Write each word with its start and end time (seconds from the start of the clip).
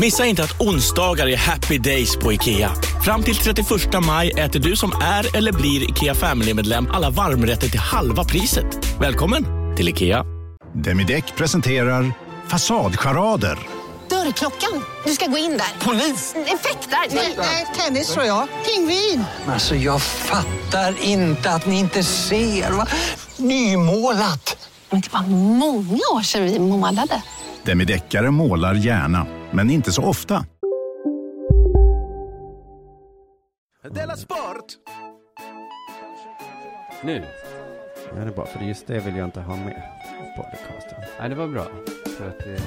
Missa 0.00 0.26
inte 0.26 0.42
att 0.42 0.60
onsdagar 0.60 1.26
är 1.28 1.36
happy 1.36 1.78
days 1.78 2.16
på 2.16 2.32
IKEA. 2.32 2.72
Fram 3.04 3.22
till 3.22 3.36
31 3.36 3.68
maj 4.06 4.30
äter 4.30 4.60
du 4.60 4.76
som 4.76 4.92
är 5.02 5.36
eller 5.36 5.52
blir 5.52 5.90
IKEA 5.90 6.14
Family-medlem 6.14 6.88
alla 6.92 7.10
varmrätter 7.10 7.68
till 7.68 7.80
halva 7.80 8.24
priset. 8.24 8.98
Välkommen 9.00 9.46
till 9.76 9.88
IKEA. 9.88 10.24
Demideck 10.74 11.36
presenterar 11.36 12.12
Fasadcharader. 12.48 13.58
Dörrklockan. 14.10 14.82
Du 15.04 15.12
ska 15.12 15.26
gå 15.26 15.38
in 15.38 15.50
där. 15.50 15.86
Polis? 15.86 16.34
Effektar? 16.34 17.14
Nej, 17.36 17.66
tennis 17.76 18.12
tror 18.12 18.26
jag. 18.26 18.48
Pingvin. 18.66 19.24
Alltså 19.46 19.74
jag 19.74 20.02
fattar 20.02 20.94
inte 21.02 21.50
att 21.50 21.66
ni 21.66 21.78
inte 21.78 22.02
ser. 22.02 22.70
Va? 22.70 22.86
Nymålat. 23.36 24.68
Men 24.90 25.00
det 25.00 25.12
var 25.12 25.22
många 25.56 26.02
år 26.14 26.22
sedan 26.22 26.44
vi 26.44 26.58
målade. 26.58 27.22
Demideckare 27.62 28.30
målar 28.30 28.74
gärna, 28.74 29.26
men 29.52 29.70
inte 29.70 29.92
så 29.92 30.02
ofta. 30.02 30.44
Della 33.90 34.16
Sport! 34.16 34.64
Nu? 37.04 37.24
Ja, 38.08 38.14
det 38.14 38.30
är 38.30 38.34
bra, 38.34 38.46
för 38.46 38.60
just 38.60 38.86
det 38.86 39.00
vill 39.00 39.16
jag 39.16 39.24
inte 39.24 39.40
ha 39.40 39.56
med 39.56 39.82
på 40.36 40.42
podcasten. 40.42 40.98
Nej, 41.20 41.28
det 41.28 41.34
var 41.34 41.48
bra. 41.48 41.66
För 42.18 42.28
att 42.28 42.38
det... 42.38 42.58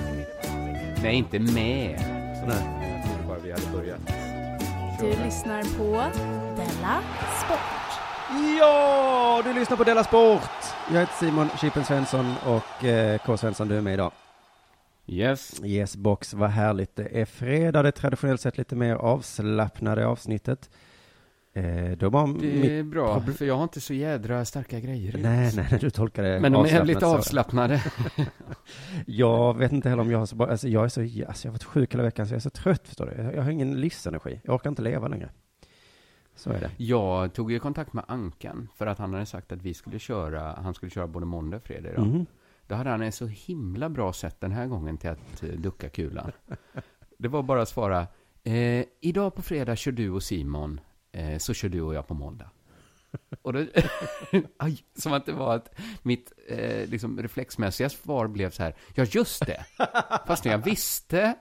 Nej, 1.03 1.15
inte 1.15 1.39
med. 1.39 1.99
Nej. 2.47 2.93
Jag 2.95 3.05
trodde 3.05 3.27
bara 3.27 3.39
vi 3.39 3.51
hade 3.51 3.67
börjat. 3.73 3.99
Du 4.99 5.23
lyssnar 5.23 5.63
på 5.77 6.17
Della 6.55 7.01
Sport. 7.45 7.75
Ja, 8.59 9.41
du 9.45 9.53
lyssnar 9.53 9.77
på 9.77 9.83
Della 9.83 10.03
Sport! 10.03 10.49
Jag 10.93 10.99
heter 10.99 11.13
Simon 11.13 11.49
Chippen 11.61 11.85
Svensson 11.85 12.33
och 12.45 12.85
eh, 12.85 13.17
K. 13.17 13.37
Svensson, 13.37 13.67
du 13.67 13.77
är 13.77 13.81
med 13.81 13.93
idag. 13.93 14.11
Yes. 15.07 15.61
Yes 15.63 15.97
box, 15.97 16.33
vad 16.33 16.49
härligt. 16.49 16.95
Det 16.95 17.21
är 17.21 17.25
fredag, 17.25 17.81
det 17.81 17.89
är 17.89 17.91
traditionellt 17.91 18.41
sett 18.41 18.57
lite 18.57 18.75
mer 18.75 18.95
avslappnade 18.95 20.07
avsnittet. 20.07 20.69
Eh, 21.53 21.97
då 21.97 22.09
var 22.09 22.41
Det 22.41 22.79
är 22.79 22.83
bra, 22.83 23.21
för 23.21 23.45
jag 23.45 23.55
har 23.55 23.63
inte 23.63 23.81
så 23.81 23.93
jädra 23.93 24.45
starka 24.45 24.79
grejer. 24.79 25.17
Nej, 25.17 25.51
nej, 25.55 25.77
du 25.81 25.89
tolkar 25.89 26.23
det 26.23 26.39
Men 26.39 26.51
de 26.51 26.65
är 26.65 26.85
lite 26.85 27.05
avslappnade. 27.05 27.83
Jag 29.05 29.57
vet 29.57 29.71
inte 29.71 29.89
heller 29.89 30.01
om 30.01 30.11
jag 30.11 30.19
har 30.19 30.25
så 30.25 30.35
bra, 30.35 30.47
alltså 30.47 30.67
jag 30.67 30.85
är 30.85 30.89
så, 30.89 31.01
alltså 31.01 31.47
jag 31.47 31.51
har 31.51 31.53
varit 31.53 31.63
sjuk 31.63 31.93
hela 31.93 32.03
veckan 32.03 32.27
så 32.27 32.33
jag 32.33 32.37
är 32.37 32.41
så 32.41 32.49
trött 32.49 32.87
förstår 32.87 33.05
du. 33.05 33.35
Jag, 33.35 33.43
har 33.43 33.51
ingen 33.51 33.81
livsenergi, 33.81 34.41
jag 34.43 34.55
orkar 34.55 34.69
inte 34.69 34.81
leva 34.81 35.07
längre. 35.07 35.29
Så 36.35 36.49
är 36.49 36.59
det. 36.59 36.71
Jag 36.77 37.33
tog 37.33 37.51
ju 37.51 37.59
kontakt 37.59 37.93
med 37.93 38.03
Ankan 38.07 38.67
för 38.75 38.87
att 38.87 38.97
han 38.97 39.13
hade 39.13 39.25
sagt 39.25 39.51
att 39.51 39.61
vi 39.61 39.73
skulle 39.73 39.99
köra, 39.99 40.59
han 40.63 40.73
skulle 40.73 40.89
köra 40.89 41.07
både 41.07 41.25
måndag 41.25 41.57
och 41.57 41.63
fredag 41.63 41.89
idag. 41.91 42.07
Mhm. 42.07 42.25
Då 42.67 42.75
hade 42.75 42.89
han 42.89 43.01
ett 43.01 43.15
så 43.15 43.27
himla 43.27 43.89
bra 43.89 44.13
sätt 44.13 44.41
den 44.41 44.51
här 44.51 44.67
gången 44.67 44.97
till 44.97 45.09
att 45.09 45.43
eh, 45.43 45.49
ducka 45.49 45.89
kulan. 45.89 46.31
Det 47.17 47.27
var 47.27 47.43
bara 47.43 47.61
att 47.61 47.69
svara, 47.69 48.07
eh, 48.43 48.85
idag 49.01 49.35
på 49.35 49.41
fredag 49.41 49.75
kör 49.75 49.91
du 49.91 50.09
och 50.09 50.23
Simon, 50.23 50.79
eh, 51.11 51.37
så 51.37 51.53
kör 51.53 51.69
du 51.69 51.81
och 51.81 51.95
jag 51.95 52.07
på 52.07 52.13
måndag. 52.13 52.49
Och 53.41 53.53
då, 53.53 53.59
aj, 54.57 54.83
som 54.95 55.13
att 55.13 55.25
det 55.25 55.31
var 55.31 55.55
att 55.55 55.75
mitt 56.01 56.33
eh, 56.47 56.89
liksom 56.89 57.21
reflexmässiga 57.21 57.89
svar 57.89 58.27
blev 58.27 58.49
så 58.49 58.63
här, 58.63 58.75
ja 58.95 59.03
just 59.03 59.45
det, 59.45 59.65
fast 60.27 60.45
jag 60.45 60.57
visste 60.57 61.35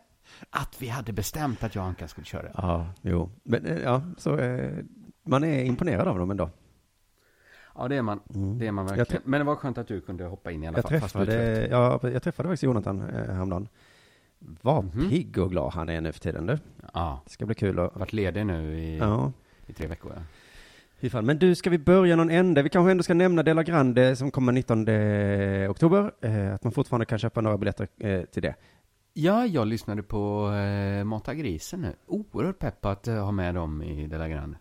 att 0.50 0.82
vi 0.82 0.88
hade 0.88 1.12
bestämt 1.12 1.62
att 1.62 1.74
jag 1.74 1.82
och 1.82 1.88
Ankan 1.88 2.08
skulle 2.08 2.24
köra. 2.24 2.50
Ja, 2.54 2.86
jo. 3.02 3.30
Men 3.42 3.66
eh, 3.66 3.82
ja, 3.82 4.02
så 4.18 4.38
eh, 4.38 4.84
man 5.26 5.44
är 5.44 5.64
imponerad 5.64 6.08
av 6.08 6.18
dem 6.18 6.30
ändå. 6.30 6.50
Ja, 7.76 7.88
det 7.88 7.96
är 7.96 8.02
man. 8.02 8.20
Det 8.58 8.66
är 8.66 8.72
man 8.72 8.86
verkligen. 8.86 9.22
Men 9.24 9.40
det 9.40 9.44
var 9.44 9.56
skönt 9.56 9.78
att 9.78 9.88
du 9.88 10.00
kunde 10.00 10.24
hoppa 10.24 10.50
in 10.50 10.64
i 10.64 10.66
alla 10.66 10.78
Jag 10.78 10.82
fall. 10.88 11.00
träffade, 11.00 11.66
ja, 11.70 12.00
jag 12.02 12.22
träffade 12.22 12.48
faktiskt 12.48 12.62
Jonathan 12.62 13.00
eh, 13.00 13.34
häromdagen. 13.34 13.68
Vad 14.38 14.84
Mhm. 14.84 15.08
pigg 15.10 15.38
och 15.38 15.50
glad 15.50 15.72
han 15.72 15.88
är 15.88 16.00
nu 16.00 16.12
för 16.12 16.20
tiden 16.20 16.46
du. 16.46 16.58
Ja, 16.94 17.20
Det 17.24 17.30
ska 17.30 17.46
bli 17.46 17.54
kul 17.54 17.78
att... 17.78 17.96
varit 17.96 18.12
ledig 18.12 18.46
nu 18.46 18.78
i, 18.78 18.98
Ja, 18.98 19.32
i 19.66 19.72
tre 19.72 19.86
veckor. 19.86 20.12
Ja. 21.00 21.22
Men 21.22 21.38
du, 21.38 21.54
ska 21.54 21.70
vi 21.70 21.78
börja 21.78 22.16
någon 22.16 22.30
ände? 22.30 22.62
Vi 22.62 22.68
kanske 22.68 22.90
ändå 22.90 23.02
ska 23.02 23.14
nämna 23.14 23.42
Dela 23.42 23.62
Grande 23.62 24.16
som 24.16 24.30
kommer 24.30 24.52
19 24.52 24.80
oktober. 25.70 26.12
Eh, 26.20 26.54
att 26.54 26.64
man 26.64 26.72
fortfarande 26.72 27.06
kan 27.06 27.18
köpa 27.18 27.40
några 27.40 27.58
biljetter 27.58 27.88
eh, 27.98 28.22
till 28.22 28.42
det. 28.42 28.54
ja, 29.12 29.46
jag 29.46 29.66
lyssnade 29.66 30.02
på 30.02 30.50
eh, 30.52 31.04
Mata 31.04 31.34
grisen 31.34 31.80
nu. 31.80 31.92
Oerhört 32.06 32.58
pepp 32.58 32.80
på 32.80 32.88
att 32.88 33.06
ha 33.06 33.30
med 33.32 33.54
dem 33.54 33.82
i 33.82 34.06
Della 34.06 34.28
Grande. 34.28 34.58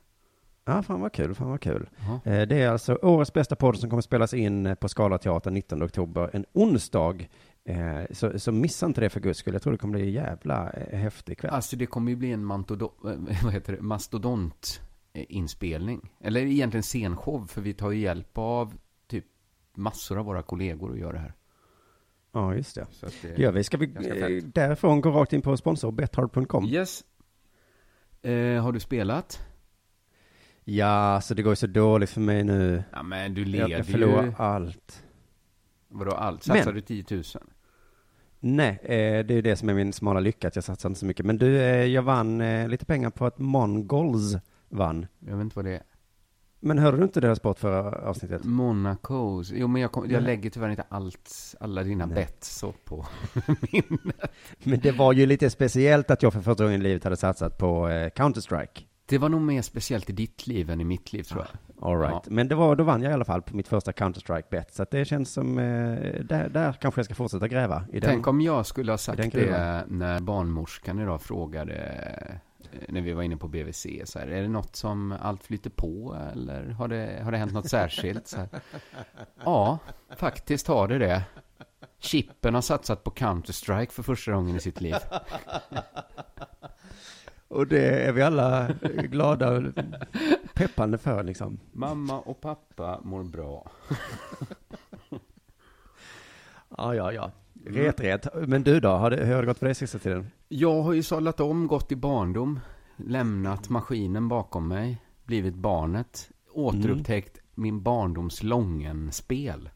Ja, 0.65 0.83
fan 0.83 1.01
vad 1.01 1.13
kul, 1.13 1.35
fan 1.35 1.49
vad 1.49 1.61
kul. 1.61 1.89
Jaha. 1.97 2.19
Eh, 2.25 2.47
det 2.47 2.61
är 2.61 2.69
alltså 2.69 2.99
årets 3.01 3.33
bästa 3.33 3.55
podd 3.55 3.77
som 3.79 3.89
kommer 3.89 4.01
spelas 4.01 4.33
in 4.33 4.65
eh, 4.65 4.75
på 4.75 4.89
Skala 4.89 5.17
Teatern 5.17 5.53
19 5.53 5.83
oktober, 5.83 6.29
en 6.33 6.45
onsdag. 6.53 7.27
Eh, 7.65 8.01
så, 8.11 8.39
så 8.39 8.51
missa 8.51 8.85
inte 8.85 9.01
det 9.01 9.09
för 9.09 9.19
guds 9.19 9.39
skull. 9.39 9.53
Jag 9.53 9.61
tror 9.61 9.71
det 9.71 9.77
kommer 9.77 9.97
bli 9.97 10.07
en 10.07 10.11
jävla 10.13 10.71
häftig 10.91 11.37
kväll. 11.37 11.51
Alltså, 11.51 11.75
det 11.75 11.85
kommer 11.85 12.11
ju 12.11 12.15
bli 12.15 12.31
en 12.31 12.47
det? 13.65 13.81
mastodont 13.81 14.81
inspelning. 15.13 16.13
Eller 16.21 16.41
egentligen 16.41 16.83
scenshow, 16.83 17.47
för 17.47 17.61
vi 17.61 17.73
tar 17.73 17.91
ju 17.91 17.99
hjälp 17.99 18.37
av 18.37 18.73
typ 19.07 19.25
massor 19.75 20.19
av 20.19 20.25
våra 20.25 20.41
kollegor 20.41 20.91
att 20.91 20.99
göra 20.99 21.11
det 21.11 21.19
här. 21.19 21.33
Ja, 22.31 22.55
just 22.55 22.75
det. 22.75 22.85
Så 22.91 23.05
att 23.05 23.13
det, 23.21 23.41
Gör 23.41 23.51
vi. 23.51 23.63
Ska 23.63 23.77
vi 23.77 23.87
därifrån 24.41 25.01
gå 25.01 25.11
rakt 25.11 25.33
in 25.33 25.41
på 25.41 25.57
sponsor 25.57 25.91
bethard.com? 25.91 26.65
Yes. 26.65 27.03
Eh, 28.21 28.63
har 28.63 28.71
du 28.71 28.79
spelat? 28.79 29.39
Ja, 30.65 31.21
så 31.21 31.33
det 31.33 31.41
går 31.41 31.51
ju 31.51 31.55
så 31.55 31.67
dåligt 31.67 32.09
för 32.09 32.21
mig 32.21 32.43
nu. 32.43 32.83
Ja, 32.91 33.03
men 33.03 33.33
du 33.33 33.45
leder 33.45 33.67
jag 33.69 33.85
förlorar 33.85 34.23
ju. 34.23 34.33
allt. 34.37 35.03
Vadå 35.89 36.11
allt? 36.11 36.43
Satsar 36.43 36.65
Men- 36.65 36.75
du 36.75 36.81
10 36.81 37.03
000? 37.11 37.23
Nej, 38.39 38.79
eh, 38.83 39.25
det 39.25 39.33
är 39.33 39.35
ju 39.35 39.41
det 39.41 39.55
som 39.55 39.69
är 39.69 39.73
min 39.73 39.93
smala 39.93 40.19
lycka, 40.19 40.47
att 40.47 40.55
jag 40.55 40.63
satsar 40.63 40.89
inte 40.89 40.99
så 40.99 41.05
mycket. 41.05 41.25
Men 41.25 41.37
du, 41.37 41.57
eh, 41.61 41.85
jag 41.85 42.01
vann 42.01 42.41
eh, 42.41 42.67
lite 42.67 42.85
pengar 42.85 43.09
på 43.09 43.25
att 43.25 43.39
Mongols 43.39 44.35
vann. 44.69 45.07
Jag 45.19 45.35
vet 45.35 45.41
inte 45.43 45.55
vad 45.55 45.65
det 45.65 45.71
är. 45.75 45.83
Men 46.59 46.77
hörde 46.79 46.97
du 46.97 47.03
inte 47.03 47.21
deras 47.21 47.37
sport 47.37 47.59
förra 47.59 47.91
avsnittet? 48.09 48.43
Monacos. 48.43 49.51
Jo, 49.51 49.67
men 49.67 49.81
jag, 49.81 49.91
kom, 49.91 50.09
jag 50.11 50.23
lägger 50.23 50.49
tyvärr 50.49 50.69
inte 50.69 50.83
allt, 50.89 51.55
alla 51.59 51.83
dina 51.83 52.05
Nej. 52.05 52.15
bett 52.15 52.43
så 52.43 52.71
på 52.85 53.05
minnet. 53.71 54.31
Men 54.63 54.79
det 54.79 54.91
var 54.91 55.13
ju 55.13 55.25
lite 55.25 55.49
speciellt 55.49 56.11
att 56.11 56.23
jag 56.23 56.33
för 56.33 56.41
första 56.41 56.63
gången 56.63 56.79
i 56.81 56.83
livet 56.83 57.03
hade 57.03 57.17
satsat 57.17 57.57
på 57.57 57.87
Counter-Strike. 58.15 58.81
Det 59.05 59.17
var 59.17 59.29
nog 59.29 59.41
mer 59.41 59.61
speciellt 59.61 60.09
i 60.09 60.13
ditt 60.13 60.47
liv 60.47 60.69
än 60.69 60.81
i 60.81 60.83
mitt 60.83 61.13
liv, 61.13 61.23
tror 61.23 61.41
jag. 61.41 61.89
All 61.89 61.99
right. 61.99 62.11
Ja. 62.13 62.21
Men 62.25 62.47
det 62.47 62.55
var, 62.55 62.75
då 62.75 62.83
vann 62.83 63.01
jag 63.01 63.11
i 63.11 63.13
alla 63.13 63.25
fall 63.25 63.41
på 63.41 63.55
mitt 63.55 63.67
första 63.67 63.91
Counter-Strike-bet. 63.91 64.73
Så 64.73 64.85
det 64.91 65.05
känns 65.05 65.33
som, 65.33 65.59
eh, 65.59 66.23
där, 66.23 66.49
där 66.49 66.73
kanske 66.73 66.99
jag 66.99 67.05
ska 67.05 67.15
fortsätta 67.15 67.47
gräva. 67.47 67.85
I 67.91 67.99
den. 67.99 68.09
Tänk 68.09 68.27
om 68.27 68.41
jag 68.41 68.65
skulle 68.65 68.91
ha 68.91 68.97
sagt 68.97 69.31
det 69.31 69.85
när 69.87 70.19
barnmorskan 70.19 70.99
idag 70.99 71.21
frågade, 71.21 71.73
eh, 72.71 72.79
när 72.89 73.01
vi 73.01 73.13
var 73.13 73.23
inne 73.23 73.37
på 73.37 73.47
BVC, 73.47 73.87
så 74.05 74.19
här, 74.19 74.27
är 74.27 74.41
det 74.41 74.47
något 74.47 74.75
som 74.75 75.15
allt 75.21 75.43
flyter 75.43 75.69
på 75.69 76.17
eller 76.33 76.69
har 76.69 76.87
det, 76.87 77.21
har 77.23 77.31
det 77.31 77.37
hänt 77.37 77.53
något 77.53 77.69
särskilt? 77.69 78.27
Så 78.27 78.37
här. 78.37 78.49
Ja, 79.43 79.79
faktiskt 80.15 80.67
har 80.67 80.87
det 80.87 80.97
det. 80.97 81.23
Chippen 81.99 82.53
har 82.55 82.61
satsat 82.61 83.03
på 83.03 83.11
Counter-Strike 83.11 83.91
för 83.91 84.03
första 84.03 84.31
gången 84.31 84.55
i 84.55 84.59
sitt 84.59 84.81
liv. 84.81 84.95
Och 87.53 87.67
det 87.67 88.05
är 88.07 88.11
vi 88.11 88.21
alla 88.21 88.67
glada 89.09 89.51
och 89.51 89.63
peppande 90.53 90.97
för 90.97 91.23
liksom. 91.23 91.59
Mamma 91.71 92.19
och 92.19 92.41
pappa 92.41 92.99
mår 93.03 93.23
bra. 93.23 93.71
Ja, 96.77 96.95
ja, 96.95 97.11
ja. 97.11 97.31
Ret, 97.65 97.99
ret. 97.99 98.27
Men 98.47 98.63
du 98.63 98.79
då, 98.79 98.89
har 98.89 99.09
det, 99.11 99.25
hur 99.25 99.33
har 99.33 99.41
det 99.41 99.45
gått 99.47 99.57
för 99.57 99.65
dig 99.65 99.75
sista 99.75 99.99
tiden? 99.99 100.27
Jag 100.47 100.81
har 100.81 100.93
ju 100.93 101.03
sållat 101.03 101.39
om, 101.39 101.67
gått 101.67 101.91
i 101.91 101.95
barndom, 101.95 102.59
lämnat 102.97 103.69
maskinen 103.69 104.27
bakom 104.27 104.67
mig, 104.67 104.97
blivit 105.23 105.55
barnet, 105.55 106.29
återupptäckt 106.53 107.39
min 107.55 107.83
barndoms 107.83 108.43
Lången-spel. 108.43 109.69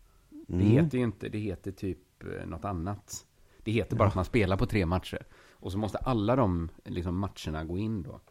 Det 0.47 0.53
Mm. 0.53 0.65
heter 0.67 0.97
ju 0.97 1.03
inte, 1.03 1.29
det 1.29 1.37
heter 1.37 1.71
typ 1.71 1.97
eh, 2.23 2.47
något 2.47 2.65
annat. 2.65 3.25
Det 3.63 3.71
heter 3.71 3.95
bara 3.95 4.03
Ja. 4.03 4.07
att 4.09 4.15
man 4.15 4.25
spelar 4.25 4.57
på 4.57 4.65
tre 4.65 4.85
matcher. 4.85 5.21
Och 5.67 5.71
så 5.71 5.77
måste 5.77 5.97
alla 5.97 6.35
de 6.35 6.69
liksom, 6.85 7.19
matcherna 7.19 7.63
gå 7.65 7.77
in 7.77 8.03
då. 8.03 8.21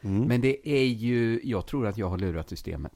Mm. 0.00 0.28
Men 0.28 0.40
det 0.40 0.68
är 0.68 0.86
ju, 0.86 1.40
jag 1.44 1.66
tror 1.66 1.86
att 1.86 1.98
jag 1.98 2.08
har 2.08 2.18
lurat 2.18 2.48
systemet. 2.48 2.92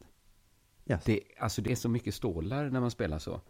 Yes. 0.86 1.04
Det, 1.04 1.20
alltså 1.38 1.62
det 1.62 1.72
är 1.72 1.76
så 1.76 1.88
mycket 1.88 2.14
stålar 2.14 2.70
när 2.70 2.80
man 2.80 2.90
spelar 2.90 3.18
så. 3.18 3.40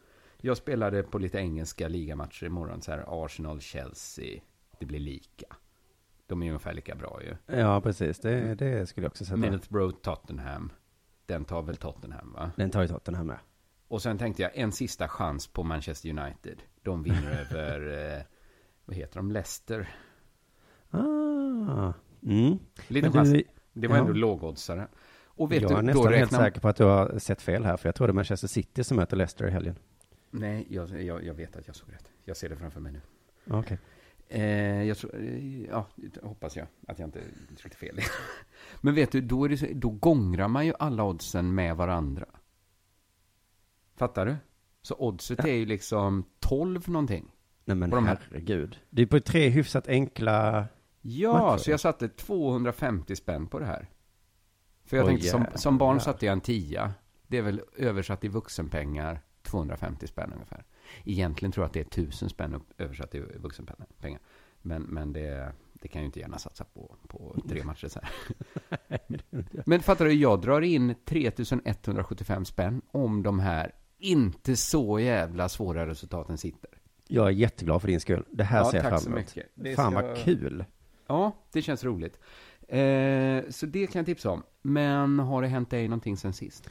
Jag 0.40 0.56
spelade 0.56 1.02
på 1.02 1.19
lite 1.19 1.38
engelska 1.38 1.88
ligamatcher 1.88 2.46
imorgon, 2.46 2.82
så 2.82 2.90
här 2.90 3.25
Arsenal, 3.25 3.61
Chelsea, 3.61 4.40
det 4.78 4.87
blir 4.87 4.99
lika. 4.99 5.56
De 6.26 6.43
är 6.43 6.46
ungefär 6.46 6.75
lika 6.75 6.94
bra 6.94 7.20
ju. 7.23 7.56
Ja, 7.58 7.81
precis. 7.81 8.19
Det, 8.19 8.55
det 8.55 8.87
skulle 8.87 9.05
jag 9.05 9.11
också 9.11 9.25
sätta. 9.25 9.37
Middlesbrough, 9.37 9.96
Tottenham. 9.96 10.73
Den 11.26 11.44
tar 11.44 11.62
väl 11.62 11.76
Tottenham, 11.76 12.32
va? 12.32 12.50
Den 12.56 12.70
tar 12.70 12.82
ju 12.82 12.88
Tottenham 12.88 13.26
med. 13.26 13.38
Och 13.88 14.02
sen 14.02 14.19
tänkte 14.19 14.43
jag 14.43 14.56
en 14.56 14.73
sista 14.73 15.08
chans 15.08 15.46
på 15.46 15.62
Manchester 15.62 16.08
United. 16.08 16.62
De 16.82 17.02
vinner 17.02 17.31
över, 17.52 18.14
eh, 18.17 18.23
vad 18.84 18.96
heter 18.96 19.17
de, 19.17 19.31
Leicester. 19.31 19.88
Ah. 20.90 21.92
Mm. 22.22 22.58
Lite 22.88 23.10
chans. 23.10 23.34
Det 23.72 23.88
var 23.88 23.96
ja. 23.96 24.00
ändå 24.00 24.12
lågoddsare. 24.12 24.88
Och 25.24 25.52
vet 25.52 25.62
jag 25.62 25.70
du, 25.70 25.74
är 25.74 25.82
nästan 25.82 26.12
helt 26.12 26.22
räknar 26.22 26.38
säker 26.38 26.60
på 26.60 26.68
att 26.68 26.76
du 26.76 26.84
har 26.84 27.18
sett 27.18 27.42
fel 27.42 27.64
här, 27.64 27.76
för 27.76 27.88
jag 27.88 27.94
tror 27.94 28.06
det 28.06 28.10
är 28.10 28.14
Manchester 28.14 28.48
City 28.48 28.84
som 28.84 28.96
möter 28.96 29.16
Leicester 29.16 29.46
i 29.46 29.50
helgen. 29.50 29.74
Nej, 30.30 30.66
jag, 30.70 31.02
jag, 31.02 31.24
jag 31.24 31.34
vet 31.34 31.56
att 31.56 31.66
jag 31.66 31.76
såg 31.76 31.92
rätt. 31.92 32.12
Jag 32.24 32.36
ser 32.36 32.48
det 32.48 32.56
framför 32.56 32.80
mig 32.80 32.92
nu. 32.92 33.00
Okej. 33.50 33.78
Eh, 34.28 34.82
jag 34.82 34.96
tror, 34.96 35.16
eh, 35.20 35.64
ja, 35.64 35.86
hoppas 36.22 36.56
jag 36.56 36.66
att 36.86 36.98
jag 36.98 37.08
inte 37.08 37.20
tryckte 37.56 37.78
fel. 37.78 38.00
Men 38.80 38.94
vet 38.94 39.12
du, 39.12 39.20
då, 39.20 39.44
är 39.44 39.48
det 39.48 39.56
så, 39.56 39.66
då 39.74 39.90
gångrar 39.90 40.48
man 40.48 40.66
ju 40.66 40.72
alla 40.78 41.04
oddsen 41.04 41.54
med 41.54 41.76
varandra. 41.76 42.26
Fattar 43.96 44.26
du? 44.26 44.36
Så 44.82 44.94
oddset 44.98 45.44
är 45.44 45.52
ju 45.54 45.66
liksom 45.66 46.24
12 46.38 46.88
någonting. 46.88 47.32
Nej 47.64 47.76
men 47.76 47.90
de 47.90 48.06
här. 48.06 48.18
herregud. 48.30 48.78
Det 48.90 49.02
är 49.02 49.06
på 49.06 49.20
tre 49.20 49.48
hyfsat 49.48 49.88
enkla... 49.88 50.66
Ja, 51.08 51.58
så 51.58 51.70
jag 51.70 51.80
satte 51.80 52.08
250 52.08 53.16
spänn 53.16 53.46
på 53.46 53.58
det 53.58 53.66
här. 53.66 53.88
För 54.84 54.96
jag 54.96 55.06
Oj, 55.06 55.10
tänkte, 55.10 55.28
som, 55.28 55.42
jävlar. 55.42 55.58
som 55.58 55.78
barn 55.78 56.00
satte 56.00 56.26
jag 56.26 56.32
en 56.32 56.40
tia. 56.40 56.94
Det 57.26 57.38
är 57.38 57.42
väl 57.42 57.60
översatt 57.76 58.24
i 58.24 58.28
vuxenpengar 58.28 59.20
250 59.42 60.06
spänn 60.06 60.32
ungefär. 60.32 60.64
Egentligen 61.04 61.52
tror 61.52 61.62
jag 61.62 61.66
att 61.68 61.72
det 61.74 61.80
är 61.80 62.02
1000 62.02 62.28
spänn 62.28 62.60
översatt 62.78 63.14
i 63.14 63.18
vuxenpengar. 63.36 64.20
Men, 64.62 64.82
men 64.82 65.12
det, 65.12 65.52
det 65.72 65.88
kan 65.88 65.98
jag 66.00 66.02
ju 66.02 66.06
inte 66.06 66.20
gärna 66.20 66.38
satsa 66.38 66.64
på, 66.64 66.96
på 67.08 67.36
tre 67.48 67.64
matcher 67.64 67.88
så 67.88 68.00
här. 68.02 68.10
Men 69.66 69.80
fattar 69.80 70.04
du, 70.04 70.12
jag 70.12 70.40
drar 70.40 70.60
in 70.60 70.94
3175 71.04 72.44
spänn 72.44 72.82
om 72.90 73.22
de 73.22 73.40
här 73.40 73.72
inte 73.98 74.56
så 74.56 75.00
jävla 75.00 75.48
svåra 75.48 75.86
resultaten 75.86 76.38
sitter. 76.38 76.70
Jag 77.08 77.26
är 77.26 77.30
jätteglad 77.30 77.80
för 77.80 77.88
din 77.88 78.00
skull. 78.00 78.24
Det 78.30 78.44
här 78.44 78.58
Ja, 78.58 78.70
ser 78.70 78.78
jag 78.78 78.86
fram 78.88 78.98
så 79.00 79.08
emot. 79.08 79.18
mycket. 79.20 79.46
Det 79.54 79.74
Fan 79.76 79.92
ska- 79.92 80.02
vad 80.06 80.16
kul. 80.16 80.64
Ja, 81.06 81.32
det 81.52 81.62
känns 81.62 81.84
roligt. 81.84 82.18
Eh, 82.68 83.50
så 83.50 83.66
det 83.66 83.86
kan 83.86 83.98
jag 84.00 84.06
tipsa 84.06 84.30
om. 84.30 84.42
Men 84.62 85.18
har 85.18 85.42
det 85.42 85.48
hänt 85.48 85.70
dig 85.70 85.88
någonting 85.88 86.16
sen 86.16 86.32
sist? 86.32 86.68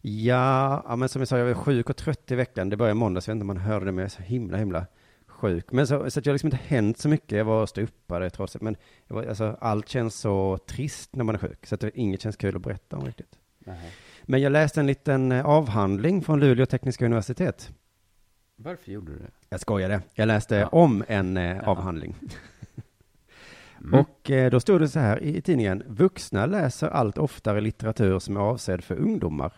Ja, 0.00 0.82
ja, 0.88 0.96
men 0.96 1.08
som 1.08 1.20
jag 1.20 1.28
sa, 1.28 1.38
jag 1.38 1.46
var 1.46 1.54
sjuk 1.54 1.90
och 1.90 1.96
trött 1.96 2.30
i 2.30 2.34
veckan. 2.34 2.68
Det 2.68 2.76
började 2.76 2.96
i 2.96 3.00
måndags, 3.00 3.28
jag 3.28 3.34
vet 3.34 3.36
inte 3.36 3.42
om 3.42 3.46
man 3.46 3.56
hörde 3.56 3.84
det, 3.84 3.92
men 3.92 3.98
jag 3.98 4.06
är 4.06 4.08
så 4.10 4.22
himla, 4.22 4.56
himla 4.56 4.86
sjuk. 5.26 5.72
Men 5.72 5.86
så, 5.86 6.10
så 6.10 6.18
att 6.18 6.26
jag 6.26 6.32
liksom 6.32 6.46
inte 6.46 6.60
hänt 6.66 6.98
så 6.98 7.08
mycket. 7.08 7.38
Jag 7.38 7.44
var 7.44 7.66
ståuppare 7.66 8.30
trots 8.30 8.52
det, 8.52 8.58
men 8.62 8.76
var, 9.08 9.24
alltså, 9.24 9.56
allt 9.60 9.88
känns 9.88 10.14
så 10.14 10.58
trist 10.66 11.16
när 11.16 11.24
man 11.24 11.34
är 11.34 11.38
sjuk, 11.38 11.66
så 11.66 11.74
att 11.74 11.80
det, 11.80 11.90
inget 11.98 12.22
känns 12.22 12.36
kul 12.36 12.56
att 12.56 12.62
berätta 12.62 12.96
om 12.96 13.06
riktigt. 13.06 13.38
Men 14.22 14.40
jag 14.40 14.52
läste 14.52 14.80
en 14.80 14.86
liten 14.86 15.32
eh, 15.32 15.46
avhandling 15.46 16.22
från 16.22 16.40
Luleå 16.40 16.66
tekniska 16.66 17.04
universitet. 17.04 17.72
Varför 18.56 18.92
gjorde 18.92 19.12
du 19.12 19.18
det? 19.18 19.30
Jag 19.48 19.60
skojade. 19.60 20.02
Jag 20.14 20.26
läste 20.26 20.66
om 20.66 21.04
en 21.08 21.36
eh, 21.36 21.68
avhandling. 21.68 22.14
Mm. 23.84 24.00
Och 24.00 24.30
eh, 24.30 24.50
då 24.50 24.60
stod 24.60 24.80
det 24.80 24.88
så 24.88 24.98
här 24.98 25.22
i, 25.22 25.42
tidningen. 25.42 25.82
Vuxna 25.86 26.46
läser 26.46 26.88
allt 26.88 27.18
oftare 27.18 27.60
litteratur 27.60 28.18
som 28.18 28.36
är 28.36 28.40
avsedd 28.40 28.84
för 28.84 28.96
ungdomar. 28.96 29.52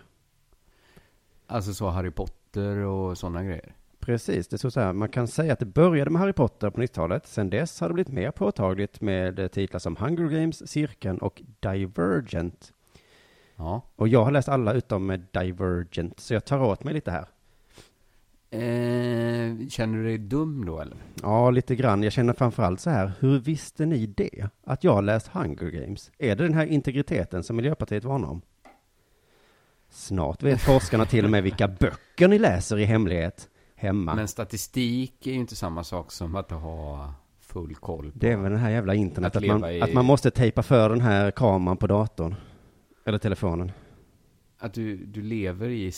Alltså 1.47 1.75
så 1.75 1.89
Harry 1.89 2.11
Potter 2.11 2.77
och 2.77 3.19
sådana 3.19 3.45
grejer? 3.45 3.75
Precis, 4.01 4.49
det 4.49 4.59
stod 4.59 4.73
så 4.73 4.81
här. 4.81 4.93
Man 4.93 5.09
kan 5.09 5.29
säga 5.29 5.53
att 5.53 5.59
det 5.59 5.67
började 5.67 6.11
med 6.11 6.21
Harry 6.21 6.33
Potter 6.33 6.71
på 6.71 6.81
90-talet. 6.81 7.27
Sen 7.27 7.51
dess 7.51 7.81
har 7.81 7.89
det 7.89 7.95
blivit 7.95 8.13
mer 8.13 8.31
påtagligt 8.31 9.01
med 9.01 9.39
eh, 9.39 9.49
titlar 9.49 9.79
som 9.79 9.97
Hunger 9.97 10.29
Games, 10.29 10.71
Cirkeln 10.71 11.19
och 11.19 11.43
Divergent. 11.61 12.73
Ja. 13.57 13.83
Och 13.97 14.09
jag 14.09 14.25
har 14.25 14.31
läst 14.31 14.49
alla 14.49 14.73
utom 14.73 15.07
med 15.07 15.27
Divergent, 15.33 16.21
så 16.21 16.35
jag 16.35 16.45
tar 16.45 16.59
åt 16.59 16.85
mig 16.85 16.95
lite 16.95 17.11
här. 17.11 17.27
Eh, 18.55 19.69
känner 19.69 19.99
du 19.99 20.05
dig 20.05 20.19
dum 20.19 20.65
då 20.67 20.81
eller? 20.81 20.97
Ja, 21.23 21.51
lite 21.51 21.77
grann. 21.77 22.03
Jag 22.03 22.13
känner 22.13 22.33
framförallt 22.33 22.81
så 22.81 22.91
här, 22.91 23.13
hur 23.21 23.39
visste 23.39 23.87
ni 23.87 24.07
det? 24.07 24.49
Att 24.65 24.85
jag 24.85 25.05
läst 25.05 25.27
Hunger 25.27 25.71
Games? 25.71 26.11
Är 26.19 26.37
det 26.37 26.43
den 26.45 26.55
här 26.55 26.67
integriteten 26.67 27.43
som 27.43 27.57
Miljöpartiet 27.57 28.05
varnar 28.05 28.29
om? 28.29 28.43
Snart 29.91 30.43
vet 30.43 30.61
forskarna 30.61 31.05
till 31.07 31.25
och 31.25 31.31
med 31.31 31.43
vilka 31.43 31.69
böcker 31.69 32.29
ni 32.29 32.39
läser 32.39 32.79
i 32.79 32.85
hemlighet 32.85 33.49
hemma. 33.75 34.15
Men 34.15 34.29
statistik 34.29 35.27
är 35.27 35.31
ju 35.31 35.37
inte 35.39 35.57
samma 35.57 35.85
sak 35.85 36.13
som 36.13 36.37
att 36.37 36.51
ha 36.51 37.15
full 37.41 37.75
koll 37.75 38.13
på. 38.13 38.19
Det 38.19 38.33
är 38.33 38.37
väl 38.37 38.51
den 38.51 38.61
här 38.61 38.71
jävla 38.71 38.95
internet, 38.95 39.37
Att 39.37 39.43
att, 39.43 39.49
man, 39.61 39.71
i- 39.71 39.81
att 39.83 39.93
man 39.93 40.05
måste 40.05 40.31
tejpa 40.31 40.63
för 40.63 40.89
den 40.91 41.01
här 41.01 41.31
kameran 41.31 41.77
på 41.77 41.87
datorn. 41.87 42.35
Eller 43.05 43.19
telefonen. 43.19 43.73
Att 44.59 44.75
du, 44.75 44.97
du 44.97 45.23
lever 45.23 45.69
i 45.69 45.93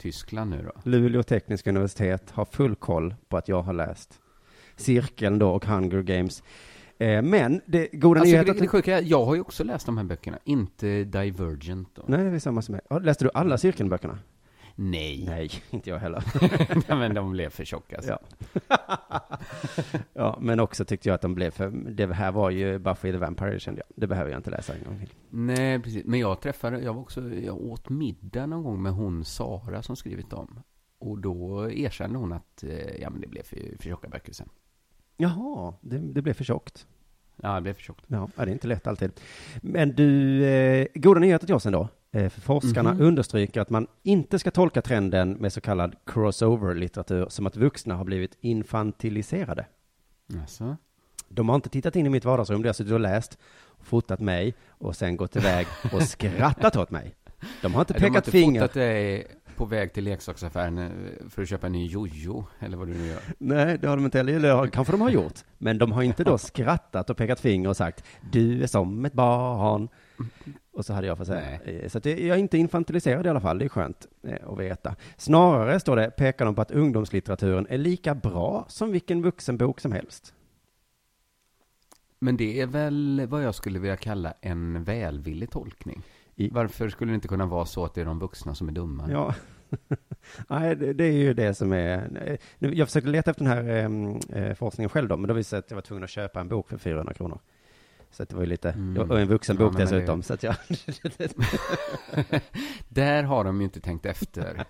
Stasi-Tyskland 0.00 0.50
nu 0.50 0.62
då? 0.74 0.90
Luleå 0.90 1.22
tekniska 1.22 1.70
universitet 1.70 2.30
har 2.30 2.44
full 2.44 2.74
koll 2.76 3.14
på 3.28 3.36
att 3.36 3.48
jag 3.48 3.62
har 3.62 3.72
läst 3.72 4.20
Cirkeln 4.76 5.38
då 5.38 5.50
och 5.50 5.64
Hunger 5.64 6.02
Games. 6.02 6.42
Eh, 6.98 7.22
men 7.22 7.60
det 7.66 7.88
goda 7.92 8.20
Alltså, 8.20 8.32
nyheten... 8.32 8.54
det, 8.54 8.60
det 8.60 8.68
sjuka 8.68 8.98
är, 8.98 9.02
jag 9.02 9.24
har 9.24 9.34
ju 9.34 9.40
också 9.40 9.64
läst 9.64 9.86
de 9.86 9.96
här 9.96 10.04
böckerna, 10.04 10.38
inte 10.44 11.04
Divergent 11.04 11.88
då. 11.94 12.02
Nej, 12.06 12.24
det 12.24 12.30
är 12.30 12.38
samma 12.38 12.62
som 12.62 12.72
mig. 12.72 12.80
Ja, 12.90 12.98
Läste 12.98 13.24
du 13.24 13.30
alla 13.34 13.58
Cirkeln-böckerna? 13.58 14.18
Nej. 14.82 15.24
Nej, 15.26 15.50
inte 15.70 15.90
jag 15.90 15.98
heller. 15.98 16.24
Nej, 16.88 16.98
men 16.98 17.14
de 17.14 17.30
blev 17.30 17.50
för 17.50 17.64
tjocka. 17.64 17.96
Alltså. 17.96 18.18
Ja. 18.68 19.38
ja, 20.12 20.38
men 20.40 20.60
också 20.60 20.84
tyckte 20.84 21.08
jag 21.08 21.14
att 21.14 21.20
de 21.20 21.34
blev 21.34 21.50
för, 21.50 21.70
det 21.70 22.14
här 22.14 22.32
var 22.32 22.50
ju 22.50 22.78
Buffy 22.78 23.12
the 23.12 23.18
Vampire 23.18 23.60
kände 23.60 23.80
jag. 23.80 23.96
Det 23.96 24.06
behöver 24.06 24.30
jag 24.30 24.38
inte 24.38 24.50
läsa 24.50 24.74
en 24.74 24.84
gång 24.84 24.98
till. 24.98 25.14
Nej, 25.30 25.80
precis. 25.80 26.04
Men 26.04 26.20
jag 26.20 26.40
träffade, 26.40 26.80
jag 26.80 26.94
var 26.94 27.00
också, 27.00 27.34
jag 27.34 27.60
åt 27.60 27.88
middag 27.88 28.46
någon 28.46 28.62
gång 28.62 28.82
med 28.82 28.92
hon 28.92 29.24
Sara 29.24 29.82
som 29.82 29.96
skrivit 29.96 30.30
dem. 30.30 30.62
Och 30.98 31.18
då 31.18 31.70
erkände 31.70 32.18
hon 32.18 32.32
att, 32.32 32.64
eh, 32.64 33.00
ja 33.00 33.10
men 33.10 33.20
det 33.20 33.28
blev 33.28 33.42
för, 33.42 33.56
för 33.56 33.84
tjocka 33.84 34.08
böcker 34.08 34.32
sen. 34.32 34.48
Jaha, 35.16 35.74
det, 35.80 35.98
det 35.98 36.22
blev 36.22 36.34
för 36.34 36.44
tjockt. 36.44 36.86
Ja, 37.36 37.54
det 37.54 37.60
blev 37.60 37.74
för 37.74 37.82
tjockt. 37.82 38.04
Ja, 38.06 38.28
ja, 38.36 38.44
det 38.44 38.50
är 38.50 38.52
inte 38.52 38.68
lätt 38.68 38.86
alltid. 38.86 39.12
Men 39.62 39.94
du, 39.94 40.44
eh, 40.44 40.86
goda 40.94 41.20
nyheter 41.20 41.46
till 41.46 41.54
oss 41.54 41.66
ändå. 41.66 41.88
Eh, 42.12 42.28
för 42.28 42.40
forskarna 42.40 42.92
Mhm. 42.92 43.02
understryker 43.02 43.60
att 43.60 43.70
man 43.70 43.86
inte 44.02 44.38
ska 44.38 44.50
tolka 44.50 44.82
trenden 44.82 45.32
med 45.32 45.52
så 45.52 45.60
kallad 45.60 45.94
crossover-litteratur 46.06 47.26
som 47.28 47.46
att 47.46 47.56
vuxna 47.56 47.94
har 47.96 48.04
blivit 48.04 48.36
infantiliserade. 48.40 49.66
Alltså. 50.40 50.76
De 51.28 51.48
har 51.48 51.56
inte 51.56 51.68
tittat 51.68 51.96
in 51.96 52.06
i 52.06 52.08
mitt 52.08 52.24
vardagsrum 52.24 52.62
där 52.62 52.68
jag 52.68 52.76
suttit 52.76 52.92
och 52.92 53.00
läst, 53.00 53.38
fotat 53.80 54.20
mig 54.20 54.54
och 54.68 54.96
sen 54.96 55.16
gått 55.16 55.36
iväg 55.36 55.66
och 55.92 56.02
skrattat 56.02 56.76
åt 56.76 56.90
mig. 56.90 57.14
De 57.62 57.74
har 57.74 57.80
inte 57.80 57.92
De 57.94 58.00
har 58.02 58.08
pekat 58.08 58.16
inte 58.26 58.30
finger. 58.30 58.60
fotat 58.60 58.74
dig 58.74 59.26
på 59.56 59.64
väg 59.64 59.92
till 59.92 60.04
leksaksaffären 60.04 60.78
eh, 60.78 60.90
för 61.28 61.42
att 61.42 61.48
köpa 61.48 61.66
en 61.66 61.72
ny 61.72 61.86
jojo, 61.86 62.46
eller 62.58 62.76
vad 62.76 62.88
du 62.88 62.94
nu 62.94 63.06
gör. 63.06 63.20
Nej, 63.38 63.78
det 63.78 63.88
har 63.88 63.96
de 63.96 64.04
inte 64.04 64.18
heller. 64.18 64.32
Eller 64.32 64.66
kanske 64.66 64.92
de 64.92 65.00
har 65.00 65.10
gjort. 65.10 65.34
Men 65.58 65.78
de 65.78 65.92
har 65.92 66.02
inte 66.02 66.24
då 66.24 66.38
skrattat 66.38 67.10
och 67.10 67.16
pekat 67.16 67.40
finger 67.40 67.68
och 67.68 67.76
sagt 67.76 68.04
du 68.32 68.62
är 68.62 68.66
som 68.66 69.04
ett 69.04 69.12
barn. 69.12 69.88
Och 70.72 70.84
så 70.84 70.92
hade 70.92 71.06
jag 71.06 71.18
fått 71.18 71.26
säga. 71.26 71.60
Eh, 71.62 71.88
Så 71.88 71.98
att 71.98 72.06
jag 72.06 72.18
är 72.20 72.36
inte 72.36 72.58
infantiliserad 72.58 73.26
i 73.26 73.28
alla 73.28 73.40
fall. 73.40 73.58
Det 73.58 73.64
är 73.64 73.68
skönt 73.68 74.06
eh, 74.22 74.48
att 74.52 74.58
veta. 74.58 74.96
Snarare 75.16 75.80
står 75.80 75.96
det, 75.96 76.10
pekar 76.10 76.44
de 76.44 76.54
på 76.54 76.62
att 76.62 76.70
ungdomslitteraturen 76.70 77.66
är 77.70 77.78
lika 77.78 78.14
bra 78.14 78.64
som 78.68 78.92
vilken 78.92 79.22
vuxenbok 79.22 79.80
som 79.80 79.92
helst. 79.92 80.34
Men 82.18 82.36
det 82.36 82.60
är 82.60 82.66
väl 82.66 83.26
vad 83.28 83.42
jag 83.44 83.54
skulle 83.54 83.78
vilja 83.78 83.96
kalla 83.96 84.34
en 84.40 84.84
välvillig 84.84 85.50
tolkning. 85.50 86.02
Varför 86.50 86.88
skulle 86.88 87.12
det 87.12 87.14
inte 87.14 87.28
kunna 87.28 87.46
vara 87.46 87.64
så 87.66 87.84
att 87.84 87.94
det 87.94 88.00
är 88.00 88.04
de 88.04 88.18
vuxna 88.18 88.54
som 88.54 88.68
är 88.68 88.72
dumma? 88.72 89.08
Ja. 89.10 89.34
Nej, 90.48 90.76
det, 90.76 91.04
är 91.04 91.12
ju 91.12 91.34
det 91.34 91.54
som 91.54 91.72
är... 91.72 92.08
nu- 92.58 92.74
Jag 92.74 92.88
försökte 92.88 93.10
leta 93.10 93.30
efter 93.30 93.44
den 93.44 93.52
här 93.52 94.48
eh, 94.48 94.54
forskningen 94.54 94.88
själv 94.88 95.08
då, 95.08 95.16
men 95.16 95.28
då 95.28 95.34
visade 95.34 95.40
det 95.40 95.44
sig 95.48 95.58
att 95.58 95.70
jag 95.70 95.74
var 95.76 95.82
tvungen 95.82 96.04
att 96.04 96.10
köpa 96.10 96.40
en 96.40 96.48
bok 96.48 96.68
för 96.68 96.78
400 96.78 97.14
kronor. 97.14 97.40
Så 98.12 98.24
det 98.24 98.34
var 98.34 98.40
ju 98.42 98.46
lite, 98.48 98.70
Mm. 98.70 99.10
och 99.10 99.20
en 99.20 99.28
vuxenbok 99.28 99.74
Ja, 99.74 99.78
dessutom, 99.78 100.20
det- 100.20 100.26
så 100.26 100.34
att 100.34 100.42
jag... 100.42 100.54
Där 102.88 103.22
har 103.22 103.44
de 103.44 103.58
ju 103.60 103.64
inte 103.64 103.80
tänkt 103.80 104.06
efter. 104.06 104.64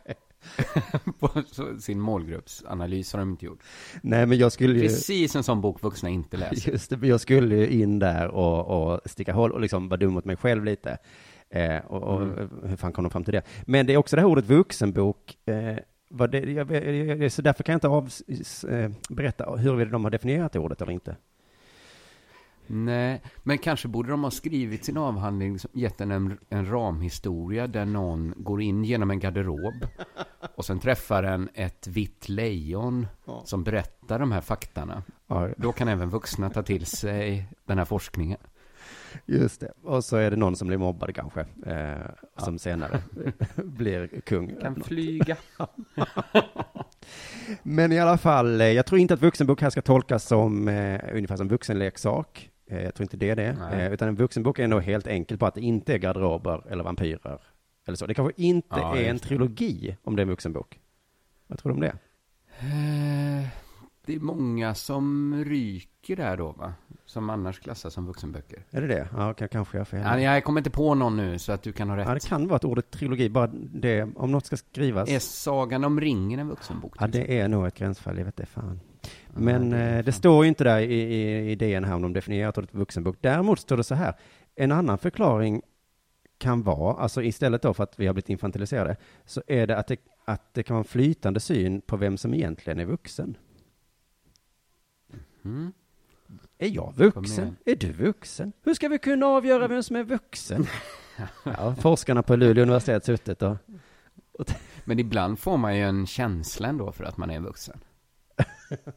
På 1.18 1.42
sin 1.80 2.00
målgruppsanalys 2.00 3.12
har 3.12 3.20
de 3.20 3.30
inte 3.30 3.44
gjort. 3.46 3.58
Nej, 4.02 4.26
men 4.26 4.38
jag 4.38 4.52
skulle 4.52 4.74
ju... 4.74 4.80
Precis 4.80 5.36
en 5.36 5.42
sån 5.42 5.60
bok 5.60 5.82
vuxna 5.82 6.08
inte 6.08 6.36
läser. 6.36 6.70
Just 6.72 6.90
det, 6.90 6.96
men 6.96 7.08
jag 7.08 7.20
skulle 7.20 7.56
ju 7.56 7.68
in 7.82 7.98
där 7.98 8.28
och, 8.28 8.92
och 8.92 9.00
sticka 9.04 9.32
hål 9.32 9.52
och 9.52 9.60
liksom 9.60 9.88
vara 9.88 9.96
dum 10.00 10.12
mot 10.12 10.24
mig 10.24 10.36
själv 10.36 10.64
lite. 10.64 10.98
Eh, 11.50 11.76
och 11.86 12.02
och 12.02 12.22
Mm. 12.22 12.48
hur 12.64 12.76
fan 12.76 12.92
kom 12.92 13.04
de 13.04 13.10
fram 13.10 13.24
till 13.24 13.32
det? 13.34 13.42
Men 13.66 13.86
det 13.86 13.92
är 13.92 13.96
också 13.96 14.16
det 14.16 14.22
här 14.22 14.28
ordet 14.28 14.44
vuxenbok. 14.44 15.38
Eh, 15.46 15.76
det, 16.30 16.38
jag, 16.38 16.70
jag, 16.70 17.22
jag, 17.22 17.32
så 17.32 17.42
därför 17.42 17.62
kan 17.62 17.72
jag 17.72 17.76
inte 17.76 17.88
av, 17.88 18.10
eh, 18.68 18.90
berätta 19.10 19.56
huruvida 19.56 19.90
de 19.90 20.04
har 20.04 20.10
definierat 20.10 20.52
det 20.52 20.58
ordet 20.58 20.82
eller 20.82 20.92
inte. 20.92 21.16
Nej, 22.72 23.22
men 23.42 23.58
kanske 23.58 23.88
borde 23.88 24.10
de 24.10 24.24
ha 24.24 24.30
skrivit 24.30 24.84
sin 24.84 24.96
avhandling, 24.96 25.58
som 25.58 25.70
gett 25.74 25.98
den 25.98 26.10
en, 26.10 26.38
en 26.48 26.70
ramhistoria 26.70 27.66
där 27.66 27.84
någon 27.84 28.34
går 28.36 28.62
in 28.62 28.84
genom 28.84 29.10
en 29.10 29.18
garderob 29.20 29.86
Och 30.56 30.64
sen 30.64 30.78
träffar 30.78 31.22
den 31.22 31.48
ett 31.54 31.86
vitt 31.86 32.28
lejon 32.28 33.06
Ja. 33.26 33.42
som 33.44 33.64
berättar 33.64 34.18
de 34.18 34.32
här 34.32 34.40
faktarna. 34.40 35.02
Ja, 35.26 35.48
Då 35.56 35.72
kan 35.72 35.88
även 35.88 36.10
vuxna 36.10 36.50
ta 36.50 36.62
till 36.62 36.86
sig 36.86 37.46
den 37.66 37.78
här 37.78 37.84
forskningen. 37.84 38.38
just 39.26 39.60
det. 39.60 39.72
Och 39.82 40.04
så 40.04 40.16
är 40.16 40.30
det 40.30 40.36
någon 40.36 40.56
som 40.56 40.68
blir 40.68 40.78
mobbad 40.78 41.14
kanske, 41.14 41.40
eh, 41.66 42.06
som 42.36 42.58
senare 42.58 43.02
blir 43.56 44.20
kung. 44.20 44.56
Kan 44.60 44.82
flyga. 44.82 45.36
Men 47.62 47.92
i 47.92 47.98
alla 47.98 48.18
fall, 48.18 48.60
eh, 48.60 48.66
jag 48.66 48.86
tror 48.86 49.00
inte 49.00 49.14
att 49.14 49.22
vuxenbok 49.22 49.62
här 49.62 49.70
ska 49.70 49.82
tolkas 49.82 50.24
som 50.26 50.68
eh, 50.68 51.00
ungefär 51.14 51.36
som 51.36 51.48
vuxenleksak. 51.48 52.50
Eh, 52.70 52.82
jag 52.82 52.94
tror 52.94 53.04
inte 53.04 53.16
det 53.16 53.30
är 53.30 53.36
det. 53.36 53.52
Nej. 53.52 53.80
Eh, 53.86 53.92
utan 53.92 54.08
en 54.08 54.14
vuxenbok 54.16 54.58
är 54.58 54.68
nog 54.68 54.82
helt 54.82 55.06
enkelt 55.06 55.40
på 55.40 55.46
att 55.46 55.54
det 55.54 55.60
inte 55.60 55.94
är 55.94 55.98
garderober 55.98 56.62
eller 56.70 56.84
vampyrer. 56.84 57.40
Eller 57.86 57.96
så. 57.96 58.06
Det 58.06 58.14
kanske 58.14 58.42
inte 58.42 58.66
Ja, 58.80 58.96
är 58.96 59.10
en 59.10 59.18
trilogi 59.18 59.96
om 60.04 60.16
det 60.16 60.20
är 60.20 60.24
en 60.24 60.28
vuxenbok. 60.28 60.80
Vad 61.46 61.58
tror 61.58 61.70
du 61.70 61.74
om 61.74 61.80
det? 61.80 61.94
Eh, 62.60 63.48
Det 64.06 64.14
är 64.14 64.20
många 64.20 64.74
som 64.74 65.34
ryker 65.46 66.16
där 66.16 66.36
då, 66.36 66.52
va? 66.52 66.72
Som 67.06 67.30
annars 67.30 67.60
klassas 67.60 67.94
som 67.94 68.06
vuxenböcker. 68.06 68.64
Är 68.70 68.80
det 68.80 68.86
det? 68.86 69.08
Ja, 69.16 69.34
kan, 69.34 69.48
kanske 69.48 69.76
jag 69.76 69.80
har 69.80 69.84
fel. 69.84 70.00
Ja, 70.00 70.20
jag 70.34 70.44
kommer 70.44 70.60
inte 70.60 70.70
på 70.70 70.94
någon 70.94 71.16
nu, 71.16 71.38
så 71.38 71.52
att 71.52 71.62
du 71.62 71.72
kan 71.72 71.88
ha 71.90 71.96
rätt. 71.96 72.08
Ja, 72.08 72.14
det 72.14 72.28
kan 72.28 72.46
vara 72.48 72.56
att 72.56 72.64
ordet 72.64 72.90
trilogi, 72.90 73.28
bara 73.28 73.46
det, 73.72 74.08
om 74.16 74.32
något 74.32 74.46
ska 74.46 74.56
skrivas. 74.56 75.08
Är 75.10 75.18
Sagan 75.18 75.84
om 75.84 76.00
ringen 76.00 76.40
en 76.40 76.48
vuxenbok? 76.48 76.94
Ja, 77.00 77.06
det 77.06 77.38
är 77.40 77.48
nog 77.48 77.66
ett 77.66 77.74
gränsfall, 77.74 78.18
jag 78.18 78.24
vet 78.24 78.36
det 78.36 78.46
fan. 78.46 78.80
Men 79.34 79.72
eh, 79.72 80.04
det 80.04 80.12
står 80.12 80.44
ju 80.44 80.48
inte 80.48 80.64
där 80.64 80.80
i, 80.80 80.94
i 80.94 81.50
idén 81.50 81.84
här 81.84 81.94
om 81.94 82.02
de 82.02 82.12
definierat 82.12 82.58
ordet 82.58 82.74
vuxenbok. 82.74 83.16
Däremot 83.20 83.60
står 83.60 83.76
det 83.76 83.84
så 83.84 83.94
här, 83.94 84.14
en 84.54 84.72
annan 84.72 84.98
förklaring 84.98 85.62
kan 86.38 86.62
vara, 86.62 86.96
alltså 86.96 87.22
istället 87.22 87.62
då 87.62 87.74
för 87.74 87.84
att 87.84 87.98
vi 88.00 88.06
har 88.06 88.14
blivit 88.14 88.28
infantiliserade, 88.28 88.96
så 89.24 89.42
är 89.46 89.66
det 89.66 89.76
att 89.76 89.86
det, 89.86 89.96
att 90.24 90.54
det 90.54 90.62
kan 90.62 90.74
vara 90.74 90.84
en 90.84 90.88
flytande 90.88 91.40
syn 91.40 91.80
på 91.80 91.96
vem 91.96 92.16
som 92.16 92.34
egentligen 92.34 92.80
är 92.80 92.84
vuxen. 92.84 93.36
Mm. 95.44 95.72
Är 96.58 96.68
jag 96.68 96.94
vuxen? 96.96 97.56
Är 97.64 97.76
du 97.76 97.92
vuxen? 97.92 98.52
Hur 98.62 98.74
ska 98.74 98.88
vi 98.88 98.98
kunna 98.98 99.26
avgöra 99.26 99.68
vem 99.68 99.82
som 99.82 99.96
är 99.96 100.04
vuxen? 100.04 100.66
ja, 101.44 101.74
forskarna 101.74 102.22
på 102.22 102.36
Luleå 102.36 102.62
universitet 102.62 103.04
suttit 103.04 103.42
och... 103.42 103.56
Men 104.84 104.98
ibland 104.98 105.38
får 105.38 105.56
man 105.56 105.76
ju 105.76 105.82
en 105.82 106.06
känsla 106.06 106.68
ändå 106.68 106.92
för 106.92 107.04
att 107.04 107.16
man 107.16 107.30
är 107.30 107.40
vuxen. 107.40 107.80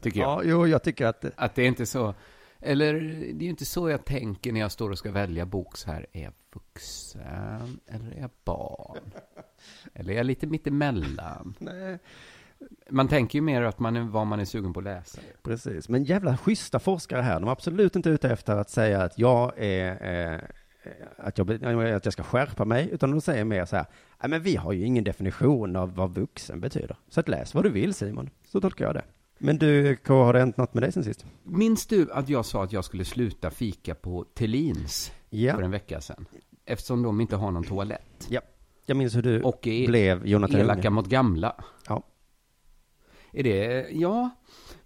Tycker 0.00 0.20
jag. 0.20 0.28
Ja, 0.28 0.42
jo, 0.44 0.66
jag 0.66 0.82
tycker 0.82 1.06
att... 1.06 1.24
Att 1.36 1.54
det 1.54 1.62
är 1.62 1.66
inte 1.66 1.86
så, 1.86 2.14
eller 2.60 2.94
det 3.34 3.42
är 3.42 3.44
ju 3.44 3.50
inte 3.50 3.64
så 3.64 3.90
jag 3.90 4.04
tänker 4.04 4.52
när 4.52 4.60
jag 4.60 4.72
står 4.72 4.90
och 4.90 4.98
ska 4.98 5.10
välja 5.10 5.46
bok 5.46 5.76
så 5.76 5.90
här. 5.90 6.06
Är 6.12 6.22
jag 6.22 6.32
vuxen 6.52 7.80
eller 7.86 8.12
är 8.16 8.20
jag 8.20 8.30
barn? 8.44 9.10
Eller 9.94 10.12
är 10.12 10.16
jag 10.16 10.26
lite 10.26 10.46
mittemellan? 10.46 11.54
Nej. 11.58 11.98
Man 12.90 13.08
tänker 13.08 13.38
ju 13.38 13.42
mer 13.42 13.62
att 13.62 13.78
man 13.78 13.96
är, 13.96 14.00
vad 14.00 14.26
man 14.26 14.40
är 14.40 14.44
sugen 14.44 14.72
på 14.72 14.80
att 14.80 14.84
läsa. 14.84 15.20
Precis, 15.42 15.88
men 15.88 16.04
jävla 16.04 16.36
schyssta 16.36 16.78
forskare 16.78 17.22
här. 17.22 17.40
De 17.40 17.48
är 17.48 17.52
absolut 17.52 17.96
inte 17.96 18.10
ute 18.10 18.30
efter 18.30 18.56
att 18.56 18.70
säga 18.70 19.02
att 19.02 19.18
jag 19.18 19.52
är, 19.56 20.32
eh, 20.32 20.40
att, 21.16 21.38
jag, 21.38 21.64
att 21.94 22.04
jag 22.04 22.12
ska 22.12 22.22
skärpa 22.22 22.64
mig, 22.64 22.88
utan 22.92 23.10
de 23.10 23.20
säger 23.20 23.44
mer 23.44 23.64
så 23.64 23.76
här, 23.76 23.86
"Nej, 24.20 24.30
men 24.30 24.42
vi 24.42 24.56
har 24.56 24.72
ju 24.72 24.84
ingen 24.84 25.04
definition 25.04 25.76
av 25.76 25.94
vad 25.94 26.14
vuxen 26.14 26.60
betyder. 26.60 26.96
Så 27.08 27.20
att 27.20 27.28
läs 27.28 27.54
vad 27.54 27.64
du 27.64 27.70
vill 27.70 27.94
Simon, 27.94 28.30
så 28.44 28.60
tolkar 28.60 28.84
jag 28.84 28.94
det. 28.94 29.04
Men 29.44 29.58
du, 29.58 29.96
K, 29.96 30.14
har 30.24 30.32
det 30.32 30.38
hänt 30.38 30.56
något 30.56 30.74
med 30.74 30.82
dig 30.82 30.92
sen 30.92 31.04
sist? 31.04 31.26
Minns 31.42 31.86
du 31.86 32.12
att 32.12 32.28
jag 32.28 32.44
sa 32.46 32.64
att 32.64 32.72
jag 32.72 32.84
skulle 32.84 33.04
sluta 33.04 33.50
fika 33.50 33.94
på 33.94 34.24
Tellins 34.34 35.12
Ja. 35.30 35.54
för 35.54 35.62
en 35.62 35.70
vecka 35.70 36.00
sedan? 36.00 36.26
Eftersom 36.64 37.02
de 37.02 37.20
inte 37.20 37.36
har 37.36 37.50
någon 37.50 37.64
toalett. 37.64 38.26
Ja, 38.28 38.40
jag 38.86 38.96
minns 38.96 39.16
hur 39.16 39.22
du 39.22 39.42
Och 39.42 39.58
blev 39.62 40.26
Jonathan 40.26 40.60
elaka 40.60 40.78
Unge. 40.80 40.90
mot 40.90 41.06
gamla. 41.08 41.64
Ja. 41.88 42.02
Är 43.32 43.42
det, 43.42 43.86
ja, 43.90 44.30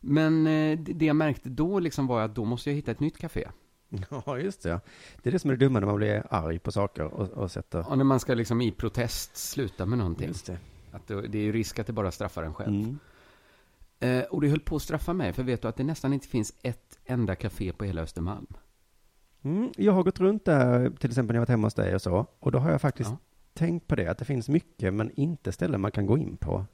men 0.01 0.47
eh, 0.47 0.79
det 0.79 1.07
jag 1.07 1.17
märkte 1.17 1.49
då 1.49 1.79
liksom 1.79 2.07
var 2.07 2.21
att 2.23 2.35
då 2.35 2.45
måste 2.45 2.71
jag 2.71 2.75
hitta 2.75 2.91
ett 2.91 3.01
nytt 3.01 3.19
café. 3.19 3.49
Ja, 4.27 4.39
just 4.39 4.63
det. 4.63 4.69
Ja. 4.69 4.81
Det 5.23 5.31
är 5.31 5.33
det 5.33 5.39
som 5.39 5.51
är 5.51 5.57
det 5.57 5.65
dumma 5.67 5.81
när 5.81 5.87
man 5.87 5.97
blir 5.97 6.23
arg 6.31 6.59
på 6.59 6.73
saker 6.73 7.05
och, 7.05 7.29
och 7.29 7.51
sätter... 7.51 7.91
Och 7.91 7.99
när 7.99 8.05
man 8.05 8.21
ska 8.21 8.35
liksom 8.35 8.61
i 8.61 8.71
protest 8.71 9.37
sluta 9.37 9.87
med 9.87 9.99
någonting. 9.99 10.29
Just 10.29 10.47
det. 10.47 10.59
Att 10.93 11.07
det 11.07 11.39
är 11.39 11.43
ju 11.43 11.53
risk 11.53 11.79
att 11.79 11.87
det 11.87 11.93
bara 11.93 12.11
straffar 12.11 12.43
en 12.43 12.55
själv. 12.55 12.75
Mm. 12.75 12.99
Eh, 14.01 14.23
och 14.23 14.41
det 14.41 14.49
höll 14.49 14.61
på 14.61 14.77
att 14.77 14.83
straffa 14.83 15.13
mig, 15.13 15.33
för 15.33 15.43
vet 15.43 15.63
du 15.63 15.69
att 15.69 15.77
det 15.77 15.85
nästan 15.85 16.13
inte 16.13 16.29
finns 16.29 16.53
ett 16.63 16.99
enda 17.05 17.35
café 17.37 17.73
på 17.73 17.85
hela 17.85 18.03
Östermalm? 18.03 18.47
Mm, 19.43 19.73
jag 19.77 19.93
har 19.93 20.03
gått 20.03 20.21
runt 20.21 20.45
där, 20.45 20.91
till 20.91 21.11
exempel 21.11 21.35
när 21.35 21.37
jag 21.39 21.41
varit 21.41 21.49
hemma 21.49 21.67
hos 21.67 21.75
dig 21.75 21.95
och 21.95 22.03
så, 22.03 22.27
och 22.39 22.53
då 22.53 22.59
har 22.59 22.71
jag 22.71 22.81
faktiskt 22.81 23.11
Ja. 23.11 23.19
tänkt 23.55 23.87
på 23.87 23.97
det, 23.97 24.07
att 24.11 24.19
det 24.19 24.25
finns 24.25 24.49
mycket, 24.49 24.95
men 24.95 25.11
inte 25.11 25.53
ställen 25.53 25.81
man 25.81 25.91
kan 25.91 26.07
gå 26.07 26.19
in 26.19 26.37
på. 26.37 26.65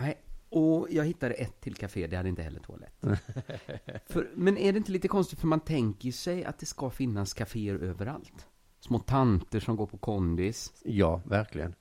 Nej, 0.00 0.14
och 0.48 0.86
jag 0.90 1.04
hittade 1.04 1.34
ett 1.34 1.60
till 1.60 1.74
café, 1.74 2.06
det 2.06 2.16
hade 2.16 2.28
inte 2.28 2.42
heller 2.42 2.60
toalett. 2.60 2.94
för, 4.06 4.30
men 4.34 4.58
är 4.58 4.72
det 4.72 4.76
inte 4.78 4.92
lite 4.92 5.08
konstigt, 5.08 5.40
för 5.40 5.46
man 5.46 5.60
tänker 5.60 6.12
sig 6.12 6.44
att 6.44 6.58
det 6.58 6.66
ska 6.66 6.90
finnas 6.90 7.34
kaféer 7.34 7.74
överallt. 7.78 8.46
Små 8.80 8.98
tanter 8.98 9.60
som 9.60 9.76
går 9.76 9.86
på 9.86 9.98
kondis. 9.98 10.72
Ja, 10.84 11.20
verkligen. 11.24 11.74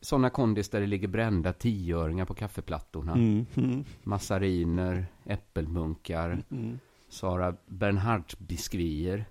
Sådana 0.00 0.30
kondis 0.30 0.68
där 0.68 0.80
det 0.80 0.86
ligger 0.86 1.08
brända 1.08 1.52
tioöringar 1.52 2.24
på 2.24 2.34
kaffeplattorna. 2.34 3.12
Mm, 3.12 3.46
mm, 3.54 3.84
Massariner, 4.02 5.06
äppelmunkar, 5.24 6.42
mm. 6.50 6.78
Sara 7.08 7.56
Bernhardt-biskvier. 7.66 9.24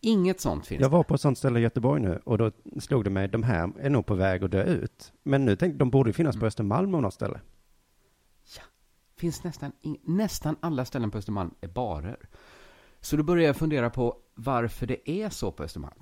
Inget 0.00 0.40
sånt 0.40 0.66
finns 0.66 0.80
Jag 0.80 0.88
var 0.88 1.02
på 1.02 1.14
ett 1.14 1.20
sånt 1.20 1.38
ställe 1.38 1.58
i 1.58 1.62
Göteborg 1.62 2.02
nu, 2.02 2.20
och 2.24 2.38
då 2.38 2.52
slog 2.80 3.04
det 3.04 3.10
mig, 3.10 3.28
de 3.28 3.42
här 3.42 3.72
är 3.78 3.90
nog 3.90 4.06
på 4.06 4.14
väg 4.14 4.44
att 4.44 4.50
dö 4.50 4.64
ut. 4.64 5.12
Men 5.22 5.44
nu 5.44 5.56
tänkte 5.56 5.78
de 5.78 5.90
borde 5.90 6.12
finnas 6.12 6.36
på 6.36 6.46
Östermalm 6.46 6.92
på 6.92 7.00
något 7.00 7.14
ställe. 7.14 7.40
finns 9.16 9.44
nästan, 9.44 9.72
nästan 10.02 10.56
alla 10.60 10.84
ställen 10.84 11.10
på 11.10 11.18
Östermalm 11.18 11.54
är 11.60 11.68
barer. 11.68 12.28
Så 13.00 13.16
då 13.16 13.22
börjar 13.22 13.46
jag 13.46 13.56
fundera 13.56 13.90
på 13.90 14.16
varför 14.34 14.86
det 14.86 15.10
är 15.10 15.30
så 15.30 15.52
på 15.52 15.62
Östermalm. 15.62 16.00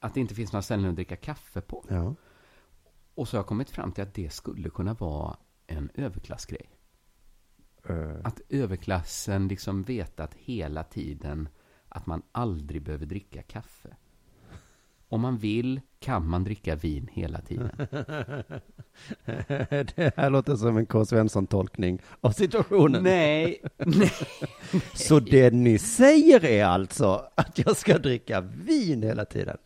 Att 0.00 0.14
det 0.14 0.20
inte 0.20 0.34
finns 0.34 0.52
några 0.52 0.62
ställen 0.62 0.88
att 0.90 0.94
dricka 0.96 1.16
kaffe 1.16 1.60
på. 1.60 1.84
Ja. 1.88 2.14
Och 3.14 3.28
så 3.28 3.36
har 3.36 3.38
jag 3.38 3.46
kommit 3.46 3.70
fram 3.70 3.92
till 3.92 4.02
att 4.02 4.14
det 4.14 4.32
skulle 4.32 4.70
kunna 4.70 4.94
vara 4.94 5.36
en 5.66 5.90
överklassgrej. 5.94 6.70
Eh, 7.88 8.16
Att 8.24 8.40
överklassen 8.48 9.48
liksom 9.48 9.82
vetat 9.82 10.34
hela 10.34 10.84
tiden 10.84 11.48
att 11.88 12.06
man 12.06 12.22
aldrig 12.32 12.82
behöver 12.82 13.06
dricka 13.06 13.42
kaffe. 13.42 13.96
Om 15.10 15.20
man 15.20 15.38
vill 15.38 15.80
kan 15.98 16.28
man 16.28 16.44
dricka 16.44 16.76
vin 16.76 17.08
hela 17.12 17.40
tiden. 17.40 17.70
det 19.94 20.12
här 20.16 20.30
låter 20.30 20.56
som 20.56 20.76
en 20.76 20.86
K. 20.86 21.04
Svensson-tolkning 21.04 22.02
av 22.20 22.30
situationen. 22.30 23.02
Nej, 23.02 23.62
nej. 23.76 24.12
Så 24.94 25.20
det 25.20 25.50
ni 25.50 25.78
säger 25.78 26.44
är 26.44 26.64
alltså 26.64 27.28
att 27.34 27.58
jag 27.58 27.76
ska 27.76 27.98
dricka 27.98 28.40
vin 28.40 29.02
hela 29.02 29.24
tiden? 29.24 29.56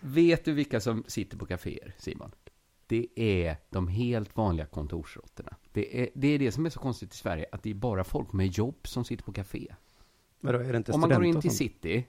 Vet 0.00 0.44
du 0.44 0.52
vilka 0.52 0.80
som 0.80 1.04
sitter 1.06 1.36
på 1.36 1.46
kaféer, 1.46 1.94
Simon? 1.98 2.30
Det 2.86 3.06
är 3.16 3.56
de 3.70 3.88
helt 3.88 4.36
vanliga 4.36 4.66
kontorsråttorna. 4.66 5.56
Det 5.72 6.02
är, 6.02 6.08
det 6.14 6.28
är 6.28 6.38
det 6.38 6.52
som 6.52 6.66
är 6.66 6.70
så 6.70 6.80
konstigt 6.80 7.14
i 7.14 7.16
Sverige, 7.16 7.46
att 7.52 7.62
det 7.62 7.70
är 7.70 7.74
bara 7.74 8.04
folk 8.04 8.32
med 8.32 8.46
jobb 8.46 8.88
som 8.88 9.04
sitter 9.04 9.24
på 9.24 9.32
kafé. 9.32 9.74
Men 10.40 10.52
då 10.52 10.60
är 10.60 10.72
det 10.72 10.78
inte 10.78 10.92
Om 10.92 11.00
man 11.00 11.10
går 11.10 11.24
in 11.24 11.40
till 11.40 11.50
city, 11.50 12.06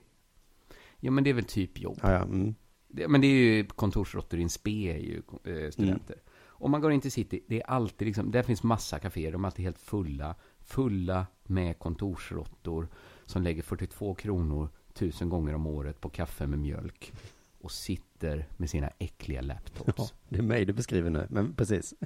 ja 1.00 1.10
men 1.10 1.24
det 1.24 1.30
är 1.30 1.34
väl 1.34 1.44
typ 1.44 1.80
jobb. 1.80 1.98
Ja, 2.02 2.12
ja, 2.12 2.22
mm. 2.22 2.54
Det, 2.88 3.08
men 3.08 3.20
det 3.20 3.26
är 3.26 3.30
ju 3.30 3.64
kontorsråttor 3.64 4.40
i 4.40 4.42
en 4.42 4.48
spe, 4.48 4.70
är 4.70 4.98
ju 4.98 5.22
eh, 5.44 5.70
studenter. 5.70 6.16
Om 6.60 6.70
man 6.70 6.80
går 6.80 6.92
in 6.92 7.00
till 7.00 7.12
city, 7.12 7.44
det 7.48 7.62
är 7.62 7.66
alltid 7.66 8.06
liksom, 8.06 8.30
där 8.30 8.42
finns 8.42 8.62
massa 8.62 8.98
kaféer, 8.98 9.32
de 9.32 9.44
är 9.44 9.48
alltid 9.48 9.64
helt 9.64 9.78
fulla. 9.78 10.34
Fulla 10.60 11.26
med 11.44 11.78
kontorsråttor 11.78 12.88
som 13.24 13.42
lägger 13.42 13.62
42 13.62 14.14
kronor 14.14 14.68
tusen 14.92 15.28
gånger 15.28 15.54
om 15.54 15.66
året 15.66 16.00
på 16.00 16.08
kaffe 16.08 16.46
med 16.46 16.58
mjölk. 16.58 17.12
Och 17.60 17.70
sitter 17.70 18.46
med 18.56 18.70
sina 18.70 18.90
äckliga 18.98 19.40
laptops. 19.40 19.94
Ja, 19.96 20.08
det 20.28 20.38
är 20.38 20.42
mig 20.42 20.64
du 20.64 20.72
beskriver 20.72 21.10
nu, 21.10 21.26
men 21.30 21.54
precis. 21.54 21.94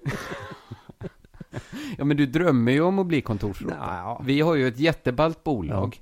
Ja, 1.99 2.05
men 2.05 2.17
du 2.17 2.27
drömmer 2.27 2.73
ju 2.73 2.81
om 2.81 2.99
att 2.99 3.07
bli 3.07 3.21
kontorsråtta. 3.21 3.77
Ja. 3.79 4.23
Vi 4.27 4.41
har 4.41 4.55
ju 4.55 4.69
ett 4.69 4.79
jätteballt 4.79 5.45
bolag. 5.45 6.01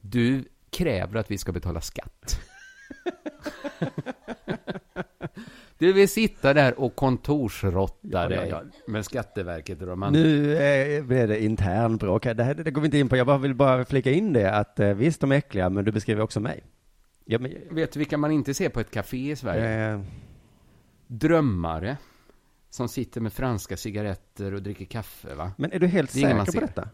Du 0.00 0.44
kräver 0.70 1.18
att 1.18 1.30
vi 1.30 1.38
ska 1.38 1.52
betala 1.52 1.80
skatt. 1.80 2.40
du 5.78 5.92
vill 5.92 6.08
sitta 6.08 6.54
där 6.54 6.80
och 6.80 6.96
kontorsråtta 6.96 7.98
Ja, 8.02 8.28
dig 8.28 8.48
ja, 8.48 8.62
med 8.86 9.04
Skatteverket 9.04 9.80
och 9.80 9.86
de 9.86 10.02
andra. 10.02 10.20
Nu 10.20 10.56
eh, 10.56 11.04
blir 11.04 11.26
det 11.26 11.44
intern 11.44 11.96
bråk 11.96 12.26
här. 12.26 12.34
Det, 12.34 12.44
här, 12.44 12.54
det 12.54 12.70
går 12.70 12.82
vi 12.82 12.86
inte 12.86 12.98
in 12.98 13.08
på. 13.08 13.16
Jag 13.16 13.26
bara 13.26 13.38
vill 13.38 13.54
bara 13.54 13.84
flika 13.84 14.10
in 14.10 14.32
det 14.32 14.52
att 14.52 14.80
eh, 14.80 14.94
visst, 14.94 15.20
de 15.20 15.32
är 15.32 15.36
äckliga, 15.36 15.70
men 15.70 15.84
du 15.84 15.92
beskriver 15.92 16.22
också 16.22 16.40
mig. 16.40 16.64
Ja, 17.24 17.38
men, 17.38 17.52
Vet 17.70 17.92
du 17.92 17.98
vilka 17.98 18.18
man 18.18 18.30
inte 18.30 18.54
ser 18.54 18.68
på 18.68 18.80
ett 18.80 18.90
café 18.90 19.30
i 19.30 19.36
Sverige? 19.36 19.92
eh, 19.94 20.00
Drömmare. 21.06 21.96
Som 22.70 22.88
sitter 22.88 23.20
med 23.20 23.32
franska 23.32 23.76
cigaretter 23.76 24.54
och 24.54 24.62
dricker 24.62 24.84
kaffe, 24.84 25.34
va? 25.34 25.52
men 25.56 25.72
är 25.72 25.78
du 25.78 25.86
helt 25.86 26.12
Det 26.12 26.20
säker 26.20 26.52
på 26.60 26.60
detta? 26.66 26.88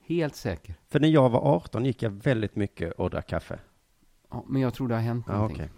Helt 0.00 0.36
säker. 0.36 0.74
För 0.88 1.00
när 1.00 1.08
jag 1.08 1.28
var 1.30 1.40
18 1.54 1.84
gick 1.84 2.02
jag 2.02 2.10
väldigt 2.10 2.56
mycket 2.56 2.92
och 2.92 3.10
drack 3.10 3.26
kaffe. 3.28 3.58
Ja, 4.30 4.44
men 4.48 4.62
jag 4.62 4.74
tror 4.74 4.88
det 4.88 4.94
har 4.94 5.02
hänt 5.02 5.24
Ja, 5.28 5.32
någonting. 5.34 5.56
okej. 5.56 5.70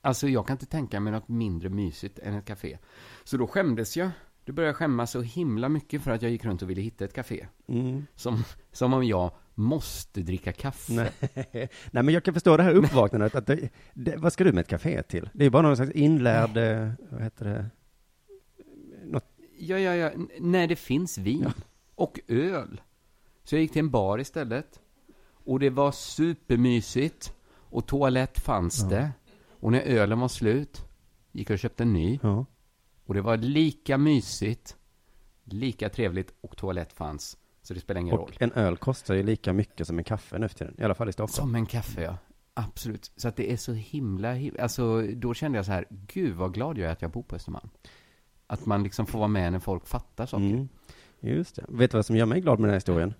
Alltså 0.00 0.28
jag 0.28 0.46
kan 0.46 0.54
inte 0.54 0.66
tänka 0.66 1.00
mig 1.00 1.12
något 1.12 1.28
mindre 1.28 1.68
mysigt 1.68 2.18
än 2.18 2.34
ett 2.34 2.44
café. 2.44 2.78
Så 3.24 3.36
då 3.36 3.46
skämdes 3.46 3.96
jag. 3.96 4.10
Då 4.44 4.52
började 4.52 4.68
jag 4.68 4.76
skämmas 4.76 5.10
så 5.10 5.20
himla 5.22 5.68
mycket 5.68 6.02
för 6.02 6.10
att 6.10 6.22
jag 6.22 6.30
gick 6.30 6.44
runt 6.44 6.62
och 6.62 6.70
ville 6.70 6.80
hitta 6.80 7.04
ett 7.04 7.12
café. 7.14 7.46
Mm. 7.68 8.06
Som, 8.14 8.44
som 8.72 8.94
om 8.94 9.04
jag 9.04 9.30
måste 9.58 10.20
dricka 10.22 10.52
kaffe. 10.52 10.92
Nej. 10.92 11.10
Nej, 11.90 12.02
men 12.02 12.08
jag 12.08 12.24
kan 12.24 12.34
förstå 12.34 12.56
det 12.56 12.62
här 12.62 12.72
uppvaknandet. 12.74 13.34
Att 13.34 13.46
det, 13.46 13.68
det, 13.94 14.16
vad 14.16 14.32
ska 14.32 14.44
du 14.44 14.52
med 14.52 14.60
ett 14.62 14.68
café 14.68 15.02
till? 15.02 15.30
Det 15.32 15.44
är 15.44 15.50
bara 15.50 15.62
någon 15.62 15.76
slags 15.76 15.90
inlärd, 15.92 16.56
eh, 16.56 16.90
vad 17.10 17.22
heter 17.22 17.44
det? 17.44 17.66
Ja, 19.58 19.78
ja, 19.78 19.94
ja. 19.94 20.10
N- 20.10 20.28
När 20.40 20.66
det 20.66 20.76
finns 20.76 21.18
vin 21.18 21.52
och 21.94 22.20
öl. 22.28 22.80
Så 23.44 23.54
jag 23.54 23.62
gick 23.62 23.72
till 23.72 23.80
en 23.80 23.90
bar 23.90 24.18
istället. 24.18 24.80
Och 25.28 25.60
det 25.60 25.70
var 25.70 25.92
supermysigt. 25.92 27.32
Och 27.70 27.86
toalett 27.86 28.38
fanns 28.38 28.80
Ja. 28.82 28.88
det. 28.88 29.10
Och 29.60 29.72
när 29.72 29.80
ölen 29.80 30.20
var 30.20 30.28
slut 30.28 30.84
gick 31.32 31.50
jag 31.50 31.54
och 31.54 31.58
köpte 31.58 31.82
en 31.82 31.92
ny. 31.92 32.18
Ja. 32.22 32.46
Och 33.06 33.14
det 33.14 33.20
var 33.20 33.36
lika 33.36 33.98
mysigt, 33.98 34.76
lika 35.44 35.88
trevligt 35.88 36.32
och 36.40 36.56
toalett 36.56 36.92
fanns. 36.92 37.36
Så 37.66 37.74
det 37.74 37.80
spelar 37.80 38.00
ingen 38.00 38.16
roll. 38.16 38.30
Och 38.34 38.42
en 38.42 38.52
öl 38.52 38.76
kostar 38.76 39.14
ju 39.14 39.22
lika 39.22 39.52
mycket 39.52 39.86
som 39.86 39.98
en 39.98 40.04
kaffe 40.04 40.38
nu 40.38 40.48
för 40.48 40.54
tiden. 40.54 40.74
I 40.78 40.84
alla 40.84 40.94
fall 40.94 41.08
i 41.08 41.12
Stockholm. 41.12 41.48
Som 41.48 41.54
en 41.54 41.66
kaffe, 41.66 42.02
ja. 42.02 42.16
Absolut. 42.54 43.10
Så 43.16 43.28
att 43.28 43.36
det 43.36 43.52
är 43.52 43.56
så 43.56 43.72
himla, 43.72 44.32
himla... 44.32 44.62
Alltså, 44.62 45.02
då 45.02 45.34
kände 45.34 45.58
jag 45.58 45.66
så 45.66 45.72
här, 45.72 45.86
gud 45.90 46.34
vad 46.34 46.54
glad 46.54 46.78
jag 46.78 46.88
är 46.88 46.92
att 46.92 47.02
jag 47.02 47.10
bor 47.10 47.22
på 47.22 47.36
Östermalm. 47.36 47.68
Att 48.46 48.66
man 48.66 48.82
liksom 48.82 49.06
får 49.06 49.18
vara 49.18 49.28
med 49.28 49.52
när 49.52 49.58
folk 49.58 49.86
fattar 49.86 50.26
saker. 50.26 50.44
Mm. 50.44 50.68
Just 51.20 51.56
det. 51.56 51.64
Vet 51.68 51.90
du 51.90 51.96
vad 51.96 52.06
som 52.06 52.16
gör 52.16 52.26
mig 52.26 52.40
glad 52.40 52.58
med 52.58 52.68
den 52.68 52.70
här 52.70 52.76
historien? 52.76 53.14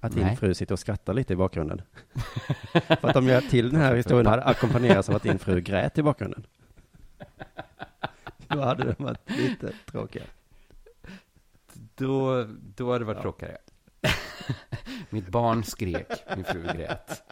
Att 0.00 0.12
din 0.12 0.24
Nej. 0.24 0.36
fru 0.36 0.54
sitter 0.54 0.72
och 0.72 0.78
skrattar 0.78 1.14
lite 1.14 1.32
i 1.32 1.36
bakgrunden. 1.36 1.82
För 2.72 3.08
att 3.08 3.16
om 3.16 3.28
jag 3.28 3.50
till 3.50 3.70
den 3.70 3.80
här 3.80 3.94
historien 3.94 4.26
hade 4.26 4.44
ackompanjerats 4.44 5.08
av 5.08 5.16
att 5.16 5.22
din 5.22 5.38
fru 5.38 5.60
grät 5.60 5.98
i 5.98 6.02
bakgrunden. 6.02 6.46
Då 8.48 8.60
hade 8.60 8.84
det 8.84 9.00
varit 9.00 9.30
lite 9.30 9.72
tråkigare. 9.86 10.28
Då, 11.94 12.44
då 12.76 12.92
hade 12.92 12.98
det 12.98 13.04
varit 13.04 13.22
tråkigare. 13.22 13.58
Mitt 15.10 15.28
barn 15.28 15.64
skrek, 15.64 16.06
min 16.36 16.44
fru 16.44 16.62
grät. 16.62 17.22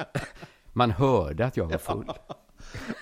Man 0.72 0.90
hörde 0.90 1.46
att 1.46 1.56
jag 1.56 1.66
var 1.66 1.78
full. 1.78 2.12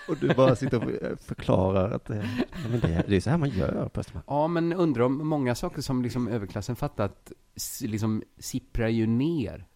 Och 0.09 0.17
du 0.17 0.33
bara 0.33 0.55
sitter 0.55 1.11
och 1.11 1.19
förklarar 1.19 1.91
att 1.91 2.05
det, 2.05 2.29
ja, 2.51 2.69
men 2.69 2.79
det, 2.79 3.05
det 3.07 3.15
är 3.15 3.21
så 3.21 3.29
här 3.29 3.37
man 3.37 3.49
gör 3.49 3.89
på 3.89 3.99
Östermalm. 3.99 4.25
Ja, 4.27 4.47
men 4.47 4.73
undrar 4.73 5.03
om 5.03 5.27
många 5.27 5.55
saker 5.55 5.81
som 5.81 6.03
liksom 6.03 6.27
överklassen 6.27 6.75
fattat 6.75 7.31
liksom 7.81 8.23
sipprar 8.37 8.87
ju 8.87 9.07
ner 9.07 9.67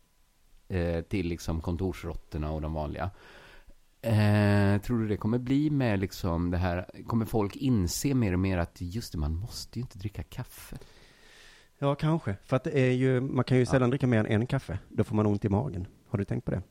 eh, 0.67 1.01
till 1.01 1.27
liksom 1.27 1.61
kontorsråttorna 1.61 2.51
och 2.51 2.61
de 2.61 2.73
vanliga. 2.73 3.11
Eh, 4.01 4.81
tror 4.81 4.99
du 4.99 5.07
det 5.07 5.17
kommer 5.17 5.37
bli 5.37 5.69
med 5.69 5.99
liksom 5.99 6.51
det 6.51 6.57
här, 6.57 6.89
kommer 7.07 7.25
folk 7.25 7.55
inse 7.55 8.13
mer 8.13 8.33
och 8.33 8.39
mer 8.39 8.57
att 8.57 8.81
just 8.81 9.11
det, 9.11 9.17
man 9.17 9.35
måste 9.35 9.79
ju 9.79 9.81
inte 9.81 9.97
dricka 9.97 10.23
kaffe. 10.23 10.77
Ja, 11.83 11.95
kanske. 11.95 12.35
För 12.43 12.55
att 12.55 12.63
det 12.63 12.79
är 12.79 12.91
ju, 12.91 13.21
man 13.21 13.43
kan 13.43 13.57
ju 13.57 13.65
sällan 13.65 13.89
dricka 13.89 14.07
mer 14.07 14.19
än 14.19 14.25
en 14.25 14.47
kaffe. 14.47 14.79
Då 14.89 15.03
får 15.03 15.15
man 15.15 15.25
ont 15.25 15.45
i 15.45 15.49
magen. 15.49 15.87
Har 16.09 16.17
du 16.19 16.25
tänkt 16.25 16.45
på 16.45 16.51
det? 16.51 16.61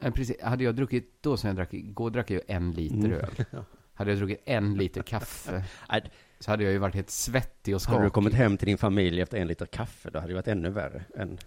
Eh, 0.00 0.12
precis, 0.12 0.42
hade 0.42 0.64
jag 0.64 0.74
druckit, 0.76 1.22
då 1.22 1.36
som 1.36 1.48
jag 1.48 1.56
drack, 1.56 1.74
igår 1.74 2.10
drack 2.10 2.30
jag 2.30 2.34
ju 2.34 2.54
en 2.54 2.72
liter 2.72 2.96
Mm. 2.96 3.12
öl. 3.12 3.44
Hade 3.94 4.10
jag 4.10 4.18
druckit 4.18 4.42
en 4.44 4.74
liter 4.74 5.02
kaffe, 5.02 5.64
så 6.40 6.50
hade 6.50 6.64
jag 6.64 6.72
ju 6.72 6.78
varit 6.78 6.94
helt 6.94 7.10
svettig 7.10 7.74
och 7.74 7.82
skakig. 7.82 7.96
Hade 7.96 8.06
du 8.06 8.10
kommit 8.10 8.34
hem 8.34 8.56
till 8.56 8.66
din 8.66 8.78
familj 8.78 9.20
efter 9.20 9.38
en 9.38 9.46
liter 9.46 9.66
kaffe, 9.66 10.10
då 10.10 10.18
hade 10.18 10.30
det 10.30 10.34
varit 10.34 10.48
ännu 10.48 10.70
värre 10.70 11.04
än... 11.16 11.38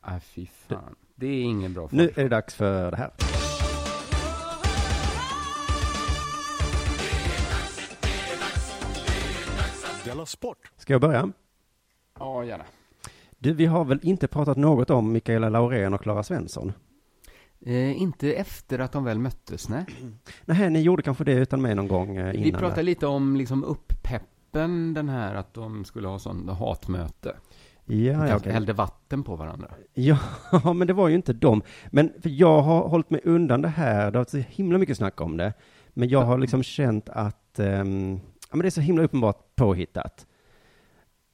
Ah, 0.00 0.20
fy 0.20 0.46
fan. 0.46 0.94
Det 1.14 1.26
är 1.26 1.42
ingen 1.42 1.74
bra 1.74 1.88
Nu 1.92 2.08
är 2.16 2.22
det 2.22 2.28
dags 2.28 2.54
för 2.54 2.90
det 2.90 2.96
här. 2.96 3.10
Della 10.04 10.26
Sport! 10.26 10.70
Ska 10.76 10.92
jag 10.92 11.00
börja? 11.00 11.32
Ja, 12.20 12.44
gärna. 12.44 12.64
Du, 13.38 13.52
vi 13.52 13.66
har 13.66 13.84
väl 13.84 14.00
inte 14.02 14.28
pratat 14.28 14.56
något 14.56 14.90
om 14.90 15.12
Mikaela 15.12 15.48
Laurén 15.48 15.94
och 15.94 16.00
Klara 16.00 16.22
Svensson? 16.22 16.72
Eh, 17.66 18.02
inte 18.02 18.32
efter 18.32 18.78
att 18.78 18.92
de 18.92 19.04
väl 19.04 19.18
möttes, 19.18 19.68
nej. 19.68 19.84
Nej, 20.44 20.70
ni 20.70 20.80
gjorde 20.80 21.02
kanske 21.02 21.24
det 21.24 21.32
utan 21.32 21.62
mig 21.62 21.74
någon 21.74 21.88
gång 21.88 22.16
eh, 22.16 22.34
innan. 22.34 22.42
Vi 22.42 22.52
pratade 22.52 22.74
där. 22.74 22.82
lite 22.82 23.06
om 23.06 23.36
liksom 23.36 23.64
upppeppen, 23.64 24.94
den 24.94 25.08
här 25.08 25.34
att 25.34 25.54
de 25.54 25.84
skulle 25.84 26.08
ha 26.08 26.18
sån 26.18 26.48
hatmöte. 26.48 27.36
Ja, 27.84 28.28
ja, 28.28 28.36
okej. 28.36 28.52
hällde 28.52 28.72
vatten 28.72 29.22
på 29.22 29.36
varandra. 29.36 29.68
Ja, 29.94 30.18
men 30.74 30.86
det 30.86 30.92
var 30.92 31.08
ju 31.08 31.14
inte 31.14 31.32
dem. 31.32 31.62
Men 31.90 32.12
för 32.22 32.30
jag 32.30 32.62
har 32.62 32.88
hållit 32.88 33.10
mig 33.10 33.20
undan 33.24 33.62
det 33.62 33.68
här. 33.68 33.98
Det 33.98 34.18
har 34.18 34.24
varit 34.24 34.30
så 34.30 34.36
himla 34.36 34.78
mycket 34.78 34.96
snack 34.96 35.20
om 35.20 35.36
det. 35.36 35.52
Men 35.88 36.08
jag 36.08 36.22
har 36.22 36.38
liksom 36.38 36.62
känt 36.62 37.08
att 37.08 37.58
ehm, 37.58 38.20
ja, 38.50 38.56
men 38.56 38.60
det 38.60 38.68
är 38.68 38.70
så 38.70 38.80
himla 38.80 39.02
uppenbart 39.02 39.56
påhittat. 39.56 40.26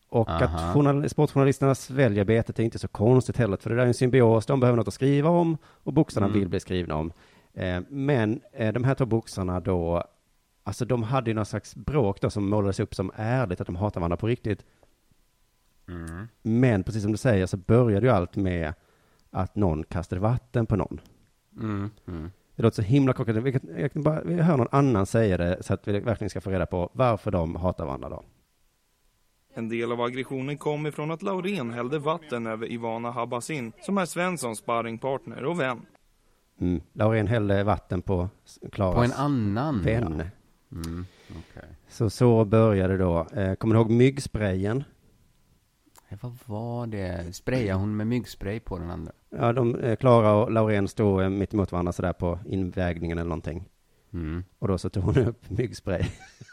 Och 0.08 0.28
Aha. 0.30 0.44
att 0.44 0.74
journal- 0.74 1.08
sportjournalisterna 1.08 1.74
sväljer 1.74 2.24
betet 2.24 2.58
är 2.58 2.62
inte 2.62 2.78
så 2.78 2.88
konstigt 2.88 3.36
heller, 3.36 3.56
för 3.56 3.70
det 3.70 3.76
där 3.76 3.82
är 3.82 3.86
en 3.86 3.94
symbios, 3.94 4.46
de 4.46 4.60
behöver 4.60 4.76
något 4.76 4.88
att 4.88 4.94
skriva 4.94 5.28
om 5.30 5.56
och 5.64 5.92
boxarna 5.92 6.26
Mm. 6.26 6.38
vill 6.38 6.48
bli 6.48 6.60
skrivna 6.60 6.94
om. 6.94 7.12
Eh, 7.54 7.80
men 7.88 8.40
eh, 8.52 8.72
de 8.72 8.84
här 8.84 8.94
två 8.94 9.06
boxarna 9.06 9.60
då, 9.60 10.04
alltså 10.62 10.84
de 10.84 11.02
hade 11.02 11.30
ju 11.30 11.34
någon 11.34 11.46
slags 11.46 11.76
bråk 11.76 12.20
då 12.20 12.30
som 12.30 12.50
målades 12.50 12.80
upp 12.80 12.94
som 12.94 13.10
ärligt, 13.16 13.60
att 13.60 13.66
de 13.66 13.76
hatar 13.76 14.00
varandra 14.00 14.16
på 14.16 14.26
riktigt. 14.26 14.64
Mm. 15.88 16.28
Men 16.42 16.82
precis 16.84 17.02
som 17.02 17.12
du 17.12 17.18
säger 17.18 17.46
så 17.46 17.56
började 17.56 18.06
ju 18.06 18.12
allt 18.12 18.36
med 18.36 18.74
att 19.30 19.56
någon 19.56 19.84
kastade 19.84 20.20
vatten 20.20 20.66
på 20.66 20.76
någon. 20.76 21.00
Mm. 21.60 21.90
Mm. 22.08 22.30
Det 22.56 22.62
låter 22.62 22.76
så 22.76 22.82
himla 22.82 23.12
korkat. 23.12 23.62
Jag 23.78 23.92
kan 23.92 24.02
bara, 24.02 24.20
vi 24.22 24.34
hör 24.40 24.56
någon 24.56 24.68
annan 24.70 25.06
säga 25.06 25.36
det 25.36 25.62
så 25.62 25.74
att 25.74 25.88
vi 25.88 26.00
verkligen 26.00 26.30
ska 26.30 26.40
få 26.40 26.50
reda 26.50 26.66
på 26.66 26.90
varför 26.92 27.30
de 27.30 27.56
hatar 27.56 27.86
varandra 27.86 28.08
då. 28.08 28.22
En 29.56 29.68
del 29.68 29.92
av 29.92 30.00
aggressionen 30.00 30.58
kom 30.58 30.86
ifrån 30.86 31.10
att 31.10 31.22
Laurén 31.22 31.70
hällde 31.70 31.98
vatten 31.98 32.46
över 32.46 32.72
Ivana 32.72 33.10
Habbasin, 33.10 33.72
som 33.82 33.98
är 33.98 34.04
Svenssons 34.06 34.58
sparringpartner 34.58 35.44
och 35.44 35.60
vän. 35.60 35.86
Mm. 36.60 36.80
Laurén 36.92 37.26
hällde 37.26 37.64
vatten 37.64 38.02
på 38.02 38.28
Klaras 38.72 38.94
På 38.94 39.02
en 39.02 39.12
annan, 39.12 39.82
vän. 39.82 40.22
ja. 40.68 40.76
Mm. 40.76 41.06
Okej. 41.30 41.68
Så 41.88 42.10
så 42.10 42.44
började 42.44 42.96
det 42.96 43.04
då. 43.04 43.26
Eh, 43.32 43.54
kommer 43.54 43.74
du 43.74 43.80
ihåg 43.80 43.90
myggsprayen? 43.90 44.84
Vad 46.20 46.38
var 46.44 46.86
det? 46.86 47.34
Sprayade 47.34 47.78
hon 47.80 47.96
med 47.96 48.06
myggspray 48.06 48.60
på 48.60 48.78
den 48.78 48.90
andra? 48.90 49.12
Ja, 49.30 49.52
de, 49.52 49.74
eh, 49.74 49.96
Klara 49.96 50.32
och 50.34 50.52
Laurén 50.52 50.88
stod 50.88 51.22
eh, 51.22 51.28
mitt 51.28 51.54
emot 51.54 51.72
varandra 51.72 51.92
sådär 51.92 52.12
på 52.12 52.38
invägningen 52.46 53.18
eller 53.18 53.28
någonting. 53.28 53.68
Mm. 54.12 54.44
Och 54.58 54.68
då 54.68 54.78
så 54.78 54.88
tog 54.90 55.04
hon 55.04 55.18
upp 55.18 55.50
myggspray. 55.50 56.02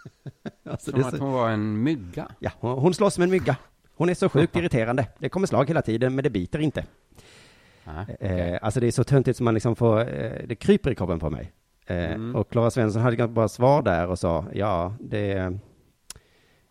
alltså, 0.69 0.91
Som 0.91 1.03
att 1.03 1.09
så- 1.17 1.17
hon 1.23 1.33
var 1.33 1.49
en 1.49 1.83
mygga? 1.83 2.27
Ja, 2.39 2.51
hon, 2.59 2.77
hon 2.79 2.93
slåss 2.93 3.17
med 3.17 3.23
en 3.25 3.31
mygga. 3.31 3.55
Hon 3.95 4.09
är 4.09 4.13
så 4.13 4.29
sjukt 4.29 4.55
irriterande. 4.55 5.07
Det 5.19 5.29
kommer 5.29 5.47
slag 5.47 5.67
hela 5.67 5.81
tiden, 5.81 6.15
men 6.15 6.23
det 6.23 6.29
biter 6.29 6.59
inte. 6.59 6.85
Nej, 7.83 8.17
Eh, 8.19 8.59
alltså 8.61 8.79
det 8.79 8.87
är 8.87 8.91
så 8.91 9.03
töntigt 9.03 9.37
som 9.37 9.43
man 9.45 9.53
liksom 9.53 9.75
får, 9.75 9.99
eh, 9.99 10.31
det 10.47 10.55
kryper 10.55 10.91
i 10.91 10.95
kroppen 10.95 11.19
på 11.19 11.29
mig. 11.29 11.51
Eh, 11.85 12.11
Mm. 12.13 12.35
Och 12.35 12.49
Klara 12.51 12.71
Svensson 12.71 13.01
hade 13.01 13.15
ganska 13.15 13.33
bra 13.33 13.47
svar 13.47 13.81
där 13.81 14.07
och 14.07 14.19
sa, 14.19 14.45
ja, 14.53 14.93
det, 14.99 15.53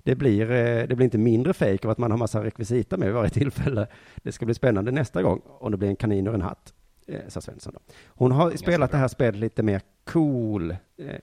det, 0.03 0.15
blir, 0.15 0.51
eh, 0.51 0.87
det 0.89 0.95
blir 0.97 1.05
inte 1.05 1.19
mindre 1.19 1.53
fejk 1.55 1.85
av 1.85 1.91
att 1.91 1.99
man 1.99 2.11
har 2.11 2.19
massa 2.19 2.45
rekvisita 2.45 2.97
med 2.97 3.07
vid 3.09 3.15
varje 3.15 3.31
tillfälle. 3.31 3.87
Det 4.17 4.33
ska 4.33 4.45
bli 4.45 4.55
spännande 4.55 4.91
nästa 4.91 5.23
gång 5.23 5.41
om 5.45 5.71
det 5.71 5.77
blir 5.77 5.89
en 5.89 5.97
kanin 5.97 6.27
ur 6.27 6.35
en 6.35 6.43
hatt, 6.43 6.75
eh, 7.13 7.29
sa 7.29 7.41
Svensson. 7.41 7.73
Då. 7.73 7.81
Hon 8.07 8.33
har 8.33 8.51
spelat 8.51 8.91
det 8.91 8.97
här 8.97 9.09
spelet 9.09 9.41
lite 9.41 9.63
mer 9.63 9.81
cool, 10.05 10.71
eh, 10.71 10.77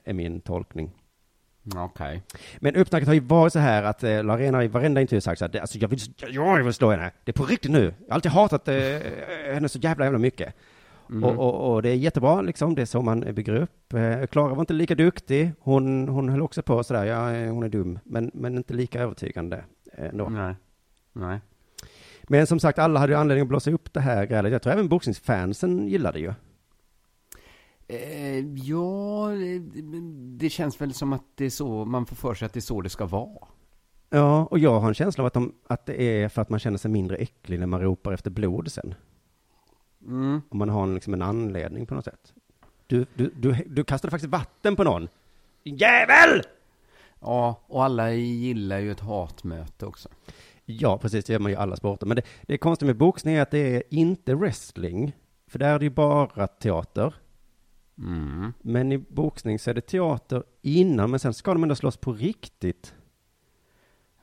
är 0.04 0.12
min 0.12 0.40
tolkning. 0.40 0.90
Okej. 1.76 2.22
Men 2.58 2.76
uppsnacket 2.76 3.06
har 3.06 3.14
ju 3.14 3.20
varit 3.20 3.52
så 3.52 3.58
här 3.58 3.82
att 3.82 4.04
eh, 4.04 4.22
Lorena 4.22 4.58
har 4.58 4.62
i 4.62 4.68
varenda 4.68 5.00
intervju 5.00 5.20
sagt 5.20 5.38
så 5.38 5.44
här, 5.44 5.60
alltså 5.60 5.78
jag 5.78 5.88
vill, 5.88 5.98
jag 6.30 6.64
vill 6.64 6.74
slå 6.74 6.90
henne, 6.90 7.10
det 7.24 7.30
är 7.30 7.32
på 7.32 7.44
riktigt 7.44 7.70
nu. 7.70 7.94
Jag 7.98 8.08
har 8.08 8.14
alltid 8.14 8.32
hatat 8.32 8.68
eh, 8.68 8.74
henne 9.54 9.68
så 9.68 9.78
jävla 9.78 10.04
jävla 10.04 10.18
mycket. 10.18 10.54
Mm. 11.10 11.24
Och, 11.24 11.38
och, 11.38 11.74
och 11.74 11.82
det 11.82 11.88
är 11.88 11.94
jättebra 11.94 12.40
liksom, 12.40 12.74
det 12.74 12.82
är 12.82 12.86
så 12.86 13.02
man 13.02 13.20
bygger 13.20 13.54
upp. 13.54 13.92
Eh, 13.94 14.26
Klara 14.26 14.54
var 14.54 14.60
inte 14.60 14.72
lika 14.72 14.94
duktig, 14.94 15.52
hon, 15.60 16.08
hon 16.08 16.28
höll 16.28 16.42
också 16.42 16.62
på 16.62 16.84
sådär, 16.84 17.04
ja 17.04 17.32
eh, 17.32 17.52
hon 17.52 17.62
är 17.62 17.68
dum, 17.68 17.98
men, 18.04 18.30
men 18.34 18.56
inte 18.56 18.74
lika 18.74 19.00
övertygande 19.00 19.64
eh, 19.92 20.08
ändå. 20.08 20.28
Nej. 20.28 20.54
Nej. 21.12 21.40
Men 22.30 22.46
som 22.46 22.60
sagt, 22.60 22.78
alla 22.78 23.00
hade 23.00 23.12
ju 23.12 23.18
anledning 23.18 23.42
att 23.42 23.48
blåsa 23.48 23.70
upp 23.70 23.92
det 23.92 24.00
här 24.00 24.26
grälet. 24.26 24.52
Jag 24.52 24.62
tror 24.62 24.72
även 24.72 24.88
boxningsfansen 24.88 25.88
gillade 25.88 26.18
ju. 26.18 26.32
Eh, 27.88 28.38
ja, 28.54 29.28
det, 30.38 30.50
känns 30.50 30.80
väl 30.80 30.94
som 30.94 31.12
att 31.12 31.24
det 31.34 31.44
är 31.44 31.50
så, 31.50 31.84
man 31.84 32.06
får 32.06 32.16
för 32.16 32.34
sig 32.34 32.46
att 32.46 32.52
det 32.52 32.58
är 32.58 32.62
så 32.62 32.80
det 32.80 32.88
ska 32.88 33.06
vara. 33.06 33.46
Ja, 34.10 34.44
och 34.44 34.58
jag 34.58 34.80
har 34.80 34.88
en 34.88 34.94
känsla 34.94 35.22
av 35.22 35.26
att, 35.26 35.32
de, 35.32 35.54
att 35.66 35.86
det 35.86 36.02
är 36.02 36.28
för 36.28 36.42
att 36.42 36.48
man 36.48 36.60
känner 36.60 36.78
sig 36.78 36.90
mindre 36.90 37.16
äcklig 37.16 37.60
när 37.60 37.66
man 37.66 37.80
ropar 37.80 38.12
efter 38.12 38.30
blod 38.30 38.72
sen. 38.72 38.94
Mm. 40.06 40.40
Om 40.48 40.58
man 40.58 40.68
har 40.68 40.86
liksom 40.86 41.14
en 41.14 41.22
anledning 41.22 41.86
på 41.86 41.94
något 41.94 42.04
sätt. 42.04 42.34
Du, 42.86 43.06
du, 43.14 43.32
du, 43.36 43.64
du 43.66 43.84
kastade 43.84 44.10
faktiskt 44.10 44.32
vatten 44.32 44.76
på 44.76 44.84
någon. 44.84 45.08
Jävel! 45.64 46.42
Ja, 47.20 47.60
och 47.66 47.84
alla 47.84 48.12
gillar 48.12 48.78
ju 48.78 48.90
ett 48.90 49.00
hatmöte 49.00 49.86
också. 49.86 50.08
Ja, 50.80 50.98
precis, 50.98 51.24
det 51.24 51.32
gör 51.32 51.40
man 51.40 51.50
ju 51.50 51.56
i 51.56 51.58
alla 51.60 51.76
sporter. 51.76 52.06
Men 52.06 52.16
det, 52.16 52.22
det 52.42 52.58
konstiga 52.58 52.86
med 52.86 52.96
boxning 52.96 53.34
är 53.34 53.42
att 53.42 53.50
det 53.50 53.76
är 53.76 53.82
inte 53.90 54.34
wrestling. 54.34 55.16
För 55.46 55.58
där 55.58 55.74
är 55.74 55.78
det 55.78 55.84
ju 55.84 55.90
bara 55.90 56.46
teater. 56.46 57.14
Mm. 57.98 58.52
Men 58.60 58.92
i 58.92 58.98
boxning 58.98 59.58
så 59.58 59.70
är 59.70 59.74
det 59.74 59.80
teater 59.80 60.42
innan, 60.62 61.10
men 61.10 61.20
sen 61.20 61.34
ska 61.34 61.52
de 61.52 61.62
ändå 61.62 61.74
slåss 61.74 61.96
på 61.96 62.12
riktigt. 62.12 62.94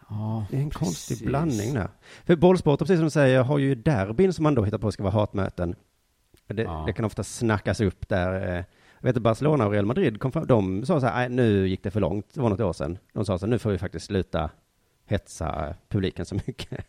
Ja, 0.10 0.46
Det 0.50 0.58
är 0.58 0.62
en 0.62 0.70
precis. 0.70 0.88
konstig 0.88 1.28
blandning 1.28 1.74
där. 1.74 1.90
För 2.26 2.36
bollsporter, 2.36 2.86
precis 2.86 2.98
som 2.98 3.04
du 3.06 3.10
säger, 3.10 3.44
har 3.44 3.58
ju 3.58 3.76
derbyn 3.76 4.34
som 4.34 4.44
man 4.44 4.56
då 4.56 4.64
hittar 4.64 4.78
på 4.78 4.92
ska 4.92 5.04
vara 5.04 5.14
hatmöten. 5.14 5.76
Det, 6.48 6.62
Ja. 6.64 6.84
det 6.88 6.94
kan 6.94 7.06
ofta 7.06 7.24
snackas 7.24 7.82
upp 7.82 8.08
där. 8.10 8.58
eh, 8.58 8.64
Jag 9.00 9.08
vet 9.08 9.18
att 9.18 9.24
Barcelona 9.24 9.66
och 9.66 9.72
Real 9.72 9.86
Madrid 9.86 10.20
kom 10.20 10.32
fram, 10.32 10.48
de 10.48 10.86
sa 10.86 11.00
så 11.00 11.06
här, 11.06 11.30
"Nej, 11.30 11.30
nu 11.30 11.68
gick 11.68 11.84
det 11.84 11.92
för 11.92 12.00
långt, 12.00 12.34
det 12.34 12.42
var 12.42 12.50
något 12.50 12.60
år 12.60 12.74
sedan. 12.74 12.98
De 13.14 13.26
sa 13.26 13.38
så 13.38 13.46
här, 13.46 13.50
nu 13.52 13.60
får 13.60 13.70
vi 13.72 13.78
faktiskt 13.78 14.06
sluta 14.06 14.50
hetsa 15.08 15.76
publiken 15.90 16.26
så 16.26 16.36
mycket. 16.36 16.86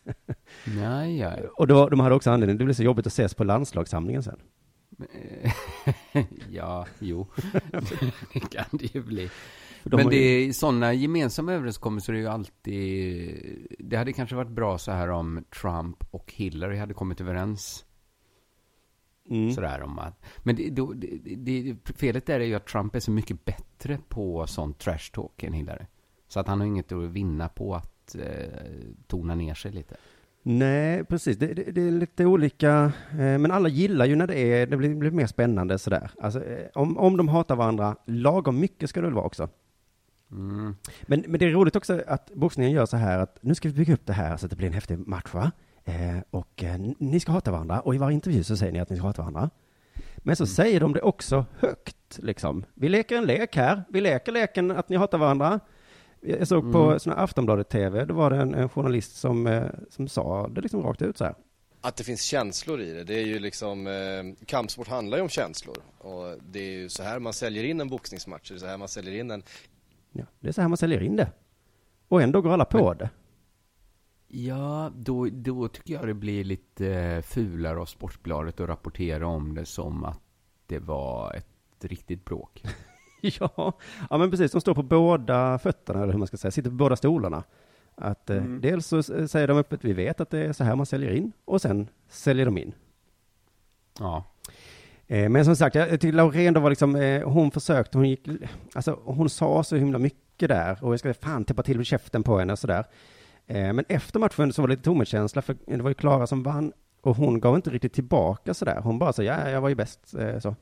Ja, 0.79 1.05
ja. 1.05 1.33
Och 1.55 1.67
då, 1.67 1.89
de 1.89 1.99
hade 1.99 2.15
också 2.15 2.31
anledning, 2.31 2.57
det 2.57 2.65
blev 2.65 2.73
så 2.73 2.83
jobbigt 2.83 3.07
att 3.07 3.11
ses 3.13 3.33
på 3.33 3.43
landslagssamlingen 3.43 4.23
sen. 4.23 4.39
ja, 6.49 6.85
jo. 6.99 7.27
det 8.33 8.39
kan 8.39 8.65
det 8.71 8.95
ju 8.95 9.03
bli. 9.03 9.29
de 9.83 9.95
Men 9.97 10.09
det 10.09 10.15
ju- 10.15 10.49
är 10.49 10.53
sådana 10.53 10.93
gemensamma 10.93 11.53
överenskommelser 11.53 12.13
är 12.13 12.17
ju 12.17 12.27
alltid... 12.27 13.67
Det 13.79 13.97
hade 13.97 14.13
kanske 14.13 14.35
varit 14.35 14.51
bra 14.51 14.77
så 14.77 14.91
här 14.91 15.09
om 15.09 15.43
Trump 15.61 16.03
och 16.11 16.33
Hillary 16.33 16.77
hade 16.77 16.93
kommit 16.93 17.21
överens. 17.21 17.85
Mm. 19.29 19.51
Sådär 19.51 19.81
om 19.81 19.99
att... 19.99 20.23
Men 20.37 20.55
det, 20.55 20.69
då, 20.69 20.93
det, 20.93 21.35
det, 21.35 21.75
felet 21.95 22.25
där 22.25 22.39
är 22.39 22.45
ju 22.45 22.55
att 22.55 22.67
Trump 22.67 22.95
är 22.95 22.99
så 22.99 23.11
mycket 23.11 23.45
bättre 23.45 23.99
på 24.07 24.47
sånt 24.47 24.79
trash 24.79 25.11
talk 25.13 25.43
än 25.43 25.53
Hillary. 25.53 25.85
Så 26.27 26.39
att 26.39 26.47
han 26.47 26.59
har 26.59 26.67
inget 26.67 26.91
att 26.91 27.09
vinna 27.09 27.49
på 27.49 27.75
att 27.75 27.98
eh, 28.15 28.23
tona 29.07 29.35
ner 29.35 29.53
sig 29.53 29.71
lite. 29.71 29.95
Nej, 30.43 31.03
precis. 31.03 31.37
Det, 31.37 31.53
det, 31.53 31.71
det 31.71 31.81
är 31.81 31.91
lite 31.91 32.25
olika, 32.25 32.91
eh, 33.11 33.17
men 33.17 33.51
alla 33.51 33.69
gillar 33.69 34.05
ju 34.05 34.15
när 34.15 34.27
det 34.27 34.39
är, 34.39 34.67
det 34.67 34.77
blir, 34.77 34.95
blir 34.95 35.11
mer 35.11 35.27
spännande 35.27 35.79
sådär. 35.79 36.11
Alltså, 36.21 36.43
eh, 36.43 36.67
om, 36.73 36.97
om 36.97 37.17
de 37.17 37.27
hatar 37.27 37.55
varandra, 37.55 37.95
lagom 38.05 38.59
mycket 38.59 38.89
ska 38.89 39.01
det 39.01 39.07
väl 39.07 39.13
vara 39.13 39.25
också. 39.25 39.49
Mm. 40.31 40.75
Men, 41.01 41.23
men 41.27 41.39
det 41.39 41.45
är 41.45 41.51
roligt 41.51 41.75
också 41.75 42.01
att 42.07 42.31
boxningen 42.33 42.71
gör 42.71 42.85
så 42.85 42.97
här 42.97 43.19
att 43.19 43.37
nu 43.41 43.55
ska 43.55 43.69
vi 43.69 43.73
bygga 43.73 43.93
upp 43.93 44.05
det 44.05 44.13
här 44.13 44.37
så 44.37 44.45
att 44.45 44.49
det 44.49 44.55
blir 44.55 44.67
en 44.67 44.73
häftig 44.73 45.07
match 45.07 45.33
va? 45.33 45.51
Eh, 45.85 46.19
och 46.29 46.63
eh, 46.63 46.79
ni 46.99 47.19
ska 47.19 47.31
hata 47.31 47.51
varandra 47.51 47.79
och 47.79 47.95
i 47.95 47.97
varje 47.97 48.15
intervju 48.15 48.43
så 48.43 48.57
säger 48.57 48.73
ni 48.73 48.79
att 48.79 48.89
ni 48.89 48.97
ska 48.97 49.05
hata 49.05 49.21
varandra. 49.21 49.49
Men 50.17 50.35
så 50.35 50.45
säger 50.45 50.79
de 50.79 50.93
det 50.93 51.01
också 51.01 51.45
högt 51.59 52.19
liksom. 52.19 52.65
Vi 52.73 52.89
leker 52.89 53.17
en 53.17 53.25
lek 53.25 53.55
här. 53.55 53.83
Vi 53.89 54.01
leker 54.01 54.31
leken 54.31 54.71
att 54.71 54.89
ni 54.89 54.95
hatar 54.95 55.17
varandra. 55.17 55.59
Jag 56.21 56.47
såg 56.47 56.71
på 56.71 56.77
Mm. 56.83 56.99
sån 56.99 57.13
här 57.13 57.23
Aftonbladet-TV, 57.23 58.05
då 58.05 58.13
var 58.13 58.29
det 58.29 58.37
en, 58.37 58.53
en 58.55 58.69
journalist 58.69 59.15
som, 59.15 59.47
eh, 59.47 59.65
som 59.89 60.07
sa 60.07 60.47
det 60.47 60.61
liksom 60.61 60.83
rakt 60.83 61.01
ut 61.01 61.17
så 61.17 61.23
här. 61.25 61.35
Att 61.81 61.95
det 61.95 62.03
finns 62.03 62.21
känslor 62.23 62.81
i 62.81 62.91
det. 62.93 63.03
Det 63.03 63.13
är 63.13 63.25
ju 63.25 63.39
liksom, 63.39 63.87
eh, 63.87 64.45
kampsport 64.45 64.87
handlar 64.87 65.17
ju 65.17 65.21
om 65.23 65.29
känslor. 65.29 65.77
Och 65.97 66.37
det 66.51 66.59
är 66.59 66.71
ju 66.71 66.89
så 66.89 67.03
här 67.03 67.19
man 67.19 67.33
säljer 67.33 67.63
in 67.63 67.81
en 67.81 67.89
boxningsmatch. 67.89 68.49
Det 68.49 68.55
är 68.55 68.59
så 68.59 68.65
här 68.65 68.77
man 68.77 68.87
säljer 68.87 69.19
in 69.19 69.31
en... 69.31 69.43
Ja, 70.11 70.23
det 70.39 70.47
är 70.47 70.51
så 70.51 70.61
här 70.61 70.67
man 70.67 70.77
säljer 70.77 71.03
in 71.03 71.15
det. 71.15 71.31
Och 72.07 72.21
ändå 72.21 72.41
går 72.41 72.51
alla 72.53 72.65
på 72.65 72.93
det. 72.93 73.09
Ja, 74.27 74.91
då, 74.95 75.27
då 75.31 75.67
tycker 75.67 75.93
jag 75.93 76.07
det 76.07 76.13
blir 76.13 76.43
lite 76.43 76.87
eh, 76.93 77.21
fulare 77.21 77.79
av 77.79 77.85
Sportbladet 77.85 78.59
att 78.59 78.69
rapportera 78.69 79.27
om 79.27 79.55
det 79.55 79.65
som 79.65 80.03
att 80.03 80.19
det 80.67 80.79
var 80.79 81.33
ett 81.33 81.45
riktigt 81.85 82.25
bråk. 82.25 82.63
ja, 83.39 83.73
ja, 84.09 84.17
men 84.17 84.31
precis. 84.31 84.51
De 84.51 84.61
står 84.61 84.75
på 84.75 84.83
båda 84.83 85.59
fötterna, 85.59 86.03
eller 86.03 86.11
hur 86.13 86.19
man 86.19 86.27
ska 86.27 86.37
säga, 86.37 86.51
sitter 86.51 86.69
på 86.69 86.75
båda 86.75 86.95
stolarna. 86.95 87.43
Att 87.95 88.29
eh, 88.29 88.37
Mm. 88.37 88.61
dels 88.61 88.87
så 88.87 89.03
säger 89.03 89.47
de 89.47 89.57
öppet, 89.57 89.85
vi 89.85 89.93
vet 89.93 90.21
att 90.21 90.29
det 90.29 90.39
är 90.39 90.53
så 90.53 90.63
här 90.63 90.75
man 90.75 90.85
säljer 90.85 91.11
in, 91.11 91.31
och 91.45 91.61
sen 91.61 91.87
säljer 92.09 92.45
de 92.45 92.57
in. 92.57 92.73
Ja. 93.99 94.23
Eh, 95.07 95.29
men 95.29 95.45
som 95.45 95.55
sagt, 95.55 95.75
jag 95.75 95.89
tycker 95.89 96.11
Laurén 96.11 96.53
då 96.53 96.59
var 96.59 96.69
liksom, 96.69 96.95
eh, 96.95 97.29
hon 97.29 97.51
försökte, 97.51 97.97
hon 97.97 98.09
gick, 98.09 98.27
alltså 98.73 98.99
hon 99.03 99.29
sa 99.29 99.63
så 99.63 99.75
himla 99.75 99.97
mycket 99.99 100.49
där, 100.49 100.77
och 100.83 100.93
jag 100.93 100.99
ska 100.99 101.13
fan 101.13 101.45
täppa 101.45 101.63
till 101.63 101.83
käften 101.85 102.23
på 102.23 102.39
henne 102.39 102.53
och 102.53 102.59
sådär. 102.59 102.85
Eh, 103.47 103.73
men 103.73 103.85
efter 103.89 104.19
matchen 104.19 104.53
så 104.53 104.61
var 104.61 104.67
det 104.67 104.71
lite 104.71 104.83
tomhetskänsla, 104.83 105.41
för 105.41 105.55
det 105.65 105.81
var 105.81 105.89
ju 105.89 105.93
Klara 105.93 106.27
som 106.27 106.43
vann, 106.43 106.73
och 107.01 107.15
hon 107.15 107.39
gav 107.39 107.55
inte 107.55 107.69
riktigt 107.69 107.93
tillbaka 107.93 108.53
sådär. 108.53 108.81
Hon 108.83 108.99
bara 108.99 109.13
sa, 109.13 109.23
ja, 109.23 109.49
jag 109.49 109.61
var 109.61 109.69
ju 109.69 109.75
bäst, 109.75 110.13
eh, 110.19 110.39
så. 110.39 110.55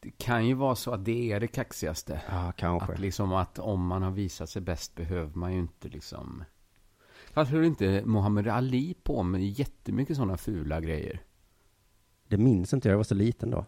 Det 0.00 0.10
kan 0.10 0.46
ju 0.46 0.54
vara 0.54 0.74
så 0.74 0.90
att 0.90 1.04
det 1.04 1.32
är 1.32 1.40
det 1.40 1.46
kaxigaste. 1.46 2.20
Ja, 2.28 2.52
kanske. 2.56 2.92
Att 2.92 2.98
liksom 2.98 3.32
att 3.32 3.58
om 3.58 3.86
man 3.86 4.02
har 4.02 4.10
visat 4.10 4.50
sig 4.50 4.62
bäst 4.62 4.94
behöver 4.94 5.38
man 5.38 5.52
ju 5.52 5.58
inte 5.58 5.88
liksom... 5.88 6.44
Fast 7.32 7.50
höll 7.50 7.64
inte 7.64 8.02
Muhammad 8.04 8.48
Ali 8.48 8.94
på 9.02 9.22
med 9.22 9.48
jättemycket 9.48 10.16
sådana 10.16 10.36
fula 10.36 10.80
grejer? 10.80 11.22
Det 12.28 12.36
minns 12.36 12.72
inte 12.72 12.88
jag, 12.88 12.92
jag 12.92 12.98
var 12.98 13.04
så 13.04 13.14
liten 13.14 13.50
då. 13.50 13.64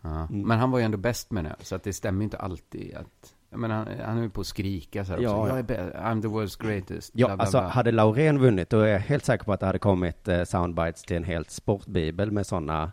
Ja. 0.00 0.26
Mm. 0.26 0.48
Men 0.48 0.58
han 0.58 0.70
var 0.70 0.78
ju 0.78 0.84
ändå 0.84 0.98
bäst 0.98 1.30
med 1.30 1.44
det, 1.44 1.56
så 1.60 1.74
att 1.74 1.82
det 1.82 1.92
stämmer 1.92 2.24
inte 2.24 2.38
alltid 2.38 2.94
att... 2.94 3.34
Jag 3.50 3.60
menar, 3.60 3.76
han, 3.76 3.86
han 4.04 4.18
är 4.18 4.22
ju 4.22 4.30
på 4.30 4.40
att 4.40 4.46
skrika 4.46 5.04
så 5.04 5.12
här 5.12 5.20
Ja, 5.20 5.40
också. 5.40 5.54
ja. 5.54 5.64
Jag 5.68 5.70
är 5.70 5.92
I'm 5.92 6.22
the 6.22 6.28
world's 6.28 6.62
greatest. 6.66 7.12
Ja, 7.14 7.26
bla, 7.26 7.36
bla, 7.36 7.42
alltså 7.42 7.58
bla. 7.58 7.68
hade 7.68 7.92
Laurén 7.92 8.38
vunnit, 8.38 8.70
då 8.70 8.80
är 8.80 8.86
jag 8.86 9.00
helt 9.00 9.24
säker 9.24 9.44
på 9.44 9.52
att 9.52 9.60
det 9.60 9.66
hade 9.66 9.78
kommit 9.78 10.28
eh, 10.28 10.44
soundbites 10.44 11.02
till 11.02 11.16
en 11.16 11.24
helt 11.24 11.50
sportbibel 11.50 12.30
med 12.30 12.46
sådana 12.46 12.92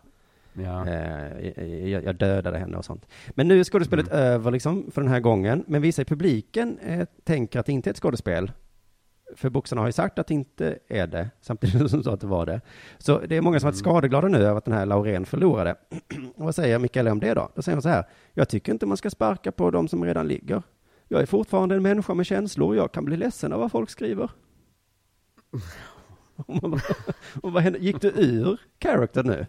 Ja. 0.56 0.88
eh, 0.88 1.88
jag, 1.88 2.04
jag 2.04 2.16
dödade 2.16 2.58
henne 2.58 2.76
och 2.76 2.84
sånt. 2.84 3.06
Men 3.30 3.48
nu 3.48 3.60
är 3.60 3.64
skådespelet 3.64 4.08
över 4.08 4.50
liksom 4.50 4.90
för 4.90 5.02
den 5.02 5.10
här 5.10 5.20
gången, 5.20 5.64
men 5.66 5.82
vissa 5.82 6.02
i 6.02 6.04
publiken 6.04 6.78
eh, 6.78 7.06
tänker 7.24 7.60
att 7.60 7.66
det 7.66 7.72
inte 7.72 7.88
är 7.88 7.92
ett 7.92 7.98
skådespel. 7.98 8.52
För 9.36 9.50
boxarna 9.50 9.80
har 9.80 9.88
ju 9.88 9.92
sagt 9.92 10.18
att 10.18 10.26
det 10.26 10.34
inte 10.34 10.78
är 10.88 11.06
det, 11.06 11.30
samtidigt 11.40 11.90
som 11.90 11.98
de 11.98 12.04
sa 12.04 12.14
att 12.14 12.20
det 12.20 12.26
var 12.26 12.46
det. 12.46 12.60
Så 12.98 13.18
det 13.18 13.36
är 13.36 13.40
många 13.40 13.60
som 13.60 13.66
har 13.66 13.72
varit 13.72 13.78
skadeglada 13.78 14.28
nu 14.28 14.38
över 14.38 14.58
att 14.58 14.64
den 14.64 14.74
här 14.74 14.86
Laurén 14.86 15.26
förlorade. 15.26 15.76
och 16.36 16.44
vad 16.44 16.54
säger 16.54 16.78
Mikael 16.78 17.08
om 17.08 17.20
det 17.20 17.34
då? 17.34 17.50
Då 17.54 17.62
säger 17.62 17.76
han 17.76 17.82
så 17.82 17.88
här, 17.88 18.04
jag 18.32 18.48
tycker 18.48 18.72
inte 18.72 18.86
man 18.86 18.96
ska 18.96 19.10
sparka 19.10 19.52
på 19.52 19.70
de 19.70 19.88
som 19.88 20.04
redan 20.04 20.28
ligger. 20.28 20.62
Jag 21.08 21.22
är 21.22 21.26
fortfarande 21.26 21.74
en 21.74 21.82
människa 21.82 22.14
med 22.14 22.26
känslor 22.26 22.68
och 22.68 22.76
jag 22.76 22.92
kan 22.92 23.04
bli 23.04 23.16
ledsen 23.16 23.52
av 23.52 23.60
vad 23.60 23.72
folk 23.72 23.90
skriver. 23.90 24.30
Och 27.42 27.52
vad 27.52 27.62
hände? 27.62 27.78
Gick 27.78 28.00
du 28.00 28.08
ur 28.08 28.60
character 28.82 29.22
nu? 29.22 29.46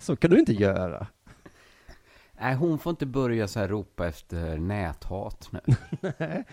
Så 0.00 0.16
kan 0.16 0.30
du 0.30 0.38
inte 0.38 0.52
göra. 0.52 1.06
Nej, 2.40 2.54
hon 2.54 2.78
får 2.78 2.90
inte 2.90 3.06
börja 3.06 3.48
så 3.48 3.60
här 3.60 3.68
ropa 3.68 4.06
efter 4.06 4.58
näthat 4.58 5.48
nu. 5.50 5.60
Nej. 6.18 6.44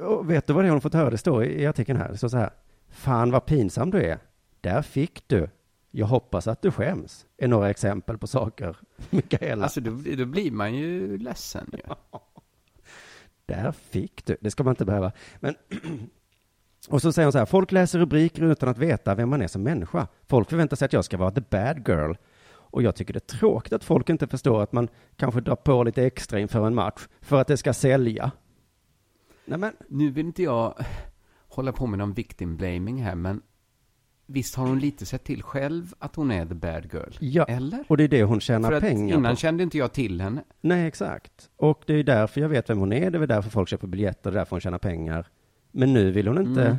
Och 0.00 0.30
vet 0.30 0.46
du 0.46 0.52
vad 0.52 0.64
det 0.64 0.68
är 0.68 0.70
hon 0.70 0.80
fått 0.80 0.94
höra? 0.94 1.10
Det 1.10 1.18
står 1.18 1.44
i 1.44 1.66
artikeln 1.66 1.98
här. 1.98 2.08
Det 2.08 2.18
står 2.18 2.28
så 2.28 2.36
här. 2.36 2.50
Fan 2.88 3.30
vad 3.30 3.46
pinsam 3.46 3.90
du 3.90 4.02
är. 4.02 4.18
Där 4.60 4.82
fick 4.82 5.28
du. 5.28 5.48
Jag 5.90 6.06
hoppas 6.06 6.46
att 6.48 6.62
du 6.62 6.70
skäms. 6.70 7.26
Är 7.36 7.48
några 7.48 7.70
exempel 7.70 8.18
på 8.18 8.26
saker. 8.26 8.76
Mikaela. 9.10 9.64
Alltså, 9.64 9.80
då, 9.80 9.90
då 10.16 10.24
blir 10.24 10.50
man 10.50 10.74
ju 10.74 11.18
ledsen 11.18 11.70
ju. 11.72 11.78
Där 13.46 13.72
fick 13.72 14.26
du. 14.26 14.36
Det 14.40 14.50
ska 14.50 14.64
man 14.64 14.72
inte 14.72 14.84
behöva. 14.84 15.12
Men 15.40 15.54
och 16.88 17.02
så 17.02 17.12
säger 17.12 17.26
hon 17.26 17.32
så 17.32 17.38
här. 17.38 17.46
Folk 17.46 17.72
läser 17.72 17.98
rubriker 17.98 18.42
utan 18.42 18.68
att 18.68 18.78
veta 18.78 19.14
vem 19.14 19.28
man 19.28 19.42
är 19.42 19.46
som 19.48 19.62
människa. 19.62 20.06
Folk 20.26 20.50
förväntar 20.50 20.76
sig 20.76 20.86
att 20.86 20.92
jag 20.92 21.04
ska 21.04 21.16
vara 21.16 21.30
the 21.30 21.40
bad 21.40 21.88
girl. 21.88 22.12
Och 22.50 22.82
jag 22.82 22.96
tycker 22.96 23.12
det 23.14 23.32
är 23.32 23.36
tråkigt 23.38 23.72
att 23.72 23.84
folk 23.84 24.08
inte 24.10 24.26
förstår 24.26 24.62
att 24.62 24.72
man 24.72 24.88
kanske 25.16 25.40
drar 25.40 25.56
på 25.56 25.82
lite 25.84 26.04
extra 26.06 26.40
inför 26.40 26.66
en 26.66 26.74
match 26.74 27.06
för 27.20 27.40
att 27.40 27.46
det 27.46 27.56
ska 27.56 27.72
sälja. 27.72 28.30
Nej 29.44 29.58
men, 29.58 29.72
Nu 29.88 30.10
vill 30.10 30.26
inte 30.26 30.42
jag 30.42 30.74
hålla 31.48 31.72
på 31.72 31.86
med 31.86 31.98
någon 31.98 32.12
victim 32.12 32.56
blaming 32.56 33.02
här, 33.02 33.14
men 33.14 33.42
visst 34.26 34.54
har 34.54 34.66
hon 34.66 34.78
lite 34.78 35.06
sett 35.06 35.24
till 35.24 35.42
själv 35.42 35.94
att 35.98 36.16
hon 36.16 36.30
är 36.30 36.46
the 36.46 36.54
bad 36.54 36.88
girl? 36.92 37.10
ja. 37.20 37.44
Eller? 37.44 37.84
Och 37.88 37.96
det 37.96 38.04
är 38.04 38.08
det 38.08 38.22
hon 38.22 38.40
tjänar 38.40 38.68
För 38.68 38.76
att 38.76 38.82
pengar 38.82 39.16
innan 39.16 39.32
på. 39.32 39.36
kände 39.36 39.62
inte 39.62 39.78
jag 39.78 39.92
till 39.92 40.20
henne. 40.20 40.44
Nej, 40.60 40.86
exakt. 40.86 41.50
Och 41.56 41.82
det 41.86 41.94
är 41.94 42.02
därför 42.04 42.40
jag 42.40 42.48
vet 42.48 42.70
vem 42.70 42.78
hon 42.78 42.92
är. 42.92 43.10
Det 43.10 43.18
är 43.18 43.26
därför 43.26 43.50
folk 43.50 43.68
köper 43.68 43.86
biljetter. 43.86 44.30
Det 44.30 44.34
är 44.34 44.38
därför 44.38 44.50
hon 44.50 44.60
tjänar 44.60 44.78
pengar. 44.78 45.28
Men 45.70 45.92
nu 45.92 46.10
vill 46.10 46.28
hon 46.28 46.38
inte. 46.46 46.62
Mm. 46.64 46.76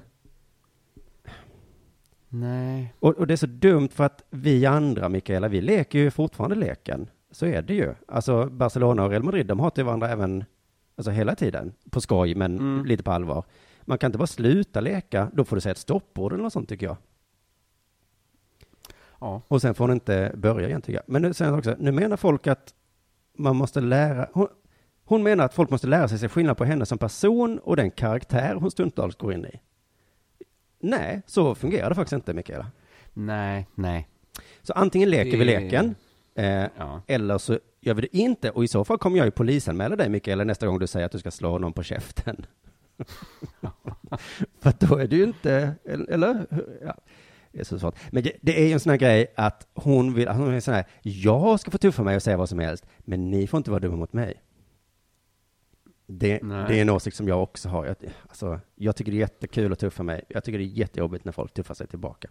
Nej. 2.29 2.93
Och, 2.99 3.15
och 3.17 3.27
det 3.27 3.33
är 3.33 3.37
så 3.37 3.45
dumt 3.45 3.89
för 3.91 4.03
att 4.03 4.23
vi 4.29 4.65
andra, 4.65 5.09
Mikaela, 5.09 5.47
vi 5.47 5.61
leker 5.61 5.99
ju 5.99 6.11
fortfarande 6.11 6.55
leken. 6.55 7.09
Så 7.31 7.45
är 7.45 7.61
det 7.61 7.73
ju. 7.73 7.93
Alltså 8.07 8.45
Barcelona 8.45 9.03
och 9.03 9.09
Real 9.09 9.23
Madrid, 9.23 9.45
de 9.45 9.59
hatar 9.59 9.81
ju 9.81 9.85
varandra 9.85 10.09
även, 10.09 10.43
alltså 10.95 11.11
hela 11.11 11.35
tiden. 11.35 11.73
På 11.89 12.01
skoj, 12.01 12.35
men 12.35 12.59
Mm. 12.59 12.85
lite 12.85 13.03
på 13.03 13.11
allvar. 13.11 13.43
Man 13.81 13.97
kan 13.97 14.07
inte 14.07 14.17
bara 14.17 14.27
sluta 14.27 14.81
leka, 14.81 15.31
då 15.33 15.45
får 15.45 15.55
du 15.55 15.61
säga 15.61 15.71
ett 15.71 15.77
stoppord 15.77 16.33
eller 16.33 16.43
något 16.43 16.53
sånt 16.53 16.69
tycker 16.69 16.85
jag. 16.85 16.97
Ja. 19.19 19.41
Och 19.47 19.61
sen 19.61 19.73
får 19.75 19.83
hon 19.83 19.93
inte 19.93 20.31
börja 20.35 20.67
igen 20.67 20.81
tycker 20.81 20.93
jag. 20.93 21.03
Men 21.07 21.21
nu 21.21 21.31
hon 21.39 21.53
också, 21.59 21.75
nu 21.79 21.91
menar 21.91 22.17
folk 22.17 22.47
att 22.47 22.73
man 23.37 23.55
måste 23.55 23.81
lära, 23.81 24.27
hon, 24.33 24.47
hon 25.09 25.23
menar 25.23 25.45
att 25.45 25.53
folk 25.53 25.69
måste 25.69 25.87
lära 25.87 26.07
sig 26.07 26.19
se 26.19 26.29
skillnad 26.29 26.57
på 26.57 26.65
henne 26.65 26.85
som 26.85 26.97
person 26.97 27.59
och 27.59 27.75
den 27.75 27.91
karaktär 27.91 28.55
hon 28.55 28.71
stundtals 28.71 29.15
går 29.15 29.33
in 29.33 29.45
i. 29.45 29.59
Nej, 30.79 31.21
så 31.25 31.55
fungerar 31.55 31.89
det 31.89 31.95
faktiskt 31.95 32.13
inte, 32.13 32.33
Mikaela. 32.33 32.67
Nej, 33.13 33.67
nej. 33.75 34.07
Så 34.61 34.73
antingen 34.73 35.09
leker 35.09 35.37
vi 35.37 35.45
leken, 35.45 35.95
eh, 36.35 36.45
Ja. 36.77 37.01
eller 37.07 37.37
så 37.37 37.59
gör 37.81 37.93
vi 37.93 38.01
det 38.01 38.17
inte. 38.17 38.51
Och 38.51 38.63
i 38.63 38.67
så 38.67 38.85
fall 38.85 38.97
kommer 38.97 39.17
jag 39.17 39.25
ju 39.25 39.31
polisanmäla 39.31 39.95
dig, 39.95 40.09
Mikaela, 40.09 40.43
nästa 40.43 40.67
gång 40.67 40.79
du 40.79 40.87
säger 40.87 41.05
att 41.05 41.11
du 41.11 41.19
ska 41.19 41.31
slå 41.31 41.57
någon 41.57 41.73
på 41.73 41.83
käften. 41.83 42.45
För 44.61 44.87
då 44.87 44.95
är 44.97 45.07
det 45.07 45.15
ju 45.15 45.23
inte, 45.23 45.73
eller? 46.09 46.45
Ja. 46.85 46.95
Det 47.51 47.59
är 47.59 47.63
så 47.63 47.79
svårt. 47.79 47.95
Men 48.11 48.23
det, 48.23 48.31
det 48.41 48.61
är 48.61 48.67
ju 48.67 48.73
en 48.73 48.79
sån 48.79 48.89
här 48.89 48.97
grej 48.97 49.33
att 49.35 49.67
hon 49.73 50.13
vill, 50.13 50.27
hon 50.27 50.53
är 50.53 50.59
sån 50.59 50.73
här, 50.73 50.85
jag 51.01 51.59
ska 51.59 51.71
få 51.71 51.77
tuffa 51.77 52.03
mig 52.03 52.15
och 52.15 52.23
säga 52.23 52.37
vad 52.37 52.49
som 52.49 52.59
helst, 52.59 52.85
men 52.99 53.31
ni 53.31 53.47
får 53.47 53.57
inte 53.57 53.71
vara 53.71 53.79
dumma 53.79 53.95
mot 53.95 54.13
mig. 54.13 54.33
Det, 56.11 56.39
det 56.39 56.77
är 56.77 56.81
en 56.81 56.89
åsikt 56.89 57.17
som 57.17 57.27
jag 57.27 57.43
också 57.43 57.69
har. 57.69 57.85
Jag, 57.85 57.95
alltså, 58.27 58.59
jag 58.75 58.95
tycker 58.95 59.11
det 59.11 59.17
är 59.17 59.19
jättekul 59.19 59.73
att 59.73 59.79
tuffa 59.79 60.03
mig. 60.03 60.25
Jag 60.29 60.43
tycker 60.43 60.59
det 60.59 60.65
är 60.65 60.65
jättejobbigt 60.65 61.25
när 61.25 61.31
folk 61.31 61.53
tuffar 61.53 61.73
sig 61.73 61.87
tillbaka. 61.87 62.29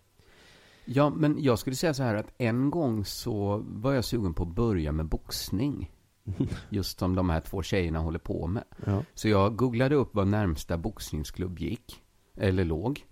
Ja, 0.85 1.11
men 1.11 1.37
jag 1.43 1.59
skulle 1.59 1.77
säga 1.77 1.95
så 1.95 2.03
här 2.03 2.15
att 2.15 2.33
en 2.39 2.71
gång 2.71 3.05
så 3.05 3.65
var 3.67 3.93
jag 3.93 4.05
sugen 4.05 4.35
på 4.35 4.43
att 4.43 4.55
börja 4.55 4.93
med 4.93 5.07
boxning. 5.07 5.91
Just 6.69 6.99
som 6.99 7.15
de 7.15 7.31
här 7.31 7.41
två 7.41 7.63
tjejerna 7.63 7.99
håller 7.99 8.19
på 8.19 8.47
med. 8.47 8.65
Ja. 8.87 9.03
Så 9.15 9.29
jag 9.29 9.57
googlade 9.57 9.95
upp 9.95 10.15
var 10.15 10.25
närmsta 10.25 10.79
boxningsklubb 10.79 11.59
gick, 11.59 12.03
eller 12.37 12.65
låg. 12.65 13.05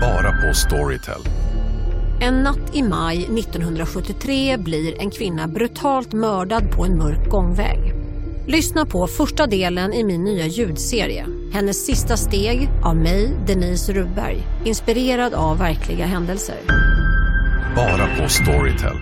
Bara 0.00 0.32
på 0.32 0.54
Storytel. 0.54 1.20
En 2.22 2.42
natt 2.42 2.74
i 2.74 2.82
maj 2.82 3.24
1973 3.24 4.56
blir 4.56 5.00
en 5.00 5.10
kvinna 5.10 5.48
brutalt 5.48 6.12
mördad 6.12 6.70
på 6.70 6.84
en 6.84 6.98
mörk 6.98 7.30
gångväg. 7.30 7.78
Lyssna 8.46 8.86
på 8.86 9.06
första 9.06 9.46
delen 9.46 9.92
i 9.92 10.04
min 10.04 10.24
nya 10.24 10.46
ljudserie. 10.46 11.26
Hennes 11.52 11.86
sista 11.86 12.16
steg 12.16 12.68
av 12.84 12.96
mig, 12.96 13.30
Denise 13.46 13.92
Rubberg. 13.92 14.42
Inspirerad 14.64 15.34
av 15.34 15.58
verkliga 15.58 16.06
händelser. 16.06 16.56
Bara 17.76 18.16
på 18.16 18.28
Storytel. 18.28 18.96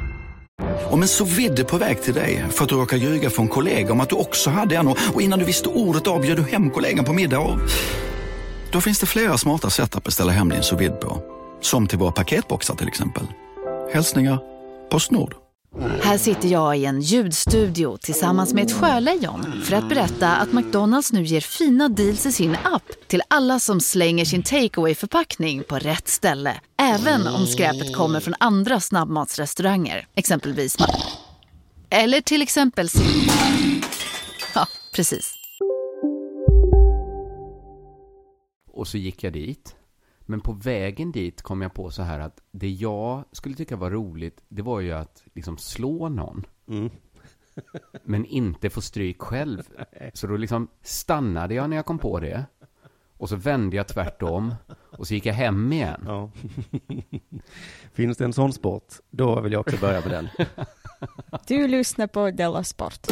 Om 0.91 1.03
en 1.03 1.09
så 1.09 1.25
vidde 1.25 1.65
på 1.65 1.77
väg 1.77 2.03
till 2.03 2.15
dig 2.15 2.45
för 2.51 2.63
att 2.63 2.69
du 2.71 2.75
råkar 2.75 2.97
ljuga 2.97 3.31
från 3.31 3.49
kollega 3.49 3.93
om 3.93 4.01
att 4.01 4.09
du 4.09 4.17
också 4.17 4.51
hade 4.51 4.77
en 4.77 4.89
och 4.89 4.99
och 5.15 5.23
innan 5.23 5.39
du 5.39 5.45
visste 5.45 5.69
ordet 5.69 6.07
av 6.07 6.21
bjöd 6.21 6.37
du 6.37 6.43
hem 6.43 6.71
kollegan 6.71 7.05
på 7.05 7.13
middag 7.13 7.39
och... 7.39 7.59
Då 8.73 8.81
finns 8.81 9.01
det 9.01 9.07
flera 9.07 9.39
smarta 9.39 9.71
sätt 9.71 9.97
att 9.97 10.05
beställa 10.05 10.33
hem 10.33 10.49
din 10.49 10.63
sous 10.63 10.81
vide 10.81 10.95
på. 10.95 11.40
Som 11.61 11.87
till 11.87 11.99
våra 11.99 12.13
paketboxar 12.13 12.75
till 12.75 12.89
exempel. 12.89 13.27
Hälsningar 13.93 14.39
Postnord. 14.91 15.35
Här 16.03 16.19
sitter 16.19 16.49
jag 16.49 16.79
i 16.79 16.85
en 16.85 17.01
ljudstudio 17.01 17.97
tillsammans 17.97 18.55
med 18.55 18.65
ett 18.65 18.73
sjölejon 18.73 19.63
för 19.65 19.77
att 19.77 19.89
berätta 19.89 20.37
att 20.37 20.53
McDonalds 20.53 21.13
nu 21.13 21.23
ger 21.23 21.41
fina 21.41 21.89
deals 21.89 22.27
i 22.27 22.33
sin 22.33 22.57
app 22.65 22.83
till 23.07 23.23
alla 23.29 23.59
som 23.59 23.81
slänger 23.81 24.25
sin 24.25 24.43
takeaway 24.43 24.95
förpackning 24.95 25.63
på 25.63 25.79
rätt 25.79 26.09
ställe. 26.09 26.61
Även 26.77 27.27
om 27.27 27.47
skräpet 27.47 27.97
kommer 27.97 28.21
från 28.21 28.35
andra 28.41 28.81
snabbmatsrestauranger, 28.81 30.07
exempelvis 30.15 30.77
Eller 31.91 32.21
till 32.21 32.43
exempel 32.43 32.89
Ja, 34.55 34.67
precis. 34.95 35.35
Och 38.73 38.89
så 38.89 38.99
gick 38.99 39.25
jag 39.25 39.33
dit. 39.33 39.75
Men 40.31 40.41
på 40.41 40.53
vägen 40.53 41.13
dit 41.13 41.43
kom 41.43 41.63
jag 41.63 41.75
på 41.75 41.91
så 41.91 42.03
här 42.03 42.21
att 42.21 42.41
det 42.51 42.69
jag 42.69 43.25
skulle 43.33 43.55
tycka 43.55 43.77
var 43.77 43.91
roligt, 43.91 44.43
det 44.49 44.63
var 44.63 44.81
ju 44.81 44.93
att 44.93 45.23
liksom 45.35 45.59
slå 45.59 46.09
någon. 46.09 46.47
Mm. 46.69 46.91
men 48.05 48.25
inte 48.25 48.71
få 48.71 48.81
stryk 48.81 49.19
själv. 49.23 49.63
Så 50.13 50.27
då 50.27 50.37
liksom 50.37 50.69
stannade 50.83 51.55
jag 51.55 51.71
när 51.71 51.77
jag 51.77 51.87
kom 51.87 51.99
på 51.99 52.21
det. 52.21 52.45
Och 53.17 53.29
så 53.29 53.37
vände 53.37 53.77
jag 53.77 53.89
tvärtom. 53.89 54.55
Och 54.99 55.07
så 55.07 55.15
gick 55.15 55.27
jag 55.27 55.35
hem 55.35 55.73
igen. 55.73 56.05
Ja. 56.07 56.31
Finns 57.93 58.17
det 58.17 58.25
en 58.25 58.33
sån 58.33 58.53
sport, 58.53 58.95
då 59.11 59.41
vill 59.41 59.53
jag 59.53 59.61
också 59.61 59.77
börja 59.77 60.01
med 60.01 60.11
den. 60.11 60.29
Du 61.47 61.69
lyssnar 61.69 62.07
på 62.07 62.31
Della 62.31 62.65
Sport. 62.65 63.07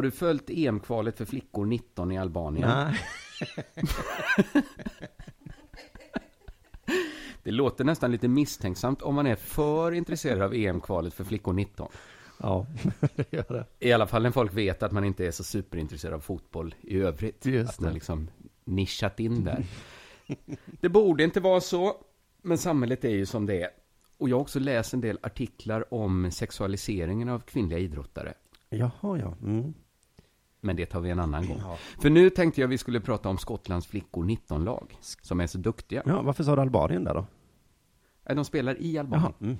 Har 0.00 0.02
du 0.02 0.10
följt 0.10 0.50
EM-kvalet 0.50 1.18
för 1.18 1.24
flickor 1.24 1.66
19 1.66 2.12
i 2.12 2.18
Albanien? 2.18 2.68
Nej. 2.68 3.00
Det 7.42 7.50
låter 7.50 7.84
nästan 7.84 8.12
lite 8.12 8.28
misstänksamt 8.28 9.02
om 9.02 9.14
man 9.14 9.26
är 9.26 9.36
för 9.36 9.92
intresserad 9.92 10.42
av 10.42 10.54
EM-kvalet 10.54 11.14
för 11.14 11.24
flickor 11.24 11.52
19. 11.52 11.88
Ja, 12.38 12.66
det 13.16 13.32
gör 13.32 13.44
det. 13.48 13.64
I 13.78 13.92
alla 13.92 14.06
fall 14.06 14.22
när 14.22 14.30
folk 14.30 14.54
vet 14.54 14.82
att 14.82 14.92
man 14.92 15.04
inte 15.04 15.26
är 15.26 15.30
så 15.30 15.44
superintresserad 15.44 16.14
av 16.14 16.20
fotboll 16.20 16.74
i 16.80 17.00
övrigt. 17.00 17.46
Just 17.46 17.70
att 17.70 17.80
man 17.80 17.94
liksom 17.94 18.28
nischat 18.64 19.20
in 19.20 19.44
där. 19.44 19.64
det 20.80 20.88
borde 20.88 21.24
inte 21.24 21.40
vara 21.40 21.60
så, 21.60 21.96
men 22.42 22.58
samhället 22.58 23.04
är 23.04 23.10
ju 23.10 23.26
som 23.26 23.46
det 23.46 23.62
är. 23.62 23.70
Och 24.18 24.28
jag 24.28 24.36
har 24.36 24.42
också 24.42 24.58
läst 24.58 24.94
en 24.94 25.00
del 25.00 25.18
artiklar 25.22 25.94
om 25.94 26.30
sexualiseringen 26.30 27.28
av 27.28 27.40
kvinnliga 27.40 27.78
idrottare. 27.78 28.34
Jaha, 28.70 29.18
ja. 29.18 29.34
Mm. 29.42 29.74
Men 30.60 30.76
det 30.76 30.86
tar 30.86 31.00
vi 31.00 31.10
en 31.10 31.20
annan 31.20 31.48
gång. 31.48 31.60
För 32.00 32.10
nu 32.10 32.30
tänkte 32.30 32.60
jag 32.60 32.68
vi 32.68 32.78
skulle 32.78 33.00
prata 33.00 33.28
om 33.28 33.38
Skottlands 33.38 33.86
flickor 33.86 34.24
19-lag, 34.24 34.98
som 35.00 35.40
är 35.40 35.46
så 35.46 35.58
duktiga. 35.58 36.02
Ja, 36.06 36.22
varför 36.22 36.44
sa 36.44 36.56
du 36.56 36.62
Albanien 36.62 37.04
där 37.04 37.14
då? 37.14 37.26
Nej, 38.26 38.36
De 38.36 38.44
spelar 38.44 38.82
i 38.82 38.98
Albanien. 38.98 39.32
Mm. 39.40 39.56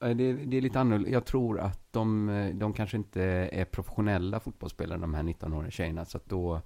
Eh, 0.00 0.16
Det, 0.16 0.32
det 0.32 0.56
är 0.56 0.60
lite 0.60 0.80
annorlunda. 0.80 1.10
Jag 1.10 1.24
tror 1.24 1.60
att 1.60 1.92
de, 1.92 2.28
eh, 2.28 2.54
de 2.54 2.72
kanske 2.72 2.96
inte 2.96 3.22
är 3.52 3.64
professionella 3.64 4.40
fotbollsspelare, 4.40 4.98
de 4.98 5.14
här 5.14 5.22
19-åriga 5.22 5.70
tjejerna. 5.70 6.04
Så 6.04 6.16
att 6.16 6.28
då 6.28 6.60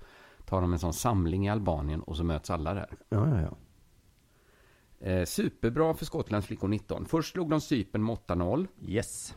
tar 0.47 0.61
de 0.61 0.73
en 0.73 0.79
sån 0.79 0.93
samling 0.93 1.47
i 1.47 1.51
Albanien 1.51 2.03
och 2.03 2.17
så 2.17 2.25
möts 2.25 2.51
alla 2.51 2.75
där. 2.75 2.91
Ja, 3.09 3.29
ja, 3.29 3.41
ja. 3.41 3.57
Eh, 5.07 5.25
superbra 5.25 5.95
för 5.95 6.05
Skottlands 6.05 6.47
flickor 6.47 6.69
19. 6.69 7.05
Först 7.07 7.33
slog 7.33 7.51
de 7.51 7.61
Cypern 7.61 8.05
med 8.05 8.17
8-0. 8.27 8.67
Yes. 8.87 9.37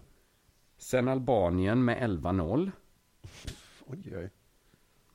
Sen 0.78 1.08
Albanien 1.08 1.86
med 1.86 1.98
11-0. 1.98 2.72
Oj, 3.86 4.18
oj. 4.18 4.30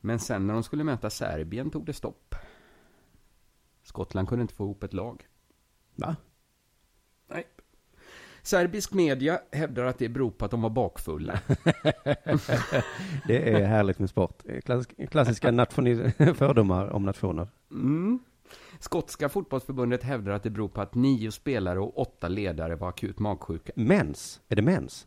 Men 0.00 0.18
sen 0.18 0.46
när 0.46 0.54
de 0.54 0.62
skulle 0.62 0.84
möta 0.84 1.10
Serbien 1.10 1.70
tog 1.70 1.86
det 1.86 1.92
stopp. 1.92 2.34
Skottland 3.82 4.28
kunde 4.28 4.42
inte 4.42 4.54
få 4.54 4.64
ihop 4.64 4.82
ett 4.82 4.92
lag. 4.92 5.26
Va? 5.94 6.16
Nej. 7.28 7.46
Serbisk 8.42 8.92
media 8.92 9.40
hävdar 9.52 9.84
att 9.84 9.98
det 9.98 10.08
beror 10.08 10.30
på 10.30 10.44
att 10.44 10.50
de 10.50 10.62
var 10.62 10.70
bakfulla. 10.70 11.40
Det 13.26 13.50
är 13.52 13.64
härligt 13.66 13.98
med 13.98 14.10
sport. 14.10 14.42
Klass- 14.64 15.06
Klassiska 15.10 15.50
nationi- 15.50 16.34
fördomar 16.34 16.88
om 16.90 17.04
nationer. 17.04 17.48
Mm. 17.70 18.18
Skotska 18.78 19.28
fotbollsförbundet 19.28 20.02
hävdar 20.02 20.32
att 20.32 20.42
det 20.42 20.50
beror 20.50 20.68
på 20.68 20.80
att 20.80 20.94
nio 20.94 21.32
spelare 21.32 21.80
och 21.80 21.98
åtta 21.98 22.28
ledare 22.28 22.76
var 22.76 22.88
akut 22.88 23.18
magsjuka. 23.18 23.72
Mens? 23.76 24.40
Är 24.48 24.56
det 24.56 24.62
mens? 24.62 25.06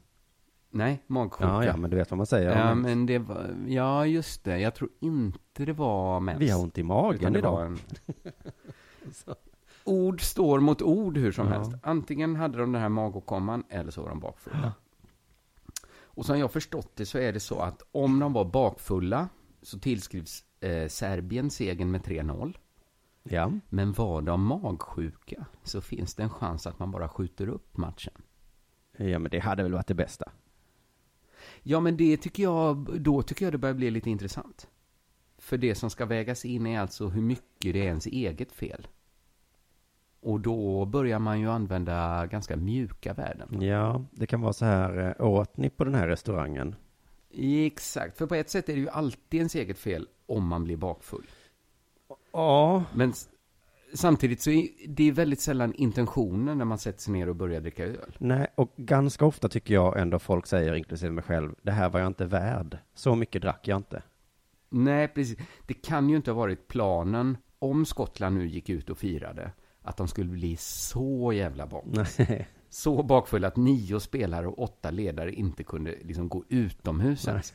Nej, 0.75 1.03
magsjuka. 1.07 1.43
Ja, 1.51 1.65
ja, 1.65 1.77
men 1.77 1.89
du 1.89 1.97
vet 1.97 2.11
vad 2.11 2.17
man 2.17 2.25
säger. 2.27 2.57
Ja, 2.57 2.75
men 2.75 3.05
det 3.05 3.19
var, 3.19 3.55
ja, 3.67 4.05
just 4.05 4.43
det. 4.43 4.59
Jag 4.59 4.75
tror 4.75 4.89
inte 4.99 5.65
det 5.65 5.73
var 5.73 6.19
mens. 6.19 6.41
Vi 6.41 6.49
har 6.49 6.61
ont 6.63 6.77
i 6.77 6.83
magen 6.83 7.35
idag. 7.35 7.65
en- 7.65 7.77
Ord 9.83 10.21
står 10.21 10.59
mot 10.59 10.81
ord 10.81 11.17
hur 11.17 11.31
som 11.31 11.47
Ja. 11.47 11.53
helst. 11.53 11.71
Antingen 11.83 12.35
hade 12.35 12.57
de 12.57 12.71
den 12.71 12.81
här 12.81 12.89
magåkomman 12.89 13.63
eller 13.69 13.91
så 13.91 14.01
var 14.01 14.09
de 14.09 14.19
bakfulla. 14.19 14.73
Och 16.15 16.25
som 16.25 16.39
jag 16.39 16.51
förstått 16.51 16.91
det 16.95 17.05
så 17.05 17.17
är 17.17 17.33
det 17.33 17.39
så 17.39 17.59
att 17.59 17.81
om 17.91 18.19
de 18.19 18.33
var 18.33 18.45
bakfulla 18.45 19.29
så 19.61 19.79
tillskrivs 19.79 20.43
eh, 20.59 20.87
Serbien 20.87 21.49
segern 21.49 21.91
med 21.91 22.01
3-0. 22.01 22.57
Ja. 23.23 23.51
Men 23.69 23.93
var 23.93 24.21
de 24.21 24.43
magsjuka 24.45 25.45
så 25.63 25.81
finns 25.81 26.15
det 26.15 26.23
en 26.23 26.29
chans 26.29 26.67
att 26.67 26.79
man 26.79 26.91
bara 26.91 27.09
skjuter 27.09 27.47
upp 27.49 27.77
matchen. 27.77 28.13
Ja, 28.97 29.19
men 29.19 29.31
det 29.31 29.39
hade 29.39 29.63
väl 29.63 29.73
varit 29.73 29.87
det 29.87 29.93
bästa. 29.93 30.31
Ja, 31.63 31.79
men 31.79 31.97
det 31.97 32.17
tycker 32.17 32.43
jag, 32.43 33.01
då 33.01 33.21
tycker 33.21 33.45
jag 33.45 33.53
det 33.53 33.57
börjar 33.57 33.75
bli 33.75 33.91
lite 33.91 34.09
intressant. 34.09 34.67
För 35.37 35.57
det 35.57 35.75
som 35.75 35.89
ska 35.89 36.05
vägas 36.05 36.45
in 36.45 36.67
är 36.67 36.79
alltså 36.79 37.07
hur 37.07 37.21
mycket 37.21 37.73
det 37.73 37.79
är 37.79 37.85
ens 37.85 38.05
eget 38.05 38.51
fel. 38.51 38.87
Och 40.19 40.39
då 40.39 40.85
börjar 40.85 41.19
man 41.19 41.39
ju 41.39 41.49
använda 41.49 42.25
ganska 42.25 42.57
mjuka 42.57 43.13
värden. 43.13 43.61
Ja, 43.61 44.05
det 44.11 44.27
kan 44.27 44.41
vara 44.41 44.53
så 44.53 44.65
här, 44.65 45.15
eh, 45.19 45.25
åt 45.25 45.57
ni 45.57 45.69
på 45.69 45.83
den 45.83 45.95
här 45.95 46.07
restaurangen? 46.07 46.75
Exakt, 47.37 48.17
för 48.17 48.25
på 48.25 48.35
ett 48.35 48.49
sätt 48.49 48.69
är 48.69 48.73
det 48.73 48.79
ju 48.79 48.89
alltid 48.89 49.37
ens 49.37 49.55
eget 49.55 49.79
fel 49.79 50.07
om 50.25 50.47
man 50.47 50.63
blir 50.63 50.77
bakfull. 50.77 51.25
Ja. 52.31 52.83
Men 52.93 53.13
samtidigt 53.93 54.41
så 54.41 54.49
är 54.49 54.67
det 54.87 55.11
väldigt 55.11 55.39
sällan 55.39 55.73
intentionen 55.73 56.57
när 56.57 56.65
man 56.65 56.77
sätter 56.77 56.99
sig 56.99 57.13
ner 57.13 57.29
och 57.29 57.35
börjar 57.35 57.61
dricka 57.61 57.85
öl. 57.85 58.15
Nej, 58.17 58.47
och 58.55 58.73
ganska 58.77 59.25
ofta 59.25 59.49
tycker 59.49 59.73
jag 59.73 59.99
ändå 59.99 60.19
folk 60.19 60.47
säger, 60.47 60.75
inklusive 60.75 61.11
mig 61.11 61.23
själv, 61.23 61.55
det 61.61 61.71
här 61.71 61.89
var 61.89 61.99
jag 61.99 62.07
inte 62.07 62.25
värd. 62.25 62.77
Så 62.93 63.15
mycket 63.15 63.41
drack 63.41 63.67
jag 63.67 63.77
inte. 63.77 64.03
Nej, 64.69 65.07
precis. 65.07 65.37
Det 65.67 65.73
kan 65.73 66.09
ju 66.09 66.15
inte 66.15 66.31
ha 66.31 66.37
varit 66.37 66.67
planen 66.67 67.37
om 67.59 67.85
Skottland 67.85 68.37
nu 68.37 68.47
gick 68.47 68.69
ut 68.69 68.89
och 68.89 68.97
firade 68.97 69.51
att 69.81 69.97
de 69.97 70.07
skulle 70.07 70.29
bli 70.29 70.57
så 70.57 71.33
jävla 71.33 71.67
bak. 71.67 71.85
Nej. 71.85 72.47
Så 72.69 73.03
bakfulla 73.03 73.47
att 73.47 73.55
nio 73.55 73.99
spelare 73.99 74.47
och 74.47 74.59
åtta 74.59 74.91
ledare 74.91 75.33
inte 75.33 75.63
kunde 75.63 75.95
liksom 76.01 76.29
gå 76.29 76.43
utomhus 76.49 77.27
ens. 77.27 77.53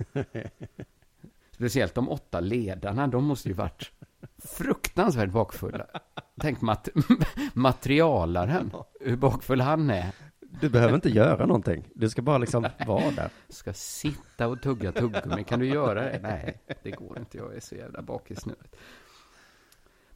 Speciellt 1.51 1.95
de 1.95 2.09
åtta 2.09 2.41
ledarna, 2.41 3.07
de 3.07 3.25
måste 3.25 3.49
ju 3.49 3.55
varit 3.55 3.93
fruktansvärt 4.39 5.31
bakfulla. 5.31 5.87
Tänk 6.41 6.61
mat 6.61 6.89
materialaren, 7.53 8.73
hur 9.01 9.17
bakfull 9.17 9.61
han 9.61 9.91
är. 9.91 10.13
Du 10.61 10.69
behöver 10.69 10.95
inte 10.95 11.09
göra 11.09 11.47
någonting. 11.47 11.85
Du 11.95 12.11
ska 12.11 12.23
bara 12.23 12.39
liksom 12.39 12.67
vara 12.87 13.11
där. 13.11 13.31
Ska 13.49 13.73
sitta 13.73 14.49
och 14.49 14.63
tugga 14.63 14.93
tuggummi. 14.93 15.45
Kan 15.45 15.61
du 15.61 15.67
göra 15.67 16.03
det? 16.03 16.21
Nej, 16.23 16.63
det 16.83 16.91
går 16.91 17.19
inte. 17.19 17.39
Jag 17.39 17.57
är 17.57 17.61
så 17.61 17.75
jävla 17.75 18.03
bakis 18.03 18.47
nu. 18.47 18.55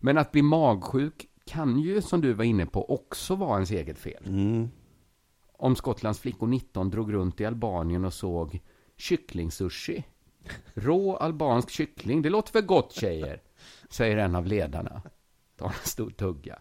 Men 0.00 0.18
att 0.18 0.32
bli 0.32 0.42
magsjuk 0.42 1.26
kan 1.44 1.78
ju, 1.78 2.02
som 2.02 2.20
du 2.20 2.32
var 2.32 2.44
inne 2.44 2.66
på, 2.66 2.90
också 2.90 3.34
vara 3.34 3.54
ens 3.54 3.70
eget 3.70 3.98
fel. 3.98 4.24
Mm. 4.26 4.70
Om 5.52 5.76
Skottlands 5.76 6.20
flickor 6.20 6.46
19 6.46 6.90
drog 6.90 7.12
runt 7.12 7.40
i 7.40 7.44
Albanien 7.44 8.04
och 8.04 8.14
såg 8.14 8.60
kycklingsushi. 8.96 10.04
Rå 10.74 11.16
albansk 11.16 11.70
kyckling, 11.70 12.22
det 12.22 12.30
låter 12.30 12.52
för 12.52 12.60
gott 12.60 12.92
tjejer, 12.92 13.42
säger 13.92 14.16
en 14.16 14.34
av 14.34 14.46
ledarna. 14.46 15.02
Tar 15.56 15.66
en 15.66 15.72
stor 15.84 16.10
tugga. 16.10 16.58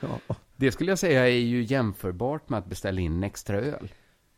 Ja. 0.00 0.34
Det 0.56 0.72
skulle 0.72 0.90
jag 0.90 0.98
säga 0.98 1.28
är 1.28 1.32
ju 1.32 1.62
jämförbart 1.62 2.48
med 2.48 2.58
att 2.58 2.66
beställa 2.66 3.00
in 3.00 3.12
en 3.12 3.24
extra 3.24 3.60
öl. 3.60 3.88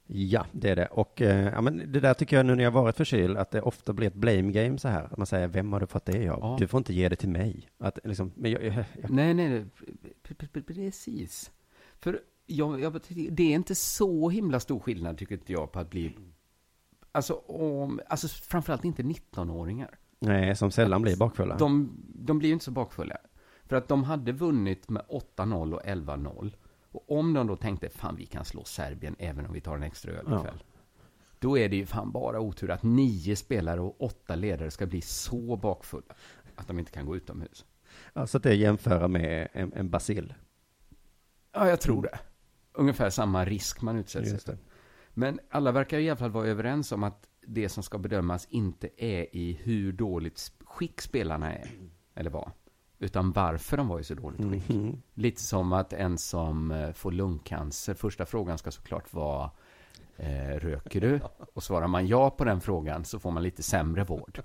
Ja, 0.07 0.47
det 0.53 0.71
är 0.71 0.77
det. 0.77 0.87
Och 0.87 1.23
eh, 1.23 1.53
ja, 1.53 1.61
men 1.61 1.93
det 1.93 2.01
där 2.01 2.15
tycker 2.15 2.37
jag 2.37 2.47
nu 2.47 2.55
när 2.55 2.65
jag 2.65 2.71
varit 2.71 2.97
förkyld, 2.97 3.37
att 3.37 3.51
det 3.51 3.63
ofta 3.63 3.93
blir 3.93 4.07
ett 4.07 4.15
blame 4.15 4.53
game 4.53 4.79
så 4.79 4.89
här. 4.89 5.05
Att 5.05 5.17
man 5.17 5.27
säger, 5.27 5.49
vem 5.49 5.73
har 5.73 5.81
du 5.81 5.87
fått 5.87 6.05
det 6.05 6.29
av? 6.29 6.39
Ja. 6.41 6.57
Du 6.59 6.69
får 6.69 6.79
inte 6.79 6.95
ge 6.95 7.09
det 7.09 7.17
till 7.17 7.29
mig. 7.29 7.69
Att, 7.79 7.99
liksom, 8.05 8.33
men 8.37 8.51
jag, 8.51 8.65
jag, 8.65 8.75
jag, 8.75 9.11
Nej, 9.11 9.35
nej, 9.35 9.49
nej. 9.49 9.67
Precis. 10.67 11.51
För 11.99 12.21
jag, 12.47 12.81
jag, 12.81 13.01
det 13.31 13.43
är 13.43 13.55
inte 13.55 13.75
så 13.75 14.31
himla 14.31 14.61
stor 14.61 14.81
skillnad, 14.81 15.19
tycker 15.19 15.35
inte 15.35 15.53
jag, 15.53 15.73
på 15.73 15.79
att 15.79 15.91
bli... 15.91 16.17
Alltså, 17.13 17.35
om, 17.35 18.01
alltså 18.09 18.29
framförallt 18.29 18.85
inte 18.85 19.03
19-åringar. 19.03 19.99
Nej, 20.19 20.57
som 20.57 20.71
sällan 20.71 21.03
blir 21.03 21.17
bakfulla. 21.17 21.57
De, 21.57 21.97
de 22.15 22.39
blir 22.39 22.49
ju 22.49 22.53
inte 22.53 22.65
så 22.65 22.71
bakfulla. 22.71 23.17
För 23.65 23.77
att 23.77 23.89
de 23.89 24.05
hade 24.05 24.33
vunnit 24.33 24.89
med 24.89 25.03
8-0 25.37 25.73
och 25.75 25.83
11-0. 25.83 26.53
Och 26.93 27.19
om 27.19 27.33
de 27.33 27.47
då 27.47 27.57
tänkte, 27.57 27.89
fan 27.89 28.17
vi 28.17 28.27
kan 28.27 28.45
slå 28.45 28.65
Serbien 28.65 29.17
även 29.19 29.47
om 29.47 29.53
vi 29.53 29.61
tar 29.61 29.75
en 29.77 29.83
extra 29.83 30.13
öl 30.13 30.27
Ja. 30.31 30.39
ikväll. 30.41 30.63
Då 31.39 31.59
är 31.59 31.69
det 31.69 31.77
ju 31.77 31.87
fan 31.87 32.13
bara 32.13 32.41
otur 32.41 32.71
att 32.71 32.83
nio 32.83 33.37
spelare 33.37 33.81
och 33.81 34.03
åtta 34.03 34.35
ledare 34.35 34.71
ska 34.71 34.87
bli 34.87 35.01
så 35.01 35.57
bakfulla 35.57 36.15
att 36.57 36.69
de 36.69 36.79
inte 36.79 36.91
kan 36.93 37.07
gå 37.07 37.17
utomhus. 37.17 37.65
Alltså 38.13 38.37
att 38.37 38.43
det 38.43 38.51
är 38.51 38.55
jämföra 38.55 39.09
med 39.09 39.49
en, 39.53 39.73
en 39.73 39.91
basil. 39.91 40.35
Ja, 41.53 41.69
jag 41.69 41.81
tror 41.81 42.03
det. 42.03 42.19
Ungefär 42.73 43.11
samma 43.11 43.45
risk 43.45 43.83
man 43.83 43.97
utsätts 43.97 44.45
för. 44.45 44.59
Men 45.15 45.41
alla 45.51 45.73
verkar 45.73 45.99
i 45.99 46.11
alla 46.11 46.17
fall 46.17 46.31
vara 46.31 46.47
överens 46.47 46.93
om 46.93 47.03
att 47.05 47.27
det 47.47 47.69
som 47.69 47.83
ska 47.83 47.99
bedömas 47.99 48.47
inte 48.51 48.89
är 48.97 49.37
i 49.37 49.59
hur 49.63 49.93
dåligt 49.93 50.53
skick 50.65 51.01
spelarna 51.01 51.53
är, 51.53 51.71
eller 52.15 52.31
var, 52.31 52.53
utan 52.99 53.33
varför 53.33 53.77
de 53.77 53.89
var 53.89 54.01
i 54.01 54.05
så 54.05 54.15
dåligt 54.15 54.51
skick. 54.51 54.69
Mhm. 54.69 55.03
Lite 55.15 55.43
som 55.43 55.73
att 55.73 55.93
en 55.93 56.19
som 56.19 56.71
eh, 56.71 56.93
får 56.93 57.13
lungcancer, 57.13 57.95
första 57.95 58.27
frågan 58.27 58.59
ska 58.59 58.71
såklart 58.71 59.13
vara 59.13 59.51
eh, 60.17 60.59
röker 60.59 61.01
du? 61.01 61.21
Och 61.55 61.63
svarar 61.63 61.87
man 61.87 62.07
ja 62.07 62.31
på 62.31 62.45
den 62.45 62.61
frågan 62.61 63.05
så 63.05 63.19
får 63.19 63.31
man 63.31 63.43
lite 63.43 63.63
sämre 63.63 64.05
vård. 64.05 64.43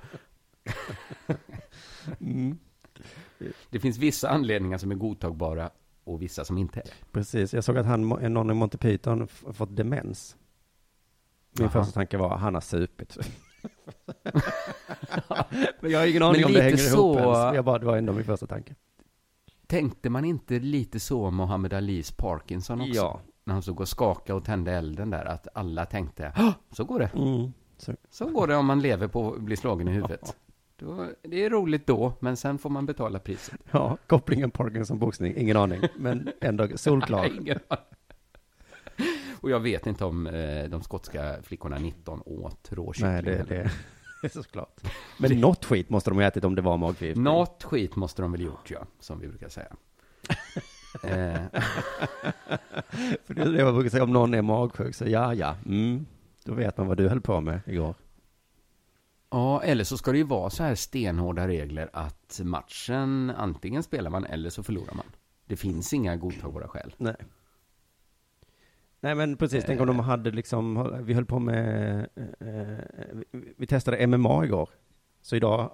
Mm. 2.19 2.57
Det 3.69 3.79
finns 3.79 3.97
vissa 3.97 4.29
anledningar 4.29 4.77
som 4.77 4.91
är 4.91 4.95
godtagbara 4.95 5.69
och 6.03 6.21
vissa 6.21 6.45
som 6.45 6.57
inte 6.57 6.79
är 6.79 6.83
det. 6.83 6.91
Precis, 7.11 7.53
jag 7.53 7.63
såg 7.63 7.77
att 7.77 7.85
han, 7.85 8.09
någon 8.09 8.51
i 8.51 8.53
Monty 8.53 8.77
Python 8.77 9.27
fått 9.27 9.75
demens. 9.75 10.37
Min 11.59 11.63
Jaha. 11.63 11.69
första 11.83 11.91
tanke 11.93 12.17
var, 12.17 12.37
han 12.37 12.53
har 12.53 12.61
supit. 12.61 13.17
Men 15.79 15.91
jag 15.91 15.99
har 15.99 16.07
ingen 16.07 16.23
aning 16.23 16.41
Men 16.41 16.45
om 16.49 16.53
det 16.53 16.61
hänger 16.61 16.77
så- 16.77 17.13
ihop 17.13 17.17
ens. 17.17 17.55
Jag 17.55 17.65
bara, 17.65 17.79
det 17.79 17.85
var 17.85 17.97
ändå 17.97 18.13
min 18.13 18.23
första 18.25 18.47
tanke. 18.47 18.75
Tänkte 19.67 20.09
man 20.09 20.25
inte 20.25 20.59
lite 20.59 20.99
så 20.99 21.25
om 21.25 21.37
Muhammad 21.37 21.73
Alis 21.73 22.11
Parkinson 22.11 22.81
också? 22.81 22.93
Ja. 22.95 23.21
När 23.43 23.53
han 23.53 23.63
såg 23.63 23.81
och 23.81 23.87
skaka 23.87 24.35
och 24.35 24.45
tände 24.45 24.71
elden 24.71 25.09
där, 25.09 25.25
att 25.25 25.47
alla 25.53 25.85
tänkte, 25.85 26.33
"Hå, 26.35 26.53
så 26.71 26.83
går 26.83 26.99
det. 26.99 27.09
Mm. 27.15 27.51
Så, 27.77 27.93
Så 28.09 28.25
går 28.25 28.47
det 28.47 28.55
om 28.55 28.65
man 28.65 28.81
lever 28.81 29.07
på 29.07 29.33
att 29.33 29.41
bli 29.41 29.57
slagen 29.57 29.87
i 29.87 29.91
huvudet. 29.91 30.35
Då, 30.77 31.07
det 31.21 31.45
är 31.45 31.49
roligt 31.49 31.87
då, 31.87 32.13
men 32.19 32.37
sen 32.37 32.57
får 32.57 32.69
man 32.69 32.85
betala 32.85 33.19
priset. 33.19 33.55
ja, 33.71 33.97
kopplingen 34.07 34.51
Parkinson-boxning, 34.51 35.33
ingen 35.37 35.57
aning. 35.57 35.81
Men 35.97 36.29
ändå 36.41 36.67
solklar. 36.77 37.25
Ingen 37.41 37.59
aning. 37.67 37.83
Och 39.41 39.49
jag 39.49 39.59
vet 39.59 39.87
inte 39.87 40.05
om 40.05 40.27
eh, 40.27 40.63
de 40.69 40.83
skotska 40.83 41.35
flickorna 41.43 41.77
19 41.77 42.21
åt 42.25 42.67
råkyckling. 42.71 43.11
Nej, 43.11 43.21
det, 43.23 43.43
det 43.49 43.71
är 44.23 44.29
såklart. 44.41 44.81
Men 45.19 45.39
något 45.39 45.65
skit 45.65 45.89
måste 45.89 46.09
de 46.09 46.17
ha 46.17 46.23
ätit 46.23 46.43
om 46.43 46.55
det 46.55 46.61
var 46.61 46.77
magförgiftning. 46.77 47.23
Något 47.23 47.63
skit 47.63 47.95
måste 47.95 48.21
de 48.21 48.31
väl 48.31 48.41
gjort, 48.41 48.71
ja, 48.71 48.85
som 48.99 49.19
vi 49.19 49.27
brukar 49.27 49.49
säga. 49.49 49.75
eh, 51.03 51.61
För 53.25 53.33
det 53.33 53.41
är 53.41 53.51
det 53.51 53.59
jag 53.59 53.73
brukar 53.73 53.89
säga, 53.89 54.03
om 54.03 54.13
någon 54.13 54.33
är 54.33 54.41
magsjuk, 54.41 54.95
så 54.95 55.05
ja, 55.07 55.33
ja, 55.33 55.55
mm, 55.65 56.05
då 56.43 56.53
vet 56.53 56.77
man 56.77 56.87
vad 56.87 56.97
du 56.97 57.09
höll 57.09 57.21
på 57.21 57.41
med 57.41 57.61
igår. 57.65 57.95
ja, 59.31 59.63
eller 59.63 59.83
så 59.83 59.97
ska 59.97 60.11
det 60.11 60.17
ju 60.17 60.23
vara 60.23 60.49
så 60.49 60.63
här 60.63 60.75
stenhårda 60.75 61.47
regler 61.47 61.89
att 61.93 62.39
matchen, 62.43 63.29
antingen 63.37 63.83
spelar 63.83 64.09
man 64.09 64.25
eller 64.25 64.49
så 64.49 64.63
förlorar 64.63 64.93
man. 64.93 65.05
Det 65.45 65.55
finns 65.55 65.93
inga 65.93 66.15
godtagbara 66.15 66.67
skäl. 66.67 66.93
Nej. 66.97 67.15
Nej 69.03 69.15
men 69.15 69.37
precis, 69.37 69.63
tänk 69.67 69.81
om 69.81 69.87
de 69.87 69.99
hade 69.99 70.31
liksom, 70.31 70.95
vi 71.05 71.13
höll 71.13 71.25
på 71.25 71.39
med, 71.39 71.99
eh, 72.39 72.77
vi, 73.31 73.53
vi 73.57 73.67
testade 73.67 74.07
MMA 74.07 74.45
igår. 74.45 74.69
Så 75.21 75.35
idag 75.35 75.71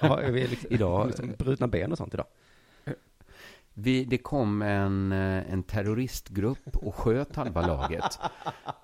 har 0.00 0.22
vi 0.22 0.46
liksom, 0.46 0.68
Idag- 0.74 1.06
liksom 1.06 1.32
brutna 1.38 1.68
ben 1.68 1.92
och 1.92 1.98
sånt 1.98 2.14
idag. 2.14 2.26
Vi, 3.76 4.04
det 4.04 4.18
kom 4.18 4.62
en, 4.62 5.12
eh, 5.12 5.52
en 5.52 5.62
terroristgrupp 5.62 6.76
och 6.76 6.94
sköt 6.94 7.36
halva 7.36 7.66
laget. 7.66 8.18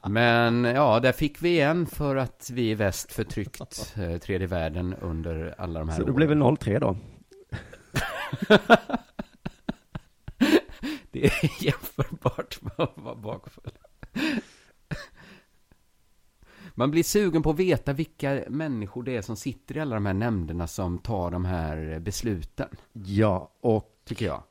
Men 0.09 0.64
ja, 0.64 1.00
där 1.00 1.12
fick 1.12 1.42
vi 1.42 1.48
igen 1.48 1.87
för 1.87 2.16
att 2.16 2.50
vi 2.52 2.70
i 2.70 2.74
väst 2.74 3.12
förtryckt 3.12 3.94
eh, 3.98 4.18
tredje 4.18 4.46
världen 4.46 4.94
under 5.00 5.54
alla 5.59 5.78
de 5.80 5.88
här 5.88 5.96
Så 5.96 6.02
det 6.02 6.04
åren. 6.04 6.16
blev 6.16 6.28
väl 6.28 6.38
0-3 6.38 6.78
då. 6.80 6.96
Det 11.11 11.25
är 11.27 11.33
jämförbart 11.64 12.62
med 12.62 12.73
att 12.77 12.99
vara 12.99 13.14
bakfull. 13.14 13.73
Man 16.75 16.90
blir 16.90 17.03
sugen 17.03 17.42
på 17.42 17.51
att 17.51 17.59
veta 17.59 17.92
vilka 17.92 18.44
människor 18.49 19.03
det 19.03 19.16
är 19.16 19.23
som 19.23 19.37
sitter 19.37 19.77
i 19.77 19.81
alla 19.81 19.94
de 19.94 20.07
här 20.07 20.14
nämnderna 20.14 20.66
som 20.66 20.99
tar 20.99 21.31
de 21.31 21.44
här 21.44 21.99
besluten, 22.01 22.68
Ja, 22.92 23.51
och 23.61 24.01
tycker 24.05 24.27
jag. 24.27 24.42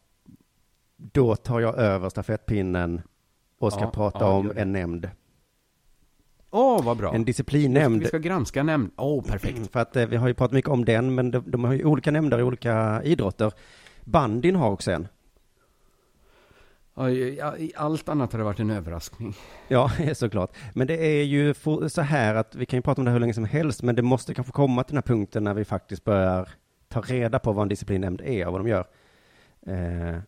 då 0.97 1.35
tar 1.35 1.59
jag 1.59 1.77
över 1.77 2.09
stafettpinnen 2.09 3.01
och 3.59 3.73
ska 3.73 3.81
Ja, 3.81 3.91
prata 3.91 4.19
ja, 4.19 4.31
om 4.31 4.51
en 4.55 4.71
nämnd. 4.71 5.09
Åh, 6.51 6.83
vad 6.85 6.97
bra. 6.97 7.13
En 7.15 7.25
disciplinnämnd. 7.25 8.01
Vi 8.01 8.07
ska 8.07 8.17
granska 8.17 8.63
nämnd. 8.63 8.91
Åh, 8.95 9.23
perfekt. 9.27 9.71
För 9.71 9.79
att 9.79 9.95
eh, 9.95 10.05
vi 10.07 10.15
har 10.15 10.27
ju 10.27 10.33
pratat 10.33 10.53
mycket 10.53 10.71
om 10.71 10.85
den, 10.85 11.15
men 11.15 11.31
de, 11.31 11.51
de 11.51 11.63
har 11.63 11.73
ju 11.73 11.85
olika 11.85 12.11
nämnder 12.11 12.39
i 12.39 12.43
olika 12.43 13.03
idrotter. 13.03 13.53
Bandyn 14.03 14.55
har 14.55 14.69
också 14.71 14.91
en. 14.91 15.07
Allt 17.75 18.09
annat 18.09 18.31
har 18.31 18.37
det 18.39 18.43
varit 18.45 18.59
en 18.59 18.69
överraskning. 18.69 19.35
Ja, 19.67 19.91
såklart. 20.13 20.57
Men 20.73 20.87
det 20.87 20.97
är 21.05 21.23
ju 21.23 21.53
så 21.89 22.01
här 22.01 22.35
att 22.35 22.55
vi 22.55 22.65
kan 22.65 22.77
ju 22.77 22.81
prata 22.81 23.01
om 23.01 23.05
det 23.05 23.11
hur 23.11 23.19
länge 23.19 23.33
som 23.33 23.45
helst, 23.45 23.83
men 23.83 23.95
det 23.95 24.01
måste 24.01 24.33
kanske 24.33 24.51
komma 24.53 24.83
till 24.83 24.95
den 24.95 25.03
här 25.07 25.15
punkten 25.15 25.43
när 25.43 25.53
vi 25.53 25.65
faktiskt 25.65 26.03
börjar 26.03 26.49
ta 26.87 27.01
reda 27.01 27.39
på 27.39 27.51
vad 27.51 27.61
en 27.61 27.69
disciplinnämnd 27.69 28.21
är 28.21 28.45
och 28.47 28.51
vad 28.53 28.61
de 28.61 28.67
gör. 28.67 28.85
Eh, 29.67 30.19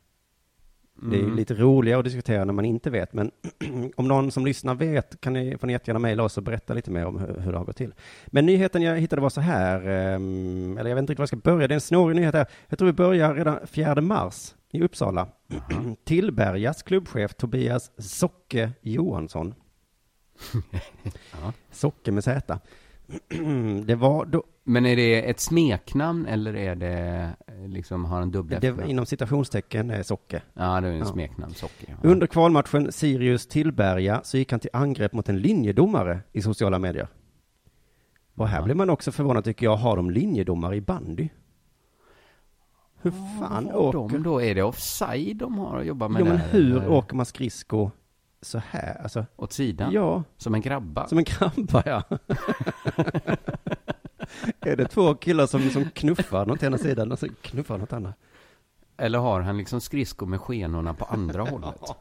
Det 1.03 1.15
är 1.15 1.19
ju 1.19 1.23
Mm. 1.25 1.35
lite 1.35 1.53
roligare 1.53 1.99
att 1.99 2.05
diskutera 2.05 2.45
när 2.45 2.53
man 2.53 2.65
inte 2.65 2.89
vet, 2.89 3.13
men 3.13 3.31
om 3.95 4.07
någon 4.07 4.31
som 4.31 4.45
lyssnar 4.45 4.75
vet 4.75 5.21
kan 5.21 5.33
ni, 5.33 5.57
får 5.57 5.67
ni 5.67 5.73
jättegärna 5.73 5.99
mejla 5.99 6.23
oss 6.23 6.37
och 6.37 6.43
berätta 6.43 6.73
lite 6.73 6.91
mer 6.91 7.05
om 7.05 7.19
hur, 7.19 7.39
hur 7.39 7.51
det 7.51 7.57
har 7.57 7.65
gått 7.65 7.77
till. 7.77 7.93
Men 8.27 8.45
nyheten 8.45 8.81
jag 8.81 8.97
hittade 8.99 9.21
var 9.21 9.29
så 9.29 9.41
här, 9.41 9.87
ehm, 9.87 10.77
eller 10.77 10.89
jag 10.89 10.95
vet 10.95 11.01
inte 11.01 11.11
riktigt 11.11 11.19
var 11.19 11.23
jag 11.23 11.27
ska 11.27 11.37
börja, 11.51 11.67
det 11.67 11.73
är 11.73 11.75
en 11.75 11.81
snårig 11.81 12.15
nyhet 12.15 12.33
här. 12.33 12.45
Jag 12.67 12.79
tror 12.79 12.85
vi 12.85 12.93
börjar 12.93 13.35
redan 13.35 13.59
4 13.67 14.01
mars 14.01 14.55
i 14.71 14.81
Uppsala. 14.81 15.27
Tillbergas 16.03 16.83
klubbchef 16.83 17.33
Tobias 17.33 17.91
Socke 17.97 18.71
Johansson. 18.81 19.53
Socke 21.71 22.11
med 22.11 22.23
Z. 22.23 22.59
det 23.85 23.95
var 23.95 24.25
då, 24.25 24.43
Men 24.63 24.85
är 24.85 24.95
det 24.95 25.29
ett 25.29 25.39
smeknamn 25.39 26.25
eller 26.25 26.55
är 26.55 26.75
det 26.75 27.29
eh, 27.47 27.67
liksom, 27.67 28.05
har 28.05 28.19
han 28.19 28.31
dubbla 28.31 28.59
det 28.59 28.75
inom 28.87 29.05
citationstecken 29.05 29.89
eh, 29.91 30.01
Socke. 30.01 30.41
Ja, 30.53 30.81
det 30.81 30.87
är 30.87 30.91
en 30.91 30.97
Ja. 30.99 31.05
smeknamn, 31.05 31.53
Socker. 31.53 31.95
Ja. 32.03 32.09
Under 32.09 32.27
kvalmatchen 32.27 32.91
Sirius 32.91 33.47
Tillberga 33.47 34.21
så 34.23 34.37
gick 34.37 34.51
han 34.51 34.59
till 34.59 34.69
angrepp 34.73 35.13
mot 35.13 35.29
en 35.29 35.39
linjedomare 35.39 36.19
i 36.31 36.41
sociala 36.41 36.79
medier. 36.79 37.07
Och 38.35 38.47
här 38.47 38.59
Ja. 38.59 38.63
blir 38.65 38.75
man 38.75 38.89
också 38.89 39.11
förvånad 39.11 39.43
tycker 39.43 39.65
jag, 39.65 39.75
har 39.75 39.95
de 39.95 40.11
linjedomare 40.11 40.75
i 40.75 40.81
bandy? 40.81 41.29
Hur 43.01 43.11
fan 43.39 43.65
Har 43.65 43.75
åker... 43.95 44.13
de 44.17 44.23
då? 44.23 44.41
Är 44.41 44.55
det 44.55 44.63
offside 44.63 45.37
de 45.37 45.59
har 45.59 45.79
att 45.79 45.85
jobba 45.85 46.07
med 46.07 46.19
Jo 46.19 46.25
men 46.25 46.37
hur 46.37 46.77
eller? 46.77 46.89
åker 46.91 47.15
man 47.15 47.25
skridsko 47.25 47.91
så 48.41 48.57
här? 48.69 49.01
Alltså, 49.03 49.25
Åt 49.35 49.53
sidan? 49.53 49.91
ja, 49.91 50.23
Som 50.37 50.55
en 50.55 50.61
grabba? 50.61 51.07
som 51.07 51.17
en 51.17 51.25
krabba 51.25 51.83
ja. 51.85 52.03
Är 54.59 54.75
det 54.75 54.85
två 54.87 55.15
killar 55.15 55.45
som, 55.47 55.69
som 55.69 55.89
knuffar 55.89 56.45
något 56.45 56.63
ena 56.63 56.77
sidan 56.77 57.11
och 57.11 57.19
så 57.19 57.27
knuffar 57.41 57.77
något 57.77 57.93
annat? 57.93 58.15
Eller 58.97 59.19
har 59.19 59.41
han 59.41 59.57
liksom 59.57 59.81
skridskor 59.81 60.25
med 60.27 60.41
skenorna 60.41 60.93
på 60.93 61.05
andra 61.05 61.43
hållet? 61.43 61.81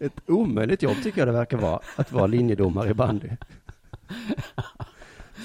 Ett 0.00 0.30
omöjligt 0.30 0.82
jobb 0.82 0.96
tycker 1.02 1.18
jag 1.18 1.28
det 1.28 1.32
verkar 1.32 1.56
vara, 1.58 1.80
att 1.96 2.12
vara 2.12 2.26
linjedomare 2.26 2.90
i 2.90 2.94
bandy. 2.94 3.28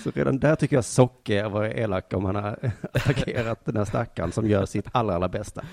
Så 0.08 0.12
redan 0.20 0.39
där 0.39 0.55
tycker 0.55 0.76
jag 0.76 0.86
Socke 0.86 1.47
var 1.47 1.66
elak 1.66 2.14
om 2.14 2.26
han 2.26 2.36
har 2.36 2.72
attackerat 2.93 3.66
den 3.66 3.78
här 3.78 3.86
stackaren 3.86 4.32
som 4.32 4.47
gör 4.47 4.66
sitt 4.66 4.86
allra, 4.91 5.16
allra 5.16 5.30
bästa. 5.30 5.66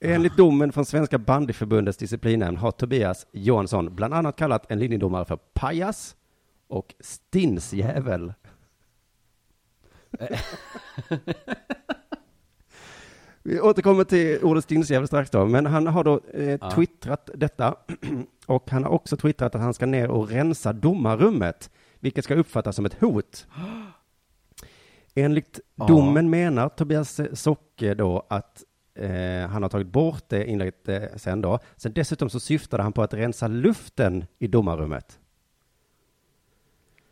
Enligt 0.00 0.36
domen 0.36 0.72
från 0.72 0.84
Svenska 0.84 1.18
bandyförbundets 1.18 1.98
disciplinnämnd 1.98 2.58
har 2.58 2.70
Tobias 2.70 3.26
Johansson 3.32 3.94
bland 3.94 4.14
annat 4.14 4.36
kallat 4.36 4.70
en 4.70 4.78
linjedomare 4.78 5.24
för 5.24 5.36
pajas 5.36 6.16
och 6.68 6.94
stinsjävel. 7.00 8.32
Vi 13.42 13.60
återkommer 13.60 14.04
till 14.04 14.38
ordet 14.42 14.64
stinsjävel 14.64 15.06
strax 15.06 15.30
då, 15.30 15.46
men 15.46 15.66
han 15.66 15.86
har 15.86 16.04
då 16.04 16.20
eh, 16.34 16.58
Ja. 16.60 16.70
twittrat 16.70 17.30
detta 17.34 17.74
och 18.46 18.70
han 18.70 18.84
har 18.84 18.90
också 18.90 19.16
twittrat 19.16 19.54
att 19.54 19.60
han 19.60 19.74
ska 19.74 19.86
ner 19.86 20.08
och 20.10 20.28
rensa 20.28 20.72
domarrummet, 20.72 21.70
vilket 22.00 22.24
ska 22.24 22.34
uppfattas 22.34 22.76
som 22.76 22.86
ett 22.86 23.00
hot. 23.00 23.46
Enligt 25.14 25.60
Ja. 25.74 25.86
domen 25.86 26.30
menar 26.30 26.68
Tobias 26.68 27.20
Socke 27.32 27.94
då 27.94 28.26
att 28.30 28.64
eh, 28.94 29.48
han 29.48 29.62
har 29.62 29.68
tagit 29.68 29.86
bort 29.86 30.24
det 30.28 30.46
inlägget 30.50 30.88
eh, 30.88 31.02
sen 31.16 31.40
då. 31.40 31.58
Sen 31.76 31.92
dessutom 31.92 32.30
så 32.30 32.40
syftade 32.40 32.82
han 32.82 32.92
på 32.92 33.02
att 33.02 33.14
rensa 33.14 33.48
luften 33.48 34.24
i 34.38 34.46
domarrummet. 34.46 35.18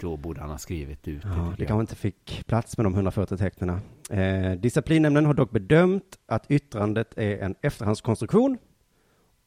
Då 0.00 0.16
borde 0.16 0.40
han 0.40 0.50
ha 0.50 0.58
skrivit 0.58 1.08
ut 1.08 1.22
det. 1.22 1.28
Ja, 1.28 1.54
det 1.58 1.66
kanske 1.66 1.80
inte 1.80 1.94
fick 1.96 2.44
plats 2.46 2.78
med 2.78 2.86
de 2.86 2.94
140 2.94 3.36
tecknen. 3.36 3.80
Eh, 4.10 4.52
disciplinnämnden 4.52 5.26
har 5.26 5.34
dock 5.34 5.50
bedömt 5.50 6.18
att 6.26 6.50
yttrandet 6.50 7.18
är 7.18 7.38
en 7.38 7.54
efterhandskonstruktion 7.62 8.58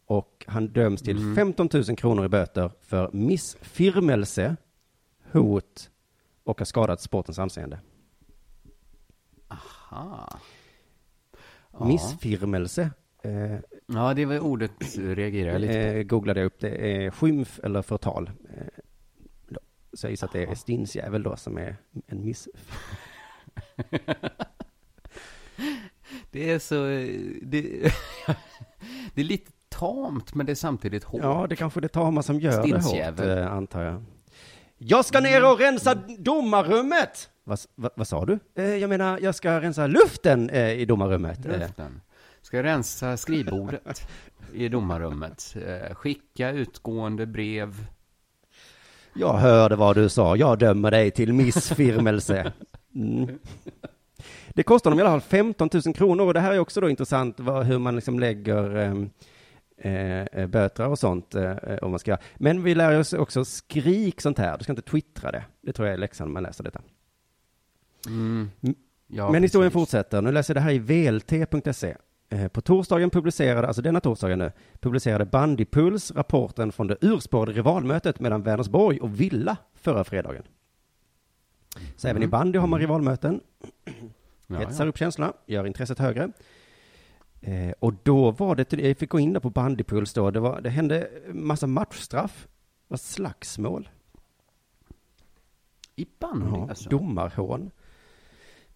och 0.06 0.46
han 0.48 0.68
döms 0.68 1.02
till 1.02 1.18
Mm. 1.18 1.36
15 1.36 1.70
000 1.74 1.84
kronor 1.98 2.26
i 2.26 2.30
böter 2.30 2.72
för 2.82 3.10
missfirmelse, 3.14 4.56
hot 5.32 5.89
och 6.43 6.59
har 6.59 6.65
skadat 6.65 7.01
sportens 7.01 7.39
anseende. 7.39 7.80
Aha. 9.47 10.39
Ja. 11.71 11.86
Missfirmelse. 11.86 12.91
Eh, 13.23 13.55
Ja, 13.91 14.13
det 14.13 14.25
var 14.25 14.39
ordet 14.39 14.71
reagerar 14.97 15.51
jag 15.51 15.61
lite 15.61 15.73
på. 15.73 15.80
eh, 15.80 16.03
googlade 16.03 16.39
jag 16.39 16.47
upp. 16.47 16.59
Det 16.59 16.69
är 17.05 17.11
skymf 17.11 17.59
eller 17.63 17.82
förtal. 17.82 18.32
Eh, 18.49 18.63
då. 19.47 19.59
Så 19.93 20.05
jag 20.05 20.11
gissar 20.11 20.27
att 20.27 20.34
det 20.34 20.43
är 20.45 20.55
stinsjävel 20.55 21.23
då 21.23 21.36
som 21.36 21.57
är 21.57 21.77
en 22.07 22.25
miss... 22.25 22.47
Det 26.32 26.51
är 26.51 26.59
så... 26.59 26.84
Det, 27.41 27.61
det 29.13 29.21
är 29.21 29.25
lite 29.25 29.51
tamt, 29.69 30.36
men 30.36 30.45
det 30.45 30.51
är 30.51 30.55
samtidigt 30.55 31.03
hårt. 31.03 31.21
Ja, 31.23 31.47
det 31.49 31.55
kanske 31.55 31.80
är 31.80 31.82
det 31.82 31.88
tama 31.88 32.23
som 32.23 32.39
gör 32.39 32.67
det 32.67 32.82
hårt, 32.84 33.19
eh, 33.19 33.53
antar 33.53 33.84
jag. 33.84 34.03
Jag 34.82 35.05
ska 35.05 35.19
ner 35.19 35.51
och 35.51 35.59
rensa 35.59 35.95
domarrummet! 36.17 37.30
Vad, 37.43 37.59
vad, 37.75 37.91
vad 37.95 38.07
sa 38.07 38.25
du? 38.25 38.39
Eh, 38.55 38.75
jag 38.75 38.89
menar, 38.89 39.19
jag 39.21 39.36
ska 39.36 39.61
rensa 39.61 39.88
luften 39.88 40.49
eh, 40.49 40.71
i 40.71 40.86
domarrummet. 40.86 41.45
Eh, 41.45 41.59
Luften. 41.59 42.01
Ska 42.41 42.57
jag 42.57 42.63
rensa 42.63 43.17
skrivbordet 43.17 44.07
i 44.53 44.69
domarrummet. 44.69 45.55
Eh, 45.67 45.95
Skicka 45.95 46.51
utgående 46.51 47.25
brev. 47.25 47.86
Jag 49.13 49.34
hörde 49.34 49.75
vad 49.75 49.95
du 49.95 50.09
sa, 50.09 50.36
jag 50.36 50.59
dömer 50.59 50.91
dig 50.91 51.11
till 51.11 51.34
missfirmelse. 51.34 52.53
Mm. 52.95 53.39
Det 54.49 54.63
kostar 54.63 54.89
dem 54.89 54.99
i 54.99 55.01
alla 55.03 55.11
fall 55.11 55.21
15 55.21 55.69
000 55.86 55.93
kronor 55.93 56.25
och 56.25 56.34
det 56.34 56.39
här 56.39 56.53
är 56.53 56.59
också 56.59 56.82
då 56.82 56.89
intressant 56.89 57.39
vad, 57.39 57.65
hur 57.65 57.80
man 57.80 57.95
liksom 57.95 58.19
lägger 58.19 58.75
eh, 59.80 60.21
eh, 60.21 60.47
böter 60.47 60.88
och 60.88 60.99
sånt 60.99 61.36
eh, 61.36 61.55
om 61.82 61.89
man 61.91 61.99
ska. 61.99 62.17
Men 62.36 62.63
vi 62.63 62.75
lär 62.75 62.99
oss 62.99 63.13
också 63.13 63.45
skrik 63.45 64.21
sånt 64.21 64.38
här, 64.38 64.57
du 64.57 64.63
ska 64.63 64.71
inte 64.73 64.82
twittra 64.82 65.32
det. 65.32 65.43
Det 65.61 65.73
tror 65.73 65.88
jag 65.88 65.93
är 65.93 65.97
läxan 65.97 66.27
när 66.27 66.34
man 66.34 66.43
läser 66.43 66.63
detta. 66.63 66.82
Mm. 68.07 68.49
Mm. 68.61 68.75
Ja, 69.07 69.32
Men 69.32 69.43
historien 69.43 69.71
precis. 69.71 69.82
fortsätter. 69.82 70.21
Nu 70.21 70.32
läser 70.32 70.55
jag 70.55 70.63
det 70.63 70.65
här 70.65 70.71
i 70.71 71.09
vlt.se. 71.09 71.95
Eh, 72.30 72.47
På 72.47 72.61
torsdagen 72.61 73.09
publicerade, 73.09 73.67
alltså 73.67 73.82
denna 73.82 73.99
torsdagen 73.99 74.39
nu, 74.39 74.51
publicerade 74.80 75.25
Bandypuls 75.25 76.11
rapporten 76.11 76.71
från 76.71 76.88
det 76.88 76.97
urspårade 77.01 77.51
rivalmötet 77.51 78.19
mellan 78.19 78.43
Vänersborg 78.43 78.99
och 78.99 79.19
Villa 79.21 79.57
förra 79.75 80.03
fredagen. 80.03 80.43
Så 81.95 82.07
även 82.07 82.21
i 82.21 82.25
Mm. 82.25 82.30
bandy 82.32 82.59
har 82.59 82.67
man 82.67 82.80
rivalmöten. 82.80 83.41
Ja, 84.47 84.55
Hetsar 84.57 84.86
ja. 84.86 84.89
upp 84.89 84.97
känslorna, 84.97 85.34
gör 85.45 85.65
intresset 85.65 85.99
högre. 85.99 86.32
Eh, 87.42 87.72
och 87.80 87.94
då 88.04 88.32
var 88.32 88.56
det, 88.56 88.74
jag 88.74 88.98
fick 88.98 89.10
gå 89.10 89.20
in 89.20 89.34
där 89.34 89.40
på 89.40 89.50
Bandypuls 89.50 90.14
då, 90.14 90.32
det, 90.32 90.40
var, 90.40 90.62
det 90.62 90.70
hände 90.70 91.10
massa 91.34 91.68
matchstraff, 91.68 92.48
det 92.48 92.86
var 92.88 92.98
slagsmål. 92.98 93.90
I 95.96 96.08
bandy 96.20 96.46
Ja, 96.52 96.68
alltså? 96.70 96.90
domarhån. 96.90 97.72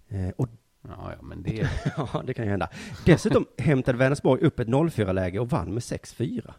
Eh, 0.07 0.29
och 0.37 0.47
Ja, 0.87 1.11
ja, 1.17 1.21
men 1.21 1.43
det... 1.43 1.69
ja, 1.97 2.23
det 2.27 2.33
kan 2.33 2.45
ju 2.45 2.51
hända. 2.51 2.69
Dessutom 3.05 3.45
hämtade 3.57 3.97
Vänersborg 3.97 4.41
upp 4.41 4.59
ett 4.59 4.67
0-4-läge 4.67 5.39
och 5.39 5.49
vann 5.49 5.73
med 5.73 5.79
6-4. 5.81 6.53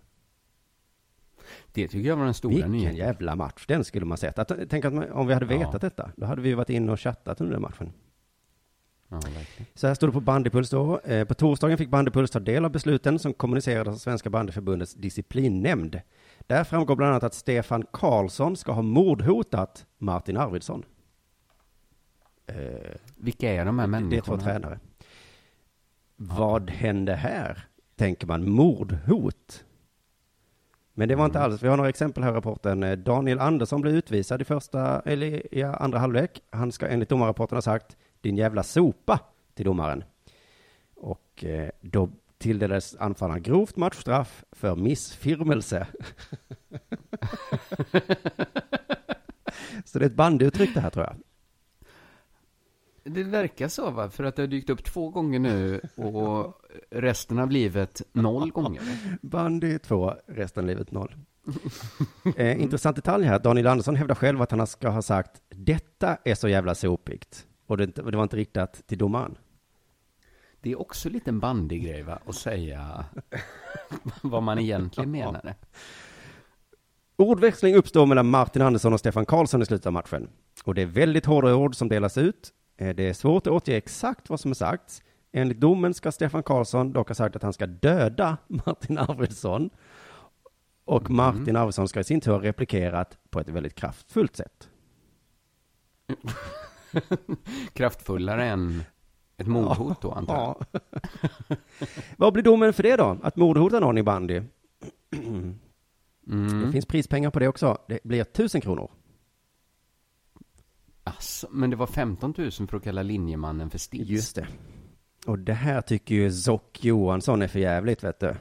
Det 1.72 1.88
tycker 1.88 2.08
jag 2.08 2.16
var 2.16 2.24
den 2.24 2.34
stora 2.34 2.52
Vilken 2.54 2.72
nyheten. 2.72 2.96
jävla 2.96 3.36
match. 3.36 3.64
Den 3.68 3.84
skulle 3.84 4.06
man 4.06 4.18
sett. 4.18 4.38
Att, 4.38 4.52
tänk 4.68 4.84
att 4.84 4.92
man, 4.94 5.10
om 5.12 5.26
vi 5.26 5.34
hade 5.34 5.54
Ja. 5.54 5.58
vetat 5.58 5.80
detta, 5.80 6.10
då 6.16 6.26
hade 6.26 6.42
vi 6.42 6.54
varit 6.54 6.70
inne 6.70 6.92
och 6.92 7.00
chattat 7.00 7.40
under 7.40 7.52
den 7.52 7.62
matchen. 7.62 7.92
Ja. 9.08 9.20
Så 9.74 9.86
här 9.86 9.94
står 9.94 10.06
det 10.06 10.12
på 10.12 10.20
Bandypuls 10.20 10.70
då. 10.70 11.00
Eh, 11.00 11.24
på 11.24 11.34
torsdagen 11.34 11.78
fick 11.78 11.88
Bandypuls 11.88 12.30
ta 12.30 12.40
del 12.40 12.64
av 12.64 12.70
besluten 12.70 13.18
som 13.18 13.32
kommunicerades 13.34 13.94
av 13.94 13.98
Svenska 13.98 14.30
Bandyförbundets 14.30 14.94
disciplinnämnd. 14.94 16.00
Där 16.46 16.64
framgår 16.64 16.96
bland 16.96 17.10
annat 17.10 17.24
att 17.24 17.34
Stefan 17.34 17.86
Karlsson 17.92 18.56
ska 18.56 18.72
ha 18.72 18.82
mordhotat 18.82 19.86
Martin 19.98 20.36
Arvidsson. 20.36 20.84
Eh, 22.46 22.54
Vilka 23.16 23.52
är 23.52 23.64
de 23.64 23.78
här 23.78 23.86
det 23.86 23.96
är 23.96 24.00
två 24.00 24.06
människorna? 24.08 24.42
tränare. 24.42 24.78
Vad 26.16 26.70
hände 26.70 27.14
här? 27.14 27.68
Tänker 27.96 28.26
man 28.26 28.50
mordhot? 28.50 29.64
Men 30.94 31.08
det 31.08 31.14
var 31.14 31.24
inte 31.24 31.40
alls. 31.40 31.62
Vi 31.62 31.68
har 31.68 31.76
några 31.76 31.88
exempel 31.88 32.22
här 32.22 32.30
i 32.30 32.34
rapporten. 32.34 32.82
Eh, 32.82 32.92
Daniel 32.98 33.40
Andersson 33.40 33.80
blev 33.80 33.94
utvisad 33.94 34.40
i 34.42 34.44
första, 34.44 35.00
eller 35.00 35.54
i 35.54 35.62
andra 35.62 35.98
halvlek. 35.98 36.42
Han 36.50 36.72
ska 36.72 36.86
enligt 36.88 37.08
domarrapporten 37.08 37.56
ha 37.56 37.62
sagt 37.62 37.96
din 38.24 38.36
jävla 38.36 38.62
sopa 38.62 39.20
till 39.54 39.64
domaren. 39.64 40.04
Och 40.94 41.44
eh, 41.44 41.70
då 41.80 42.08
tilldelades 42.38 42.96
anfallaren 42.96 43.42
grovt 43.42 43.76
matchstraff 43.76 44.44
för 44.52 44.76
missfirmelse. 44.76 45.86
Så 49.84 49.98
det 49.98 50.04
är 50.04 50.08
ett 50.08 50.16
bandyuttryck 50.16 50.74
det 50.74 50.80
här 50.80 50.90
tror 50.90 51.04
jag. 51.04 51.16
Det 53.14 53.22
verkar 53.22 53.68
så, 53.68 53.90
va? 53.90 54.10
För 54.10 54.24
att 54.24 54.36
det 54.36 54.42
har 54.42 54.46
dykt 54.46 54.70
upp 54.70 54.84
två 54.84 55.08
gånger 55.08 55.38
nu 55.38 55.80
och 55.96 56.62
resten 56.90 57.38
av 57.38 57.50
livet 57.50 58.02
noll 58.12 58.50
gånger. 58.50 58.82
Bandy 59.22 59.78
2, 59.78 60.14
resten 60.26 60.64
av 60.64 60.68
livet 60.68 60.90
noll. 60.90 61.14
eh, 62.36 62.62
intressant 62.62 62.96
detalj 62.96 63.26
här. 63.26 63.38
Daniel 63.38 63.66
Andersson 63.66 63.96
hävdar 63.96 64.14
själv 64.14 64.42
att 64.42 64.50
han 64.50 64.66
ska 64.66 64.88
ha 64.88 65.02
sagt 65.02 65.42
detta 65.48 66.18
är 66.24 66.34
så 66.34 66.48
jävla 66.48 66.74
sopigt. 66.74 67.46
Och 67.66 67.76
det, 67.76 67.86
det 67.86 68.16
var 68.16 68.22
inte 68.22 68.36
riktat 68.36 68.86
till 68.86 68.98
domaren. 68.98 69.36
Det 70.60 70.72
är 70.72 70.80
också 70.80 71.08
lite 71.08 71.30
en 71.30 71.40
bandygrej, 71.40 72.02
va? 72.02 72.18
Att 72.26 72.34
säga 72.34 73.04
vad 74.22 74.42
man 74.42 74.58
egentligen 74.58 75.10
menade. 75.10 75.54
Ordväxling 77.16 77.74
uppstår 77.74 78.06
mellan 78.06 78.30
Martin 78.30 78.62
Andersson 78.62 78.92
och 78.92 79.00
Stefan 79.00 79.26
Karlsson 79.26 79.62
i 79.62 79.66
slutet 79.66 79.86
av 79.86 79.92
matchen. 79.92 80.28
Och 80.64 80.74
det 80.74 80.82
är 80.82 80.86
väldigt 80.86 81.26
hårda 81.26 81.54
ord 81.54 81.74
som 81.74 81.88
delas 81.88 82.18
ut. 82.18 82.52
Eh, 82.76 82.94
Det 82.94 83.08
är 83.08 83.12
svårt 83.12 83.46
att 83.46 83.52
återge 83.52 83.78
exakt 83.78 84.30
vad 84.30 84.40
som 84.40 84.50
är 84.50 84.54
sagts. 84.54 85.02
Enligt 85.32 85.60
domen 85.60 85.94
ska 85.94 86.12
Stefan 86.12 86.42
Karlsson 86.42 86.92
dock 86.92 87.08
ha 87.08 87.14
sagt 87.14 87.36
att 87.36 87.42
han 87.42 87.52
ska 87.52 87.66
döda 87.66 88.36
Martin 88.48 88.98
Arvidsson. 88.98 89.70
Och 90.84 91.10
Martin 91.10 91.56
Arvidsson 91.56 91.88
ska 91.88 92.00
i 92.00 92.04
sin 92.04 92.20
tur 92.20 92.32
ha 92.32 92.42
replikerat 92.42 93.18
på 93.30 93.40
ett 93.40 93.48
väldigt 93.48 93.74
kraftfullt 93.74 94.36
sätt. 94.36 94.68
Kraftfullare 97.72 98.44
än 98.44 98.82
ett 99.36 99.46
mordhot 99.46 100.00
då, 100.00 100.12
antar 100.12 100.34
jag. 100.34 100.66
Ja. 101.48 101.56
Vad 102.16 102.32
blir 102.32 102.42
domen 102.42 102.72
för 102.72 102.82
det 102.82 102.96
då? 102.96 103.18
Att 103.22 103.36
mordhota 103.36 103.80
någon 103.80 103.98
i 103.98 104.02
bandy? 104.02 104.42
Mm. 105.12 105.58
Det 106.66 106.72
finns 106.72 106.86
prispengar 106.86 107.30
på 107.30 107.38
det 107.38 107.48
också. 107.48 107.78
Det 107.88 107.98
blir 108.04 108.24
tusen 108.24 108.60
kronor. 108.60 108.90
Asså, 111.04 111.46
men 111.50 111.70
det 111.70 111.76
var 111.76 111.86
15 111.86 112.34
000 112.38 112.50
för 112.50 112.76
att 112.76 112.84
kalla 112.84 113.02
linjemannen 113.02 113.70
för 113.70 113.78
stins. 113.78 114.08
Just 114.08 114.36
det. 114.36 114.46
Och 115.26 115.38
det 115.38 115.52
här 115.52 115.80
tycker 115.80 116.14
ju 116.14 116.32
Zock 116.32 116.84
Johansson 116.84 117.42
är 117.42 117.48
för 117.48 117.58
jävligt, 117.58 118.04
vet 118.04 118.20
du. 118.20 118.34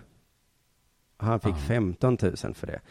Han 1.17 1.39
fick 1.39 1.51
Ja. 1.53 1.57
15 1.57 2.17
000 2.21 2.35
för 2.35 2.67
det. 2.67 2.81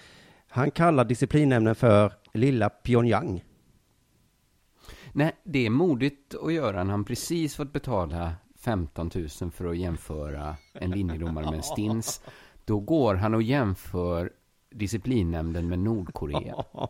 Han 0.49 0.71
kallar 0.71 1.05
disciplinnämnden 1.05 1.75
för 1.75 2.13
Lilla 2.35 2.71
Pyongyang. 2.71 3.45
Nej, 5.13 5.33
det 5.45 5.67
är 5.67 5.71
modigt 5.71 6.35
att 6.35 6.53
göra 6.53 6.85
när 6.85 6.91
han 6.91 7.05
precis 7.05 7.57
fått 7.57 7.73
betala 7.73 8.35
15 8.57 9.11
000 9.15 9.51
för 9.51 9.71
att 9.71 9.77
jämföra 9.77 10.57
en 10.73 10.91
linjedomare 10.91 11.45
med 11.45 11.55
en 11.55 11.63
stins. 11.63 12.23
Då 12.65 12.81
går 12.81 13.15
han 13.15 13.35
och 13.35 13.43
jämför 13.43 14.31
disciplinnämnden 14.71 15.69
med 15.69 15.79
Nordkorea. 15.79 16.55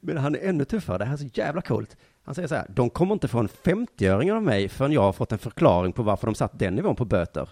Men 0.00 0.16
han 0.16 0.34
är 0.34 0.48
ännu 0.48 0.64
tuffare. 0.64 0.98
Det 0.98 1.04
här 1.04 1.12
är 1.12 1.16
så 1.16 1.28
jävla 1.32 1.62
coolt. 1.62 1.96
Han 2.22 2.34
säger 2.34 2.48
så 2.48 2.54
här. 2.54 2.66
De 2.68 2.90
kommer 2.90 3.12
inte 3.12 3.28
få 3.28 3.38
en 3.38 3.48
50-öring 3.48 4.32
av 4.32 4.42
mig 4.42 4.68
förrän 4.68 4.92
jag 4.92 5.02
har 5.02 5.12
fått 5.12 5.32
en 5.32 5.38
förklaring 5.38 5.92
på 5.92 6.02
varför 6.02 6.26
de 6.26 6.34
satt 6.34 6.58
den 6.58 6.74
nivån 6.74 6.96
på 6.96 7.04
böter. 7.04 7.48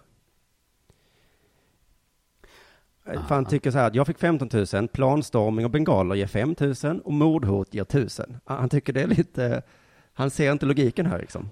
För 3.04 3.34
han 3.34 3.44
tycker 3.44 3.70
så 3.70 3.78
här 3.78 3.86
att 3.86 3.94
jag 3.94 4.06
fick 4.06 4.18
15 4.18 4.48
000, 4.72 4.88
planstorming 4.88 5.64
och 5.64 5.70
bengaler 5.70 6.14
ger 6.14 6.26
5 6.26 6.54
000 6.84 7.00
och 7.00 7.12
mordhot 7.12 7.74
ger 7.74 7.82
1000. 7.82 8.36
Han 8.44 8.68
tycker 8.68 8.92
det 8.92 9.02
är 9.02 9.06
lite, 9.06 9.62
han 10.18 10.30
ser 10.30 10.52
inte 10.52 10.66
logiken 10.66 11.06
här 11.06 11.18
liksom. 11.18 11.48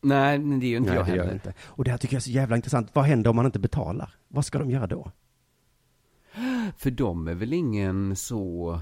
Nej, 0.00 0.38
men 0.38 0.60
det 0.60 0.66
är 0.66 0.68
ju 0.68 0.76
inte 0.76 0.90
Nej, 0.90 0.98
jag 0.98 1.04
heller. 1.04 1.32
inte. 1.32 1.54
Och 1.62 1.84
det 1.84 1.90
här 1.90 1.98
tycker 1.98 2.14
jag 2.14 2.18
är 2.18 2.22
så 2.22 2.30
jävla 2.30 2.56
intressant. 2.56 2.90
Vad 2.92 3.04
händer 3.04 3.30
om 3.30 3.36
man 3.36 3.46
inte 3.46 3.58
betalar? 3.58 4.14
Vad 4.28 4.44
ska 4.44 4.58
de 4.58 4.70
göra 4.70 4.86
då? 4.86 5.10
För 6.76 6.90
de 6.90 7.28
är 7.28 7.34
väl 7.34 7.52
ingen 7.52 8.16
så... 8.16 8.80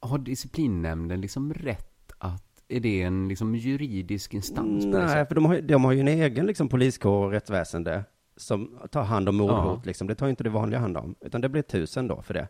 Har 0.00 0.18
disciplinnämnden 0.18 1.20
liksom 1.20 1.54
rätt 1.54 2.12
att... 2.18 2.62
Är 2.68 2.80
det 2.80 3.02
en 3.02 3.28
liksom 3.28 3.54
juridisk 3.54 4.34
instans 4.34 4.84
Nej, 4.84 5.26
för 5.26 5.34
de 5.34 5.44
har, 5.44 5.60
de 5.60 5.84
har 5.84 5.92
ju 5.92 6.00
en 6.00 6.08
egen 6.08 6.46
liksom, 6.46 6.68
poliskår 6.68 7.24
och 7.24 7.30
rättsväsende 7.30 8.04
som 8.36 8.78
tar 8.90 9.02
hand 9.02 9.28
om 9.28 9.36
mordhot. 9.36 9.80
Ja. 9.82 9.82
Liksom. 9.84 10.06
Det 10.06 10.14
tar 10.14 10.26
ju 10.26 10.30
inte 10.30 10.44
det 10.44 10.50
vanliga 10.50 10.80
hand 10.80 10.96
om, 10.96 11.14
utan 11.20 11.40
det 11.40 11.48
blir 11.48 11.62
tusen 11.62 12.08
då 12.08 12.22
för 12.22 12.34
det. 12.34 12.48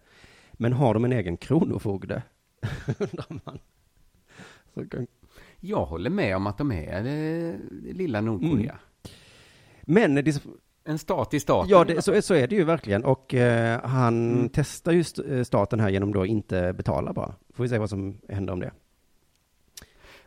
Men 0.53 0.73
har 0.73 0.95
de 0.95 1.05
en 1.05 1.13
egen 1.13 1.37
kronofogde? 1.37 2.23
Undrar 2.99 3.41
man. 3.45 3.59
Så 4.75 4.89
kan... 4.89 5.07
Jag 5.61 5.85
håller 5.85 6.11
med 6.11 6.37
om 6.37 6.47
att 6.47 6.59
de 6.59 6.73
är 6.73 7.03
det 7.03 7.57
lilla 7.93 8.21
Nordkorea. 8.21 8.79
Mm. 9.87 10.13
Men 10.15 10.19
dis- 10.25 10.47
En 10.85 10.99
stat 10.99 11.35
i 11.35 11.41
staten. 11.41 11.71
Ja, 11.71 11.85
det, 11.85 12.03
så, 12.03 12.23
så 12.23 12.35
är 12.35 12.47
det 12.47 12.57
ju 12.57 12.65
verkligen. 12.65 13.05
Och 13.05 13.35
eh, 13.35 13.81
han 13.85 14.33
Mm. 14.33 14.49
testar 14.53 14.93
ju 14.93 15.01
st- 15.01 15.35
eh, 15.37 15.43
staten 15.43 15.81
här 15.81 15.89
genom 15.91 16.13
då 16.13 16.27
inte 16.27 16.73
betala 16.73 17.13
bara. 17.13 17.35
Får 17.55 17.63
vi 17.65 17.69
se 17.69 17.79
vad 17.79 17.91
som 17.91 18.19
händer 18.29 18.53
om 18.53 18.61
det. 18.61 18.71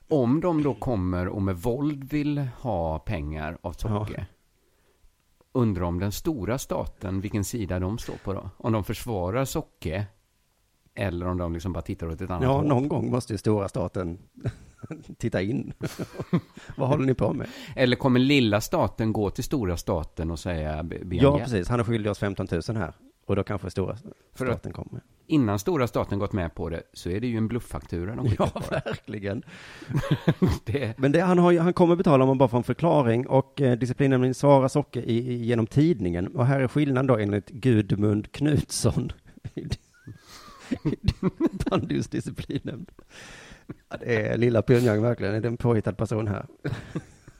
Om 0.07 0.41
de 0.41 0.63
då 0.63 0.73
kommer 0.73 1.27
och 1.27 1.41
med 1.41 1.55
våld 1.57 2.03
vill 2.03 2.37
ha 2.37 2.99
pengar 2.99 3.57
av 3.61 3.73
Socke. 3.73 4.25
Undrar 5.51 5.83
om 5.83 5.99
den 5.99 6.11
stora 6.11 6.57
staten, 6.57 7.21
vilken 7.21 7.43
sida 7.43 7.79
de 7.79 7.97
står 7.97 8.13
på 8.23 8.33
då? 8.33 8.49
Om 8.57 8.73
de 8.73 8.83
försvarar 8.83 9.45
Socke. 9.45 10.05
Eller 10.95 11.27
om 11.27 11.37
de 11.37 11.53
liksom 11.53 11.73
bara 11.73 11.81
tittar 11.81 12.07
åt 12.07 12.21
ett 12.21 12.29
annat 12.29 12.43
Ja, 12.43 12.51
håll. 12.57 12.67
någon 12.67 12.87
gång 12.87 13.11
måste 13.11 13.33
ju 13.33 13.37
stora 13.37 13.67
staten 13.69 14.17
titta 15.17 15.41
in. 15.41 15.73
vad 16.75 16.87
håller 16.89 17.05
ni 17.05 17.13
på 17.13 17.33
med? 17.33 17.47
Eller 17.75 17.95
kommer 17.95 18.19
lilla 18.19 18.61
staten 18.61 19.13
gå 19.13 19.29
till 19.29 19.43
stora 19.43 19.77
staten 19.77 20.31
och 20.31 20.39
säga 20.39 20.83
be 20.83 20.99
be 21.05 21.15
om 21.15 21.23
Ja, 21.23 21.39
precis. 21.39 21.67
Han 21.67 21.79
har 21.79 21.85
skyldig 21.85 22.11
oss 22.11 22.19
15 22.19 22.47
000 22.51 22.77
här. 22.77 22.93
Och 23.25 23.35
då 23.35 23.43
kanske 23.43 23.69
stora 23.69 23.97
staten 24.35 24.73
kommer. 24.73 25.01
Innan 25.27 25.59
stora 25.59 25.87
staten 25.87 26.19
gått 26.19 26.33
med 26.33 26.55
på 26.55 26.69
det 26.69 26.83
så 26.93 27.09
är 27.09 27.19
det 27.19 27.27
ju 27.27 27.37
en 27.37 27.47
blufffaktura 27.47 28.15
de 28.15 28.29
skickar 28.29 28.51
Ja, 28.55 28.61
verkligen. 28.85 29.43
det... 30.65 30.99
Men 30.99 31.11
det, 31.11 31.19
han, 31.19 31.39
har, 31.39 31.59
han 31.59 31.73
kommer 31.73 31.95
betala 31.95 32.23
om 32.23 32.27
man 32.27 32.37
bara 32.37 32.49
får 32.49 32.57
en 32.57 32.63
förklaring 32.63 33.27
och 33.27 33.61
eh, 33.61 33.77
disciplinnämnden 33.77 34.33
svarar 34.33 34.67
Socke 34.67 35.01
i, 35.01 35.31
i, 35.31 35.45
genom 35.45 35.67
tidningen. 35.67 36.27
Och 36.27 36.45
här 36.45 36.59
är 36.59 36.67
skillnaden 36.67 37.07
då 37.07 37.17
enligt 37.17 37.49
Gudmund 37.49 38.31
Knutsson. 38.31 39.11
Bandys 41.69 42.07
disciplinnämnd. 42.07 42.91
Ja, 43.89 43.97
det 43.99 44.27
är 44.27 44.37
lilla 44.37 44.61
Pyongyang 44.61 45.01
verkligen, 45.01 45.33
är 45.33 45.41
det 45.41 45.47
en 45.47 45.57
påhittad 45.57 45.93
person 45.93 46.27
här. 46.27 46.45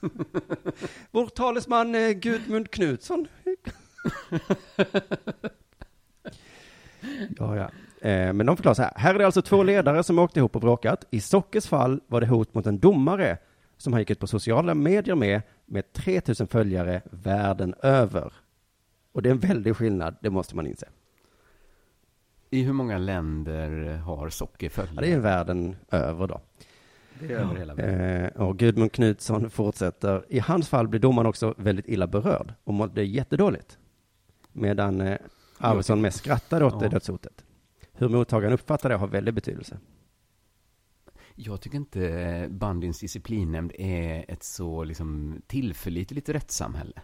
Vår 1.10 1.26
talesman 1.26 1.94
eh, 1.94 2.10
Gudmund 2.10 2.70
Knutsson. 2.70 3.26
Ja, 7.38 7.56
ja. 7.56 7.70
Eh, 8.08 8.32
men 8.32 8.46
de 8.46 8.56
förklarar 8.56 8.74
så 8.74 8.82
här. 8.82 8.92
Här 8.96 9.14
är 9.14 9.18
det 9.18 9.26
alltså 9.26 9.42
två 9.42 9.62
ledare 9.62 10.02
som 10.02 10.18
åkte 10.18 10.38
ihop 10.40 10.54
och 10.54 10.60
bråkat. 10.60 11.04
I 11.10 11.20
Sockes 11.20 11.68
fall 11.68 12.00
var 12.06 12.20
det 12.20 12.26
hot 12.26 12.54
mot 12.54 12.66
en 12.66 12.78
domare 12.78 13.38
som 13.76 13.92
han 13.92 14.02
gick 14.02 14.10
ut 14.10 14.18
på 14.18 14.26
sociala 14.26 14.74
medier 14.74 15.14
med, 15.14 15.42
med 15.66 15.92
3000 15.92 16.46
följare 16.46 17.02
världen 17.10 17.74
över. 17.82 18.32
Och 19.12 19.22
det 19.22 19.28
är 19.28 19.30
en 19.30 19.38
väldig 19.38 19.76
skillnad, 19.76 20.16
det 20.20 20.30
måste 20.30 20.56
man 20.56 20.66
inse. 20.66 20.86
I 22.50 22.62
hur 22.62 22.72
många 22.72 22.98
länder 22.98 23.96
har 23.96 24.28
Socke 24.28 24.70
följare? 24.70 24.94
Ja, 24.94 25.00
det 25.00 25.12
är 25.12 25.18
världen 25.18 25.76
över 25.90 26.26
då. 26.26 26.40
Det 27.20 27.32
är 27.32 27.38
över 27.38 27.54
hela 27.56 27.74
världen. 27.74 28.24
Eh, 28.24 28.46
och 28.48 28.58
Gudmund 28.58 28.92
Knutsson 28.92 29.50
fortsätter. 29.50 30.24
I 30.28 30.38
hans 30.38 30.68
fall 30.68 30.88
blev 30.88 31.00
domaren 31.00 31.26
också 31.28 31.54
väldigt 31.58 31.88
illa 31.88 32.06
berörd 32.06 32.54
och 32.64 32.74
mådde 32.74 33.02
jättedåligt. 33.04 33.78
Medan 34.52 35.00
eh, 35.00 35.18
Arvidsson 35.58 36.00
mest 36.00 36.18
skrattade 36.18 36.64
åt 36.64 36.72
Ja. 36.72 36.78
det 36.78 36.88
dödshotet. 36.88 37.44
Hur 37.92 38.08
mottagaren 38.08 38.52
uppfattar 38.52 38.88
det 38.88 38.96
har 38.96 39.06
väldigt 39.06 39.34
betydelse. 39.34 39.78
Jag 41.34 41.60
tycker 41.60 41.76
inte 41.76 42.46
bandyns 42.50 43.00
disciplinnämnd 43.00 43.72
är 43.78 44.24
ett 44.28 44.42
så 44.42 44.84
liksom 44.84 45.42
tillförlitligt 45.46 46.28
rättssamhälle. 46.28 47.02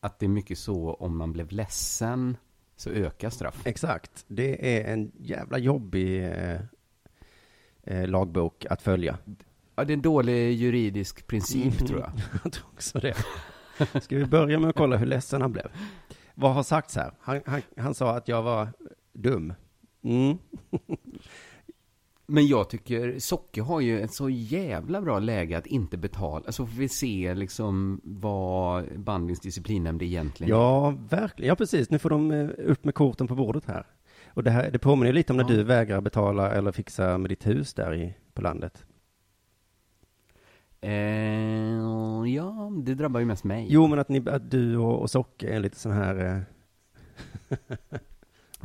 Att 0.00 0.18
det 0.18 0.26
är 0.26 0.30
mycket 0.30 0.58
så 0.58 0.94
om 0.94 1.16
man 1.16 1.32
blev 1.32 1.50
ledsen 1.52 2.36
så 2.76 2.90
ökar 2.90 3.30
straff. 3.30 3.66
Exakt. 3.66 4.24
Det 4.28 4.78
är 4.78 4.92
en 4.92 5.12
jävla 5.18 5.58
jobbig 5.58 6.24
eh, 6.24 6.60
eh, 7.82 8.08
lagbok 8.08 8.66
att 8.70 8.82
följa. 8.82 9.18
Ja, 9.76 9.84
det 9.84 9.92
är 9.92 9.94
en 9.94 10.02
dålig 10.02 10.52
juridisk 10.52 11.26
princip 11.26 11.86
tror 11.86 12.00
jag. 12.00 12.10
jag 12.44 12.52
tror 12.52 12.66
också 12.72 12.98
det. 12.98 13.16
Ska 14.02 14.16
vi 14.16 14.26
börja 14.26 14.58
med 14.58 14.70
att 14.70 14.76
kolla 14.76 14.96
hur 14.96 15.06
ledsen 15.06 15.42
han 15.42 15.52
blev? 15.52 15.66
Vad 16.34 16.54
har 16.54 16.62
sagts 16.62 16.96
här? 16.96 17.12
Han, 17.20 17.40
han, 17.46 17.62
han 17.76 17.94
sa 17.94 18.16
att 18.16 18.28
jag 18.28 18.42
var 18.42 18.68
dum. 19.12 19.54
Mm. 20.02 20.38
Men 22.26 22.46
jag 22.46 22.70
tycker 22.70 23.18
Socke 23.18 23.62
har 23.62 23.80
ju 23.80 24.00
ett 24.00 24.14
så 24.14 24.30
jävla 24.30 25.00
bra 25.02 25.18
läge 25.18 25.58
att 25.58 25.66
inte 25.66 25.96
betala. 25.96 26.52
Så 26.52 26.66
får 26.66 26.76
vi 26.78 26.88
se 26.88 27.34
liksom 27.34 28.00
vad 28.04 29.00
bandyns 29.00 29.40
disciplinnämnd 29.40 30.02
egentligen 30.02 30.50
Ja, 30.50 30.94
verkligen. 31.10 31.48
Ja, 31.48 31.54
precis. 31.56 31.90
Nu 31.90 31.98
får 31.98 32.10
de 32.10 32.30
eh, 32.30 32.48
upp 32.58 32.84
med 32.84 32.94
korten 32.94 33.26
på 33.26 33.34
bordet 33.34 33.64
här. 33.66 33.86
Och 34.26 34.42
det, 34.44 34.50
här, 34.50 34.70
det 34.70 34.78
påminner 34.78 35.06
ju 35.06 35.12
lite 35.12 35.32
om 35.32 35.36
när 35.36 35.44
Ja. 35.44 35.56
du 35.56 35.62
vägrar 35.62 36.00
betala 36.00 36.50
eller 36.52 36.72
fixa 36.72 37.18
med 37.18 37.30
ditt 37.30 37.46
hus 37.46 37.74
där 37.74 37.94
i, 37.94 38.14
på 38.34 38.42
landet. 38.42 38.84
Eh, 40.80 40.92
ja, 42.34 42.72
det 42.84 42.94
drabbar 42.94 43.20
ju 43.20 43.26
mest 43.26 43.44
mig. 43.44 43.66
Jo, 43.70 43.86
men 43.86 43.98
att, 43.98 44.08
ni, 44.08 44.22
att 44.28 44.50
du 44.50 44.76
och, 44.76 45.00
och 45.00 45.10
Socke 45.10 45.48
är 45.48 45.60
lite 45.60 45.78
sån 45.78 45.92
här... 45.92 46.44
Eh... 47.50 47.58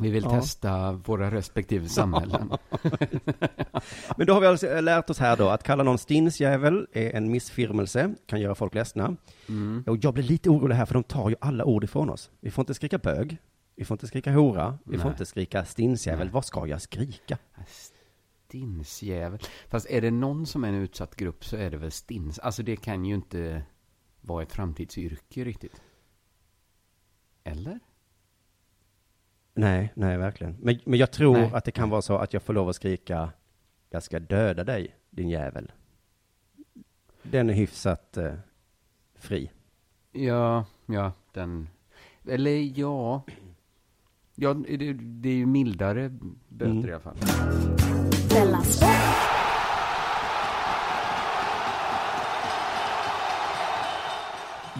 Vi 0.00 0.10
vill 0.10 0.24
Ja. 0.24 0.30
testa 0.30 0.92
våra 0.92 1.30
respektive 1.30 1.88
samhällen. 1.88 2.50
Men 4.16 4.26
då 4.26 4.34
har 4.34 4.40
vi 4.40 4.46
alltså 4.46 4.80
lärt 4.80 5.10
oss 5.10 5.18
här 5.18 5.36
då 5.36 5.48
att 5.48 5.62
kalla 5.62 5.82
någon 5.82 5.98
stinsjävel 5.98 6.86
är 6.92 7.16
en 7.16 7.30
missfirmelse, 7.30 8.14
kan 8.26 8.40
göra 8.40 8.54
folk 8.54 8.74
ledsna. 8.74 9.16
Mm. 9.48 9.84
Och 9.86 9.98
jag 10.00 10.14
blir 10.14 10.24
lite 10.24 10.50
orolig 10.50 10.74
här 10.74 10.86
för 10.86 10.94
de 10.94 11.02
tar 11.04 11.30
ju 11.30 11.36
alla 11.40 11.64
ord 11.64 11.84
ifrån 11.84 12.10
oss. 12.10 12.30
Vi 12.40 12.50
får 12.50 12.62
inte 12.62 12.74
skrika 12.74 12.98
bög, 12.98 13.36
vi 13.76 13.84
får 13.84 13.94
inte 13.94 14.06
skrika 14.06 14.32
hora, 14.32 14.78
vi 14.84 14.98
får 14.98 15.04
Nej. 15.04 15.12
inte 15.12 15.26
skrika 15.26 15.64
stinsjävel. 15.64 16.26
Nej. 16.26 16.32
Vad 16.32 16.44
ska 16.44 16.66
jag 16.66 16.82
skrika? 16.82 17.38
Stinsjävel. 18.48 19.38
Fast 19.68 19.86
är 19.90 20.00
det 20.00 20.10
någon 20.10 20.46
som 20.46 20.64
är 20.64 20.68
en 20.68 20.74
utsatt 20.74 21.16
grupp 21.16 21.44
så 21.44 21.56
är 21.56 21.70
det 21.70 21.76
väl 21.76 21.90
stins. 21.90 22.38
Alltså 22.38 22.62
det 22.62 22.76
kan 22.76 23.04
ju 23.04 23.14
inte 23.14 23.62
vara 24.20 24.42
ett 24.42 24.52
framtidsyrke 24.52 25.44
riktigt. 25.44 25.82
Eller? 27.44 27.80
Nej, 29.60 29.92
nej 29.94 30.16
verkligen. 30.16 30.56
Men, 30.60 30.78
men 30.84 30.98
jag 30.98 31.10
tror 31.10 31.32
Nej. 31.36 31.50
att 31.54 31.64
det 31.64 31.70
kan 31.70 31.90
vara 31.90 32.02
så 32.02 32.16
att 32.16 32.32
jag 32.32 32.42
får 32.42 32.52
lov 32.52 32.68
att 32.68 32.76
skrika 32.76 33.30
jag 33.90 34.02
ska 34.02 34.20
döda 34.20 34.64
dig, 34.64 34.96
din 35.10 35.28
jävel. 35.28 35.72
Den 37.22 37.50
är 37.50 37.54
hyfsat 37.54 38.16
eh, 38.16 38.32
fri. 39.18 39.50
Ja, 40.12 40.64
ja, 40.86 41.12
den... 41.32 41.68
Eller 42.28 42.78
ja... 42.78 43.22
Ja, 44.34 44.54
det, 44.54 44.92
det 44.92 45.28
är 45.28 45.34
ju 45.34 45.46
mildare 45.46 46.08
böter 46.48 46.70
Mm. 46.70 46.88
i 46.88 46.92
alla 46.92 47.00
fall. 47.00 47.16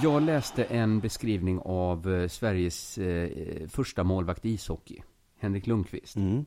Jag 0.03 0.23
läste 0.23 0.65
en 0.65 1.01
beskrivning 1.01 1.61
av 1.65 2.15
eh, 2.15 2.29
Sveriges 2.29 2.99
eh, 2.99 3.69
första 3.69 4.05
målvakt 4.05 4.45
i 4.45 4.51
ishockey, 4.51 5.03
Henrik 5.39 5.67
Lundqvist. 5.67 6.17
Mm. 6.17 6.45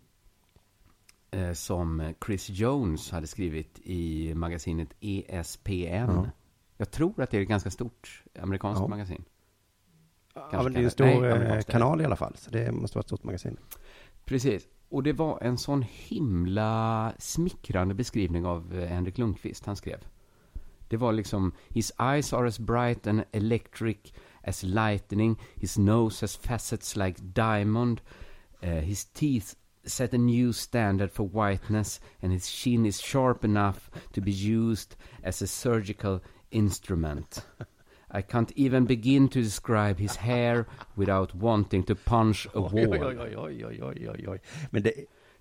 Eh, 1.31 1.53
som 1.53 2.13
Chris 2.25 2.49
Jones 2.49 3.11
hade 3.11 3.27
skrivit 3.27 3.79
i 3.83 4.33
magasinet 4.35 4.93
ESPN. 4.99 5.85
Ja. 5.91 6.29
Jag 6.77 6.91
tror 6.91 7.21
att 7.21 7.31
det 7.31 7.37
är 7.37 7.41
ett 7.41 7.47
ganska 7.47 7.71
stort 7.71 8.23
amerikanskt 8.39 8.81
Ja. 8.81 8.87
magasin. 8.87 9.23
Ja, 10.33 10.63
men 10.63 10.73
det 10.73 10.79
är 10.79 10.83
en 10.83 10.91
stor 10.91 11.39
nej, 11.39 11.63
kanal 11.63 12.01
i 12.01 12.05
alla 12.05 12.15
fall, 12.15 12.35
så 12.37 12.51
det 12.51 12.71
måste 12.71 12.97
vara 12.97 13.01
ett 13.01 13.07
stort 13.07 13.23
magasin. 13.23 13.57
Precis. 14.25 14.67
Och 14.89 15.03
det 15.03 15.13
var 15.13 15.39
en 15.41 15.57
sån 15.57 15.85
himla 15.89 17.13
smickrande 17.17 17.93
beskrivning 17.93 18.45
av 18.45 18.85
Henrik 18.85 19.17
Lundqvist 19.17 19.65
han 19.65 19.75
skrev. 19.75 19.97
Det 20.93 20.97
var 20.97 21.11
liksom 21.11 21.51
His 21.69 21.91
eyes 21.99 22.33
are 22.33 22.47
as 22.47 22.59
bright 22.59 23.07
and 23.07 23.23
electric 23.31 24.13
as 24.43 24.63
lightning. 24.63 25.39
His 25.55 25.77
nose 25.77 26.21
has 26.21 26.35
facets 26.35 26.95
like 26.95 27.19
diamond. 27.33 28.01
Uh, 28.63 28.69
his 28.69 29.05
teeth 29.05 29.55
set 29.85 30.13
a 30.13 30.17
new 30.17 30.53
standard 30.53 31.11
for 31.11 31.27
whiteness 31.27 31.99
and 32.21 32.31
his 32.31 32.47
chin 32.47 32.85
is 32.85 33.01
sharp 33.01 33.43
enough 33.45 33.89
to 34.11 34.21
be 34.21 34.31
used 34.31 34.95
as 35.23 35.41
a 35.41 35.47
surgical 35.47 36.19
instrument. 36.51 37.45
I 38.11 38.21
can't 38.21 38.51
even 38.55 38.85
begin 38.85 39.29
to 39.29 39.41
describe 39.41 39.99
his 39.99 40.15
hair 40.15 40.67
without 40.95 41.35
wanting 41.35 41.83
to 41.85 41.95
punch 41.95 42.47
a 42.53 42.61
wall. 42.61 42.93
oj, 42.93 43.01
oj, 43.01 43.35
oj, 43.35 43.65
oj, 43.65 43.81
oj, 43.81 44.09
oj, 44.09 44.27
oj. 44.27 44.39
Men 44.71 44.83
det, 44.83 44.93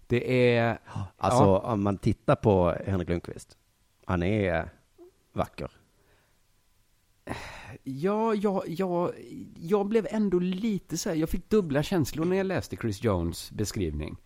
Det 0.07 0.57
är... 0.57 0.78
alltså 1.16 1.42
ja. 1.42 1.59
om 1.59 1.82
man 1.82 1.98
tittar 1.98 2.36
på 2.36 2.74
Henrik 2.86 3.09
Lundqvist, 3.09 3.59
han 4.05 4.22
är 4.22 4.70
vacker. 5.33 5.70
Ja, 7.83 8.35
ja, 8.35 8.64
ja, 8.66 9.12
jag 9.57 9.87
blev 9.87 10.07
ändå 10.11 10.39
lite 10.39 10.99
så 10.99 11.09
här, 11.09 11.16
jag 11.16 11.28
fick 11.28 11.51
dubbla 11.51 11.83
känslor 11.83 12.24
när 12.24 12.37
jag 12.37 12.47
läste 12.47 12.76
Chris 12.76 13.05
Jones 13.05 13.51
beskrivning. 13.51 14.16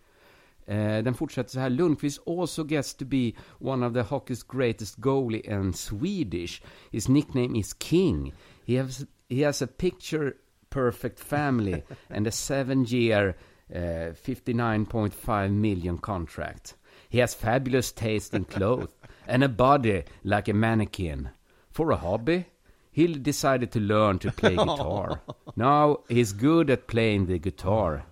Eh, 0.65 1.03
den 1.03 1.13
fortsätter 1.13 1.49
så 1.49 1.59
här, 1.59 1.69
Lundqvist 1.69 2.27
also 2.27 2.67
gets 2.67 2.95
to 2.95 3.05
be 3.05 3.31
one 3.59 3.85
of 3.87 3.93
the 3.93 4.01
hockey's 4.01 4.57
greatest 4.57 4.95
goalie 4.95 5.55
and 5.55 5.75
Swedish. 5.75 6.61
His 6.91 7.07
nickname 7.07 7.59
is 7.59 7.73
King. 7.73 8.33
He 8.65 8.81
has, 8.81 9.05
he 9.29 9.45
has 9.45 9.61
a 9.61 9.67
picture 9.67 10.33
perfect 10.69 11.19
family 11.19 11.83
and 12.09 12.27
a 12.27 12.31
seven 12.31 12.85
year 12.85 13.35
uh, 13.75 14.13
59.5 14.13 15.51
million 15.51 15.97
contract. 15.97 16.75
He 17.09 17.19
has 17.19 17.35
fabulous 17.35 17.91
taste 17.91 18.37
in 18.37 18.45
clothes 18.45 18.93
and 19.27 19.43
a 19.43 19.49
body 19.49 20.03
like 20.21 20.51
a 20.51 20.53
mannequin. 20.53 21.29
For 21.71 21.91
a 21.91 21.95
hobby, 21.95 22.45
he 22.91 23.07
decided 23.07 23.71
to 23.71 23.79
learn 23.79 24.19
to 24.19 24.31
play 24.31 24.55
guitar. 24.55 25.21
Now 25.55 25.97
he's 26.09 26.33
good 26.33 26.69
at 26.69 26.87
playing 26.87 27.27
the 27.27 27.39
guitar. 27.39 28.05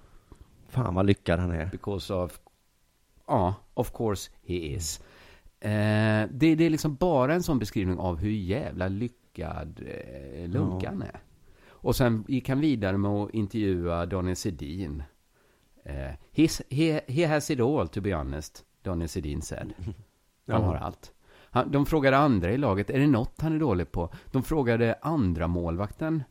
Fan 0.70 0.96
vad 0.96 1.06
lyckad 1.06 1.40
han 1.40 1.52
är. 1.52 1.66
Because 1.66 2.14
of... 2.14 2.40
Ja, 3.28 3.54
of 3.74 3.94
course 3.94 4.30
he 4.44 4.56
is. 4.56 5.00
Eh, 5.60 6.28
det, 6.32 6.56
det 6.56 6.64
är 6.64 6.70
liksom 6.70 6.96
bara 6.96 7.34
en 7.34 7.44
sån 7.44 7.60
beskrivning 7.60 7.98
av 7.98 8.18
hur 8.18 8.32
jävla 8.32 8.88
lyckad 8.88 9.84
eh, 9.88 10.50
Lunkan 10.50 11.02
är. 11.02 11.20
Och 11.68 11.96
sen 11.96 12.26
gick 12.28 12.50
han 12.50 12.60
vidare 12.60 12.98
med 12.98 13.12
att 13.12 13.34
intervjua 13.34 14.06
Daniel 14.06 14.36
Sedin. 14.36 15.04
He's, 16.34 16.62
he, 16.70 17.02
he 17.08 17.28
has 17.28 17.52
it 17.52 17.60
all, 17.60 17.88
to 17.88 18.02
be 18.02 18.16
honest, 18.16 18.66
Daniel 18.86 19.10
Sedin 19.10 19.42
said. 19.42 19.74
Han 20.48 20.64
har 20.64 20.76
allt. 20.76 21.12
Han, 21.52 21.72
de 21.72 21.86
frågade 21.86 22.18
andra 22.18 22.52
i 22.52 22.58
laget, 22.58 22.90
är 22.90 23.00
det 23.00 23.08
något 23.08 23.42
han 23.42 23.54
är 23.56 23.60
dålig 23.60 23.92
på? 23.92 24.10
De 24.32 24.44
frågade 24.44 24.96
andra 25.02 25.48
målvakten 25.48 26.24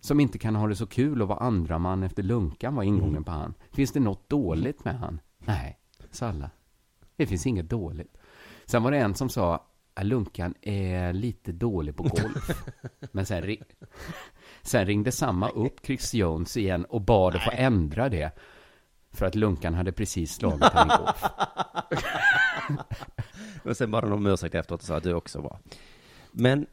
som 0.00 0.20
inte 0.20 0.38
kan 0.38 0.56
ha 0.56 0.66
det 0.66 0.76
så 0.76 0.86
kul 0.86 1.22
att 1.22 1.28
vara 1.28 1.38
andra 1.38 1.78
man 1.78 2.02
efter 2.02 2.22
Lunkan 2.22 2.74
var 2.74 2.82
ingången 2.82 3.10
Mm. 3.12 3.24
på 3.24 3.30
han. 3.30 3.54
Finns 3.72 3.92
det 3.92 4.00
något 4.00 4.28
dåligt 4.28 4.84
med 4.84 4.94
han? 4.98 5.20
Nej, 5.38 5.78
sa 6.10 6.28
alla. 6.28 6.50
Det 7.16 7.26
finns 7.26 7.46
inget 7.46 7.68
dåligt. 7.70 8.16
Sen 8.64 8.82
var 8.82 8.90
det 8.90 8.98
en 8.98 9.14
som 9.14 9.28
sa 9.28 9.64
Lunkan 10.02 10.54
är 10.62 11.12
lite 11.12 11.52
dålig 11.52 11.96
på 11.96 12.02
golf. 12.02 12.64
Men 13.12 13.26
sen, 13.26 13.42
ri- 13.44 13.62
sen 14.62 14.86
ringde 14.86 15.12
samma 15.12 15.48
upp 15.48 15.86
Chris 15.86 16.14
Jones 16.14 16.56
igen 16.56 16.84
och 16.84 17.00
bad 17.00 17.34
att 17.36 17.44
få 17.44 17.50
ändra 17.54 18.08
det. 18.08 18.30
För 19.18 19.26
att 19.26 19.34
Lunkan 19.34 19.74
hade 19.74 19.92
precis 19.92 20.34
slagit 20.34 20.62
han 20.64 20.86
i 20.90 20.92
golf. 21.04 21.24
Och 23.64 23.76
sen 23.76 23.90
bad 23.90 24.04
han 24.04 24.12
om 24.12 24.26
ursäkt 24.26 24.54
efteråt 24.54 24.80
och 24.80 24.86
sa 24.86 24.96
att 24.96 25.02
du 25.02 25.14
också 25.14 25.40
var. 25.40 25.58
Men 26.32 26.66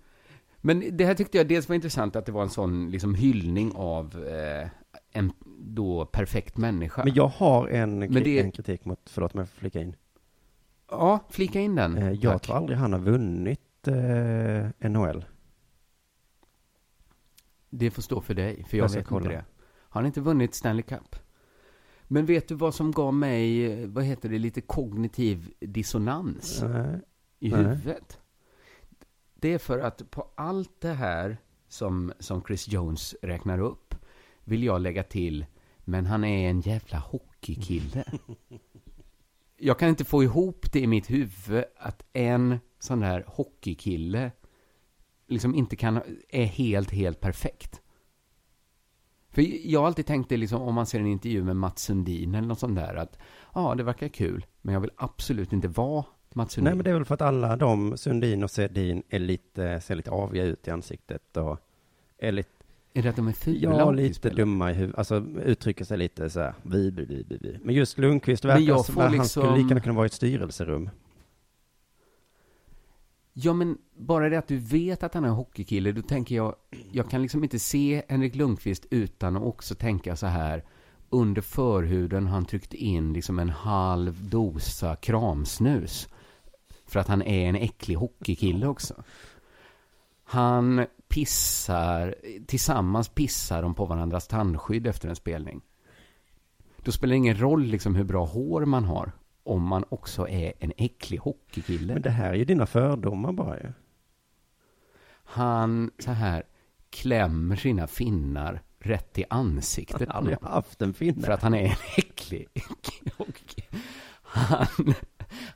Men 0.61 0.97
det 0.97 1.05
här 1.05 1.13
tyckte 1.13 1.37
jag 1.37 1.47
dels 1.47 1.69
var 1.69 1.75
intressant 1.75 2.15
att 2.15 2.25
det 2.25 2.31
var 2.31 2.41
en 2.43 2.49
sån 2.49 2.91
liksom 2.91 3.15
hyllning 3.15 3.71
av 3.75 4.25
eh, 4.27 4.67
en 5.11 5.31
då 5.57 6.05
perfekt 6.05 6.57
människa. 6.57 7.03
Men 7.03 7.13
jag 7.13 7.27
har 7.27 7.67
en, 7.67 7.99
Men 7.99 8.13
det- 8.13 8.39
en 8.39 8.51
kritik 8.51 8.85
mot, 8.85 8.99
förlåt 9.09 9.33
om 9.33 9.39
jag 9.39 9.49
får 9.49 9.59
flika 9.59 9.81
in. 9.81 9.95
Ja, 10.89 11.19
flika 11.29 11.59
in 11.59 11.75
den. 11.75 11.97
Eh, 11.97 12.11
Jag 12.11 12.33
Tack. 12.33 12.41
tror 12.41 12.55
aldrig 12.57 12.77
han 12.77 12.93
har 12.93 12.99
vunnit 12.99 13.87
eh, 13.87 14.89
NHL. 14.89 15.25
Det 17.69 17.91
får 17.91 18.01
stå 18.01 18.21
för 18.21 18.33
dig, 18.33 18.65
för 18.69 18.77
jag, 18.77 18.89
Jag 18.89 18.95
vet 18.95 19.05
kolla. 19.07 19.25
inte 19.25 19.35
det. 19.37 19.45
Har 19.79 20.01
han 20.01 20.05
inte 20.05 20.21
vunnit 20.21 20.55
Stanley 20.55 20.83
Cup? 20.83 21.15
Men 22.07 22.25
vet 22.25 22.47
du 22.47 22.55
vad 22.55 22.75
som 22.75 22.91
gav 22.91 23.13
mig, 23.13 23.85
vad 23.87 24.03
heter 24.03 24.29
det, 24.29 24.37
lite 24.37 24.61
kognitiv 24.61 25.53
dissonans 25.59 26.61
Nej. 26.63 26.99
i 27.39 27.49
Nej. 27.49 27.63
huvudet? 27.63 28.19
Det 29.35 29.53
är 29.53 29.57
för 29.57 29.79
att 29.79 30.11
på 30.11 30.31
allt 30.35 30.81
det 30.81 30.93
här 30.93 31.37
som, 31.67 32.13
som 32.19 32.43
Chris 32.43 32.67
Jones 32.67 33.15
räknar 33.21 33.59
upp 33.59 33.95
vill 34.43 34.63
jag 34.63 34.81
lägga 34.81 35.03
till, 35.03 35.45
men 35.79 36.05
han 36.05 36.23
är 36.23 36.49
en 36.49 36.61
jävla 36.61 36.97
hockeykille. 36.97 38.05
Jag 39.57 39.79
kan 39.79 39.89
inte 39.89 40.05
få 40.05 40.23
ihop 40.23 40.71
det 40.71 40.79
i 40.79 40.87
mitt 40.87 41.09
huvud 41.09 41.63
att 41.77 42.05
en 42.13 42.59
sån 42.79 42.99
där 42.99 43.23
hockeykille 43.27 44.31
liksom 45.27 45.55
inte 45.55 45.75
kan, 45.75 46.01
är 46.29 46.45
helt, 46.45 46.91
helt 46.91 47.19
perfekt. 47.19 47.81
För 49.35 49.69
jag 49.71 49.79
har 49.79 49.87
alltid 49.87 50.05
tänkt 50.05 50.29
det 50.29 50.37
liksom, 50.37 50.61
om 50.61 50.75
man 50.75 50.85
ser 50.85 50.99
en 50.99 51.07
intervju 51.07 51.43
med 51.43 51.55
Mats 51.55 51.81
Sundin 51.81 52.35
eller 52.35 52.47
något 52.47 52.59
sånt 52.59 52.75
där, 52.75 52.95
att 52.95 53.17
ja, 53.53 53.75
det 53.75 53.83
verkar 53.83 54.07
kul, 54.07 54.45
men 54.61 54.73
jag 54.73 54.81
vill 54.81 54.91
absolut 54.95 55.53
inte 55.53 55.67
vara 55.67 56.05
Mats 56.33 56.53
Sundin. 56.53 56.63
Nej 56.65 56.75
men 56.75 56.83
det 56.83 56.89
är 56.89 56.93
väl 56.93 57.05
för 57.05 57.13
att 57.13 57.21
alla 57.21 57.55
de, 57.55 57.97
Sundin 57.97 58.43
och 58.43 58.51
Sedin, 58.51 59.03
är 59.09 59.19
lite, 59.19 59.81
ser 59.81 59.95
lite 59.95 60.11
aviga 60.11 60.43
ut 60.43 60.67
i 60.67 60.71
ansiktet 60.71 61.37
och 61.37 61.59
är 62.17 62.31
lite 62.31 62.49
Är 62.93 63.03
det 63.03 63.09
att 63.09 63.15
de 63.15 63.27
är 63.27 63.31
fula 63.31 63.77
Ja, 63.77 63.91
lite 63.91 64.29
dumma 64.29 64.71
i 64.71 64.73
huvudet. 64.73 64.97
Alltså 64.97 65.25
uttrycker 65.45 65.85
sig 65.85 65.97
lite 65.97 66.29
så 66.29 66.39
här, 66.39 66.53
vi, 66.63 66.89
vi, 66.89 67.05
vi, 67.05 67.37
vi. 67.41 67.59
Men 67.63 67.75
just 67.75 67.97
Lundqvist 67.97 68.45
verkar 68.45 68.77
som 68.77 68.97
att 68.97 69.03
han 69.03 69.11
liksom- 69.11 69.27
skulle 69.43 69.57
lika 69.57 69.67
gärna 69.67 69.81
kunna 69.81 69.95
vara 69.95 70.05
i 70.05 70.07
ett 70.07 70.13
styrelserum. 70.13 70.89
Ja, 73.37 73.53
men 73.53 73.77
bara 73.97 74.29
det 74.29 74.37
att 74.37 74.47
du 74.47 74.57
vet 74.57 75.03
att 75.03 75.13
han 75.13 75.23
är 75.23 75.27
en 75.27 75.33
hockeykille, 75.33 75.91
då 75.91 76.01
tänker 76.01 76.35
jag, 76.35 76.55
jag 76.91 77.09
kan 77.09 77.21
liksom 77.21 77.43
inte 77.43 77.59
se 77.59 78.03
Henrik 78.09 78.35
Lundqvist 78.35 78.85
utan 78.89 79.35
att 79.35 79.43
också 79.43 79.75
tänka 79.75 80.15
så 80.15 80.27
här, 80.27 80.63
under 81.09 81.41
förhuden 81.41 82.27
har 82.27 82.33
han 82.33 82.45
tryckt 82.45 82.73
in 82.73 83.13
liksom 83.13 83.39
en 83.39 83.49
halv 83.49 84.29
dosa 84.29 84.95
kramsnus. 84.95 86.09
För 86.85 86.99
att 86.99 87.07
han 87.07 87.21
är 87.21 87.49
en 87.49 87.55
äcklig 87.55 87.95
hockeykille 87.95 88.67
också. 88.67 89.03
Han 90.23 90.85
pissar, 91.07 92.15
tillsammans 92.47 93.09
pissar 93.09 93.61
de 93.61 93.73
på 93.73 93.85
varandras 93.85 94.27
tandskydd 94.27 94.87
efter 94.87 95.09
en 95.09 95.15
spelning. 95.15 95.61
Då 96.77 96.91
spelar 96.91 97.11
det 97.11 97.17
ingen 97.17 97.39
roll 97.39 97.63
liksom 97.63 97.95
hur 97.95 98.03
bra 98.03 98.25
hår 98.25 98.65
man 98.65 98.85
har, 98.85 99.11
om 99.45 99.63
man 99.63 99.85
också 99.89 100.27
är 100.27 100.53
en 100.59 100.73
äcklig 100.77 101.17
hockeykille. 101.17 101.93
Men 101.93 102.01
det 102.01 102.09
här 102.09 102.29
är 102.29 102.33
ju 102.33 102.45
dina 102.45 102.65
fördomar 102.65 103.31
bara 103.31 103.59
ju. 103.59 103.71
Han 105.23 105.91
så 105.99 106.11
här 106.11 106.43
klämmer 106.89 107.55
sina 107.55 107.87
finnar 107.87 108.61
rätt 108.79 109.17
i 109.17 109.25
ansiktet 109.29 110.09
Han 110.09 110.27
har 110.27 110.49
haft 110.49 110.81
en 110.81 110.93
finne. 110.93 111.21
För 111.21 111.31
att 111.31 111.41
han 111.41 111.53
är 111.53 111.65
en 111.65 111.77
äcklig. 111.97 112.47
Han, 114.21 114.93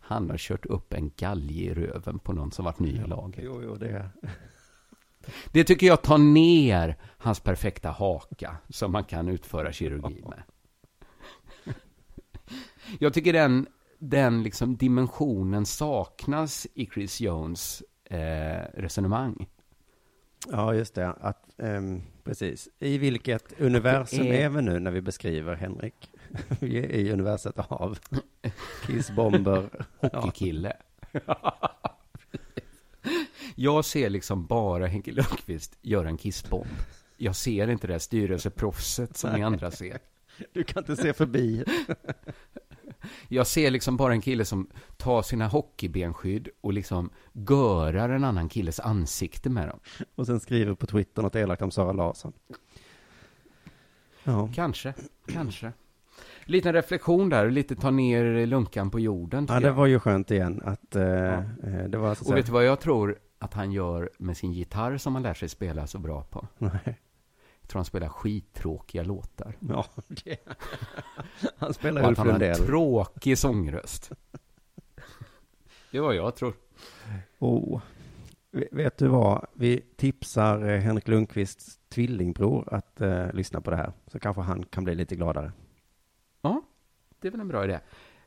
han 0.01 0.29
har 0.29 0.37
kört 0.37 0.65
upp 0.65 0.93
en 0.93 1.11
galge 1.17 1.63
i 1.63 1.73
röven 1.73 2.19
på 2.19 2.33
någon 2.33 2.51
som 2.51 2.65
varit 2.65 2.79
ny 2.79 2.89
i 2.89 3.07
laget. 3.07 3.43
Jo, 3.43 3.61
jo, 3.63 3.75
det. 3.75 4.09
Det 5.51 5.63
tycker 5.63 5.87
jag 5.87 6.01
tar 6.01 6.17
ner 6.17 6.97
hans 7.17 7.39
perfekta 7.39 7.89
haka 7.89 8.57
som 8.69 8.91
man 8.91 9.03
kan 9.03 9.27
utföra 9.27 9.71
kirurgi 9.71 10.23
med. 10.29 10.43
Jag 12.99 13.13
tycker 13.13 13.33
den, 13.33 13.67
den 13.99 14.43
liksom 14.43 14.77
dimensionen 14.77 15.65
saknas 15.65 16.67
i 16.73 16.85
Chris 16.85 17.21
Jones 17.21 17.83
eh, 18.05 18.63
resonemang. 18.73 19.47
Ja, 20.51 20.73
just 20.73 20.95
det. 20.95 21.07
Att, 21.09 21.59
ehm, 21.59 22.01
precis. 22.23 22.69
I 22.79 22.97
vilket 22.97 23.61
universum 23.61 24.25
är- 24.25 24.33
är... 24.33 24.49
vi 24.49 24.61
nu 24.61 24.79
när 24.79 24.91
vi 24.91 25.01
beskriver 25.01 25.55
Henrik? 25.55 26.11
vi 26.59 26.77
är 26.77 26.89
i 26.89 27.11
universet 27.11 27.53
av 27.57 27.99
kissbomber. 28.85 29.69
Hockeykille. 30.01 30.73
Jag 33.55 33.85
ser 33.85 34.09
liksom 34.09 34.45
bara 34.45 34.87
Henke 34.87 35.11
Lundqvist 35.11 35.77
göra 35.81 36.09
en 36.09 36.17
kissbomb. 36.17 36.67
Jag 37.17 37.35
ser 37.35 37.67
inte 37.67 37.87
det 37.87 37.93
här 37.93 37.99
styrelseproffset 37.99 39.17
som 39.17 39.33
ni 39.33 39.43
andra 39.43 39.71
ser. 39.71 39.99
Du 40.53 40.63
kan 40.63 40.83
inte 40.83 40.95
se 40.95 41.13
förbi. 41.13 41.63
Jag 43.27 43.47
ser 43.47 43.71
liksom 43.71 43.97
bara 43.97 44.13
en 44.13 44.21
kille 44.21 44.45
som 44.45 44.69
tar 44.97 45.21
sina 45.21 45.47
hockeybenskydd 45.47 46.49
och 46.61 46.73
liksom 46.73 47.09
görar 47.33 48.09
en 48.09 48.23
annan 48.23 48.49
killes 48.49 48.79
ansikte 48.79 49.49
med 49.49 49.67
dem. 49.67 49.79
Och 50.15 50.25
sen 50.25 50.39
skriver 50.39 50.73
på 50.73 50.85
Twitter 50.85 51.21
något 51.21 51.35
elakt 51.35 51.61
om 51.61 51.71
Sara 51.71 51.91
Larsson. 51.91 52.33
Ja. 54.23 54.49
Kanske, 54.55 54.93
kanske. 55.27 55.71
Liten 56.45 56.73
reflektion 56.73 57.29
där, 57.29 57.49
lite 57.49 57.75
ta 57.75 57.91
ner 57.91 58.45
lunkan 58.45 58.91
på 58.91 58.99
jorden. 58.99 59.45
Ja, 59.49 59.59
det 59.59 59.67
jag. 59.67 59.73
var 59.73 59.85
ju 59.85 59.99
skönt 59.99 60.31
igen 60.31 60.61
att 60.65 60.95
eh, 60.95 61.33
eh, 61.33 61.43
det 61.87 61.97
var 61.97 62.15
så 62.15 62.29
Och 62.29 62.37
vet 62.37 62.45
du 62.45 62.51
vad 62.51 62.65
jag 62.65 62.79
tror 62.79 63.19
att 63.39 63.53
han 63.53 63.71
gör 63.71 64.09
med 64.17 64.37
sin 64.37 64.51
gitarr 64.51 64.97
som 64.97 65.15
han 65.15 65.23
lär 65.23 65.33
sig 65.33 65.49
spela 65.49 65.87
så 65.87 65.99
bra 65.99 66.23
på? 66.23 66.47
Nej. 66.57 66.99
Tror 67.69 67.79
han 67.79 67.85
spelar 67.85 68.07
skittråkiga 68.09 69.03
låtar. 69.03 69.55
Ja, 69.69 69.85
det. 70.07 70.37
Han 71.57 71.73
spelar 71.73 72.07
Ulf 72.07 72.17
han 72.17 72.27
har 72.27 72.33
en 72.33 72.39
Lundell. 72.41 72.65
tråkig 72.67 73.37
sångröst. 73.37 74.11
Det 75.91 75.97
är 75.97 76.01
vad 76.01 76.15
jag 76.15 76.35
tror. 76.35 76.53
Oh. 77.39 77.81
Vet 78.71 78.97
du 78.97 79.07
vad? 79.07 79.45
Vi 79.53 79.81
tipsar 79.97 80.69
eh, 80.69 80.79
Henrik 80.79 81.07
Lundqvists 81.07 81.79
tvillingbror 81.89 82.73
att 82.73 83.01
eh, 83.01 83.33
lyssna 83.33 83.61
på 83.61 83.69
det 83.71 83.77
här. 83.77 83.93
Så 84.07 84.19
kanske 84.19 84.41
han 84.41 84.63
kan 84.63 84.83
bli 84.83 84.95
lite 84.95 85.15
gladare. 85.15 85.51
Ja, 86.41 86.61
det 87.19 87.27
är 87.27 87.31
väl 87.31 87.41
en 87.41 87.47
bra 87.47 87.63
idé. 87.63 87.79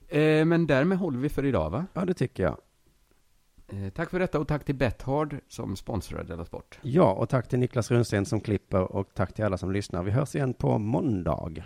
Eh, 0.09 0.45
men 0.45 0.67
därmed 0.67 0.99
håller 0.99 1.19
vi 1.19 1.29
för 1.29 1.45
idag, 1.45 1.71
va? 1.71 1.87
Ja, 1.93 2.05
det 2.05 2.15
tycker 2.15 2.43
jag. 2.43 2.57
Eh, 3.73 3.91
tack 3.91 4.11
för 4.11 4.19
detta 4.19 4.39
och 4.39 4.49
tack 4.49 4.65
till 4.65 4.75
Bethard 4.75 5.37
som 5.49 5.77
sponsrar 5.77 6.25
Della 6.25 6.45
Sport. 6.45 6.79
Ja, 6.83 7.13
och 7.13 7.29
tack 7.29 7.49
till 7.49 7.59
Niklas 7.59 7.91
Runsten 7.91 8.27
som 8.27 8.41
klipper 8.41 8.93
och 8.93 9.09
tack 9.15 9.35
till 9.35 9.45
alla 9.45 9.59
som 9.59 9.73
lyssnar. 9.73 10.03
Vi 10.03 10.11
hörs 10.11 10.35
igen 10.35 10.55
på 10.55 10.79
måndag. 10.79 11.65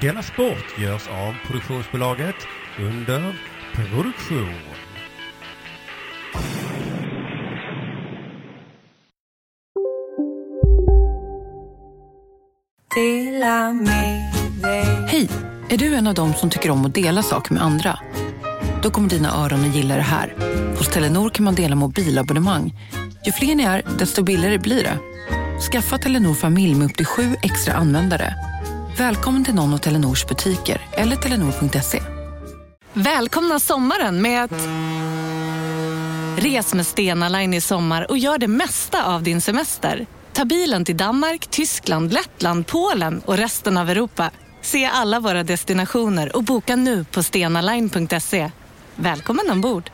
Della 0.00 0.22
Sport 0.22 0.78
görs 0.78 1.08
av 1.08 1.34
produktionsbolaget 1.46 2.36
under 2.80 3.40
produktion. 3.74 4.54
Hej! 15.08 15.28
Är 15.70 15.78
du 15.78 15.94
en 15.94 16.06
av 16.06 16.14
dem 16.14 16.32
som 16.32 16.50
tycker 16.50 16.70
om 16.70 16.86
att 16.86 16.94
dela 16.94 17.22
saker 17.22 17.54
med 17.54 17.62
andra? 17.62 17.98
Då 18.82 18.90
kommer 18.90 19.08
dina 19.08 19.44
öron 19.44 19.60
att 19.60 19.76
gilla 19.76 19.96
det 19.96 20.02
här. 20.02 20.53
Hos 20.78 20.88
Telenor 20.88 21.30
kan 21.30 21.44
man 21.44 21.54
dela 21.54 21.76
mobilabonnemang. 21.76 22.74
Ju 23.26 23.32
fler 23.32 23.54
ni 23.54 23.62
är, 23.62 23.82
desto 23.98 24.22
billigare 24.22 24.58
blir 24.58 24.82
det. 24.82 24.98
Skaffa 25.72 25.98
Telenor 25.98 26.34
familj 26.34 26.74
med 26.74 26.84
upp 26.90 26.96
till 26.96 27.06
sju 27.06 27.36
extra 27.42 27.74
användare. 27.74 28.34
Välkommen 28.98 29.44
till 29.44 29.54
någon 29.54 29.74
av 29.74 29.78
Telenors 29.78 30.26
butiker 30.26 30.80
eller 30.92 31.16
telenor.se. 31.16 32.02
Välkomna 32.92 33.60
sommaren 33.60 34.22
med 34.22 34.44
att... 34.44 34.52
Res 36.36 36.74
med 36.74 36.86
Stena 36.86 37.28
Line 37.28 37.54
i 37.54 37.60
sommar 37.60 38.10
och 38.10 38.18
gör 38.18 38.38
det 38.38 38.48
mesta 38.48 39.04
av 39.04 39.22
din 39.22 39.40
semester. 39.40 40.06
Ta 40.32 40.44
bilen 40.44 40.84
till 40.84 40.96
Danmark, 40.96 41.46
Tyskland, 41.46 42.12
Lettland, 42.12 42.66
Polen 42.66 43.22
och 43.24 43.36
resten 43.36 43.76
av 43.76 43.90
Europa. 43.90 44.30
Se 44.62 44.84
alla 44.86 45.20
våra 45.20 45.42
destinationer 45.42 46.36
och 46.36 46.44
boka 46.44 46.76
nu 46.76 47.04
på 47.04 47.22
stenaline.se. 47.22 48.50
Välkommen 48.96 49.44
ombord! 49.50 49.90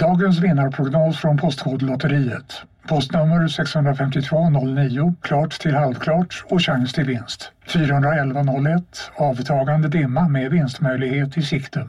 Dagens 0.00 0.38
vinnarprognos 0.38 1.20
från 1.20 1.36
Postkodlotteriet. 1.38 2.62
Postnummer 2.88 3.48
65209, 3.48 5.14
klart 5.20 5.60
till 5.60 5.74
halvklart 5.74 6.44
och 6.48 6.62
chans 6.62 6.92
till 6.92 7.04
vinst. 7.04 7.52
41101, 7.66 9.10
avtagande 9.16 9.88
dimma 9.88 10.28
med 10.28 10.50
vinstmöjlighet 10.50 11.36
i 11.36 11.42
sikte. 11.42 11.88